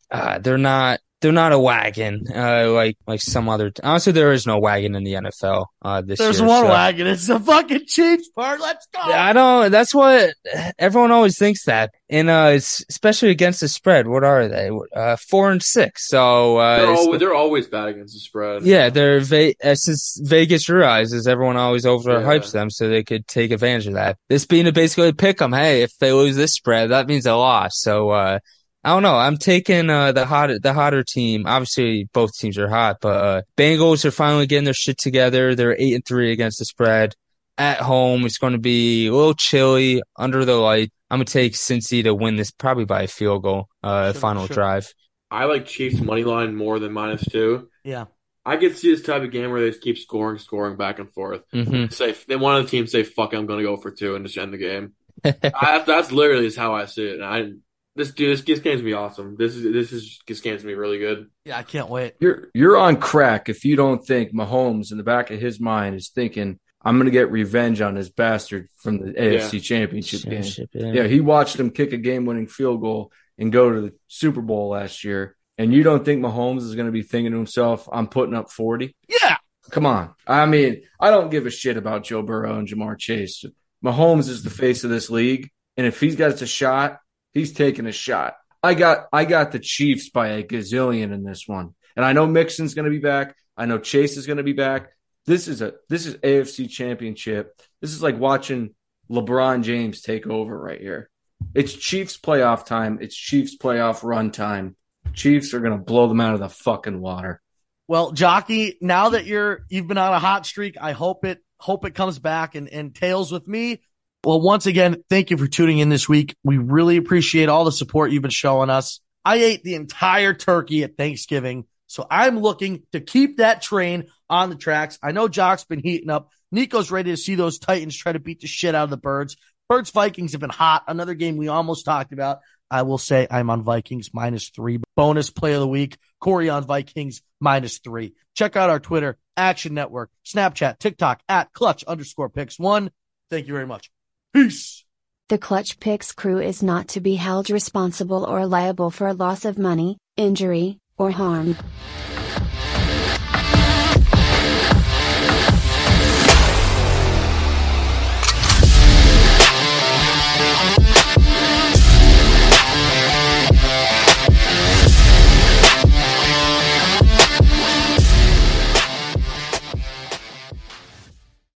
uh, 0.09 0.39
they're 0.39 0.57
not 0.57 0.99
they're 1.25 1.31
not 1.33 1.53
a 1.53 1.57
wagon 1.59 2.27
uh, 2.35 2.69
like 2.71 2.97
like 3.07 3.19
some 3.19 3.49
other. 3.49 3.71
T- 3.71 3.81
Honestly, 3.83 4.13
there 4.13 4.31
is 4.31 4.45
no 4.45 4.59
wagon 4.59 4.93
in 4.93 5.03
the 5.03 5.13
NFL 5.13 5.65
uh, 5.81 6.01
this 6.01 6.19
There's 6.19 6.39
year. 6.39 6.47
one 6.47 6.65
so- 6.65 6.69
wagon. 6.69 7.07
It's 7.07 7.25
the 7.25 7.39
fucking 7.39 7.85
Chiefs 7.87 8.29
part. 8.29 8.61
Let's 8.61 8.85
go. 8.93 8.99
I 9.01 9.33
don't. 9.33 9.71
That's 9.71 9.95
what 9.95 10.35
everyone 10.77 11.11
always 11.11 11.39
thinks 11.39 11.65
that, 11.65 11.89
and 12.11 12.29
uh, 12.29 12.51
it's 12.53 12.85
especially 12.89 13.31
against 13.31 13.61
the 13.61 13.67
spread. 13.67 14.07
What 14.07 14.23
are 14.23 14.47
they? 14.47 14.69
Uh, 14.95 15.15
four 15.15 15.51
and 15.51 15.63
six. 15.63 16.07
So 16.07 16.57
uh, 16.57 16.77
They're 16.77 16.95
always, 16.95 17.19
they're 17.19 17.33
always 17.33 17.67
bad 17.67 17.87
against 17.87 18.13
the 18.13 18.19
spread. 18.19 18.61
yeah, 18.63 18.89
they're 18.91 19.19
Ve- 19.21 19.55
it's 19.59 19.85
just 19.87 20.21
Vegas 20.23 20.69
realizes 20.69 21.27
everyone 21.27 21.57
always 21.57 21.85
overhypes 21.85 22.53
Yeah. 22.53 22.59
them, 22.59 22.69
so 22.69 22.87
they 22.87 23.03
could 23.03 23.25
take 23.27 23.49
advantage 23.49 23.87
of 23.87 23.93
that. 23.95 24.17
This 24.29 24.45
being 24.45 24.67
a 24.67 24.71
basically 24.71 25.11
pick 25.13 25.39
them. 25.39 25.53
Hey, 25.53 25.81
if 25.81 25.97
they 25.97 26.11
lose 26.13 26.35
this 26.35 26.53
spread, 26.53 26.91
that 26.91 27.07
means 27.07 27.25
a 27.25 27.33
loss. 27.35 27.79
So 27.79 28.09
uh, 28.11 28.39
I 28.85 28.89
don't 28.89 29.01
know. 29.01 29.15
I'm 29.17 29.37
taking 29.37 29.89
uh, 29.89 30.11
the 30.11 30.27
hotter 30.27 30.59
the 30.59 30.71
hotter 30.71 31.03
team. 31.03 31.47
Obviously, 31.47 32.07
both 32.13 32.37
teams 32.37 32.59
are 32.59 32.69
hot, 32.69 32.97
but 33.01 33.25
uh, 33.25 33.41
Bengals 33.57 34.05
are 34.05 34.11
finally 34.11 34.45
getting 34.45 34.63
their 34.65 34.75
shit 34.75 34.99
together. 34.99 35.55
They're 35.55 35.75
eight 35.77 35.95
and 35.95 36.05
three 36.05 36.31
against 36.31 36.59
the 36.59 36.65
spread 36.65 37.15
at 37.57 37.79
home. 37.79 38.25
It's 38.25 38.37
going 38.37 38.53
to 38.53 38.59
be 38.59 39.07
a 39.07 39.11
little 39.11 39.33
chilly 39.33 40.03
under 40.15 40.45
the 40.45 40.53
light. 40.53 40.91
I'm 41.09 41.17
gonna 41.17 41.25
take 41.25 41.53
Cincy 41.53 42.03
to 42.03 42.13
win 42.13 42.35
this 42.35 42.51
probably 42.51 42.85
by 42.85 43.03
a 43.03 43.07
field 43.07 43.41
goal. 43.41 43.69
Uh, 43.83 44.11
Sure, 44.11 44.21
final 44.21 44.45
sure. 44.45 44.53
drive. 44.53 44.93
I 45.31 45.45
like 45.45 45.65
Chiefs 45.65 45.99
money 45.99 46.23
line 46.23 46.55
more 46.55 46.77
than 46.77 46.93
minus 46.93 47.25
two. 47.25 47.69
Yeah. 47.83 48.05
I 48.45 48.57
could 48.57 48.77
see 48.77 48.91
this 48.91 49.01
type 49.01 49.23
of 49.23 49.31
game 49.31 49.49
where 49.49 49.61
they 49.61 49.69
just 49.71 49.81
keep 49.81 49.97
scoring, 49.97 50.37
scoring 50.37 50.77
back 50.77 50.99
and 50.99 51.11
forth. 51.11 51.41
hmm 51.51 51.87
Say 51.87 52.15
then 52.27 52.39
one 52.39 52.57
of 52.57 52.65
the 52.65 52.69
teams 52.69 52.91
say, 52.91 53.01
"Fuck, 53.01 53.33
it, 53.33 53.37
I'm 53.37 53.47
going 53.47 53.57
to 53.59 53.65
go 53.65 53.77
for 53.77 53.89
two 53.89 54.15
and 54.15 54.23
just 54.25 54.37
end 54.37 54.53
the 54.53 54.57
game." 54.59 54.93
I, 55.25 55.83
that's 55.85 56.11
literally 56.11 56.45
just 56.45 56.57
how 56.57 56.75
I 56.75 56.85
see 56.85 57.07
it. 57.07 57.15
And 57.15 57.25
I 57.25 57.49
this 57.95 58.11
dude, 58.11 58.37
this, 58.37 58.45
this 58.45 58.59
game's 58.59 58.81
gonna 58.81 58.89
be 58.89 58.93
awesome. 58.93 59.35
This 59.37 59.55
is 59.55 59.63
this 59.63 59.91
is 59.91 60.19
this 60.27 60.41
game's 60.41 60.61
gonna 60.61 60.73
be 60.73 60.79
really 60.79 60.99
good. 60.99 61.29
Yeah, 61.45 61.57
I 61.57 61.63
can't 61.63 61.89
wait. 61.89 62.15
You're 62.19 62.49
you're 62.53 62.77
on 62.77 62.97
crack 62.97 63.49
if 63.49 63.65
you 63.65 63.75
don't 63.75 64.05
think 64.05 64.33
Mahomes 64.33 64.91
in 64.91 64.97
the 64.97 65.03
back 65.03 65.31
of 65.31 65.39
his 65.39 65.59
mind 65.59 65.95
is 65.95 66.09
thinking 66.09 66.59
I'm 66.85 66.97
going 66.97 67.05
to 67.05 67.11
get 67.11 67.31
revenge 67.31 67.81
on 67.81 67.95
this 67.95 68.09
bastard 68.09 68.69
from 68.75 68.99
the 68.99 69.13
AFC 69.13 69.61
Championship 69.61 70.21
game. 70.21 70.43
Yeah. 70.71 71.01
Yeah, 71.01 71.07
he 71.07 71.19
watched 71.19 71.59
him 71.59 71.71
kick 71.71 71.93
a 71.93 71.97
game-winning 71.97 72.45
field 72.45 72.79
goal 72.79 73.11
and 73.39 73.51
go 73.51 73.71
to 73.71 73.81
the 73.81 73.93
Super 74.07 74.41
Bowl 74.41 74.69
last 74.69 75.03
year. 75.03 75.35
And 75.57 75.73
you 75.73 75.81
don't 75.81 76.05
think 76.05 76.21
Mahomes 76.21 76.61
is 76.61 76.75
going 76.75 76.85
to 76.85 76.91
be 76.91 77.01
thinking 77.01 77.31
to 77.31 77.37
himself, 77.37 77.89
"I'm 77.91 78.07
putting 78.07 78.35
up 78.35 78.51
40"? 78.51 78.95
Yeah. 79.09 79.37
Come 79.71 79.87
on. 79.87 80.13
I 80.27 80.45
mean, 80.45 80.83
I 80.99 81.09
don't 81.09 81.31
give 81.31 81.47
a 81.47 81.49
shit 81.49 81.75
about 81.75 82.03
Joe 82.03 82.21
Burrow 82.21 82.59
and 82.59 82.67
Ja'Marr 82.67 82.99
Chase. 82.99 83.43
Mahomes 83.83 84.29
is 84.29 84.43
the 84.43 84.51
face 84.51 84.83
of 84.83 84.91
this 84.91 85.09
league, 85.09 85.49
and 85.77 85.87
if 85.87 85.99
he's 85.99 86.15
got 86.15 86.39
a 86.39 86.45
shot, 86.45 86.99
he's 87.35 87.53
taking 87.53 87.85
a 87.85 87.91
shot. 87.91 88.33
I 88.63 88.73
got 88.73 89.05
I 89.13 89.25
got 89.25 89.51
the 89.51 89.59
Chiefs 89.59 90.09
by 90.09 90.29
a 90.29 90.43
gazillion 90.43 91.13
in 91.13 91.23
this 91.23 91.43
one. 91.47 91.75
And 91.95 92.03
I 92.03 92.13
know 92.13 92.25
Mixon's 92.25 92.73
going 92.73 92.85
to 92.85 92.91
be 92.91 92.99
back. 92.99 93.35
I 93.55 93.67
know 93.67 93.77
Chase 93.77 94.17
is 94.17 94.25
going 94.25 94.37
to 94.37 94.43
be 94.43 94.53
back. 94.53 94.89
This 95.27 95.47
is 95.47 95.61
a 95.61 95.75
this 95.87 96.07
is 96.07 96.15
AFC 96.15 96.67
Championship. 96.67 97.61
This 97.81 97.93
is 97.93 98.01
like 98.01 98.17
watching 98.17 98.73
LeBron 99.11 99.63
James 99.63 100.01
take 100.01 100.25
over 100.25 100.59
right 100.59 100.81
here. 100.81 101.11
It's 101.53 101.73
Chiefs 101.73 102.17
playoff 102.17 102.65
time. 102.65 102.97
It's 103.01 103.15
Chiefs 103.15 103.55
playoff 103.57 104.03
run 104.03 104.31
time. 104.31 104.75
Chiefs 105.13 105.53
are 105.53 105.59
going 105.59 105.77
to 105.77 105.83
blow 105.83 106.07
them 106.07 106.19
out 106.19 106.33
of 106.33 106.39
the 106.39 106.49
fucking 106.49 106.99
water. 106.99 107.41
Well, 107.87 108.11
Jockey, 108.11 108.77
now 108.81 109.09
that 109.09 109.25
you're 109.25 109.65
you've 109.69 109.87
been 109.87 109.99
on 109.99 110.13
a 110.13 110.19
hot 110.19 110.45
streak, 110.45 110.75
I 110.81 110.93
hope 110.93 111.23
it 111.23 111.39
hope 111.59 111.85
it 111.85 111.95
comes 111.95 112.19
back 112.19 112.55
and, 112.55 112.67
and 112.67 112.95
tails 112.95 113.31
with 113.31 113.47
me. 113.47 113.81
Well, 114.25 114.41
once 114.41 114.65
again, 114.65 115.03
thank 115.07 115.29
you 115.29 115.37
for 115.37 115.45
tuning 115.45 115.77
in 115.77 115.89
this 115.89 116.09
week. 116.09 116.35
We 116.43 116.57
really 116.57 116.97
appreciate 116.97 117.47
all 117.47 117.63
the 117.63 117.71
support 117.71 118.09
you've 118.09 118.23
been 118.23 118.31
showing 118.31 118.71
us. 118.71 118.99
I 119.23 119.35
ate 119.35 119.63
the 119.63 119.75
entire 119.75 120.33
turkey 120.33 120.83
at 120.83 120.97
Thanksgiving, 120.97 121.65
so 121.85 122.07
I'm 122.09 122.39
looking 122.39 122.81
to 122.91 123.01
keep 123.01 123.37
that 123.37 123.61
train 123.61 124.05
on 124.27 124.49
the 124.49 124.55
tracks. 124.55 124.97
I 125.03 125.11
know 125.11 125.27
Jock's 125.27 125.65
been 125.65 125.79
heating 125.79 126.09
up. 126.09 126.31
Nico's 126.51 126.89
ready 126.89 127.11
to 127.11 127.17
see 127.17 127.35
those 127.35 127.59
Titans 127.59 127.95
try 127.95 128.13
to 128.13 128.19
beat 128.19 128.39
the 128.39 128.47
shit 128.47 128.73
out 128.73 128.85
of 128.85 128.89
the 128.89 128.97
Birds. 128.97 129.37
Birds 129.69 129.91
Vikings 129.91 130.31
have 130.31 130.41
been 130.41 130.49
hot. 130.49 130.85
Another 130.87 131.13
game 131.13 131.37
we 131.37 131.47
almost 131.47 131.85
talked 131.85 132.11
about. 132.11 132.39
I 132.71 132.81
will 132.81 132.97
say 132.97 133.27
I'm 133.29 133.51
on 133.51 133.61
Vikings 133.61 134.09
minus 134.11 134.49
three. 134.49 134.79
Bonus 134.95 135.29
play 135.29 135.53
of 135.53 135.59
the 135.59 135.67
week. 135.67 135.99
Corey 136.19 136.49
on 136.49 136.65
Vikings 136.65 137.21
minus 137.39 137.77
three. 137.77 138.15
Check 138.33 138.55
out 138.55 138.71
our 138.71 138.79
Twitter, 138.79 139.19
Action 139.37 139.75
Network, 139.75 140.09
Snapchat, 140.25 140.79
TikTok 140.79 141.21
at 141.29 141.53
clutch 141.53 141.83
underscore 141.83 142.29
picks 142.29 142.57
one. 142.57 142.89
Thank 143.29 143.45
you 143.45 143.53
very 143.53 143.67
much. 143.67 143.91
Peace. 144.35 144.83
The 145.29 145.37
Clutch 145.37 145.79
Picks 145.79 146.11
crew 146.11 146.39
is 146.39 146.61
not 146.61 146.89
to 146.89 146.99
be 146.99 147.15
held 147.15 147.49
responsible 147.49 148.25
or 148.25 148.45
liable 148.45 148.91
for 148.91 149.13
loss 149.13 149.45
of 149.45 149.57
money, 149.57 149.97
injury, 150.17 150.77
or 150.97 151.11
harm. 151.11 151.55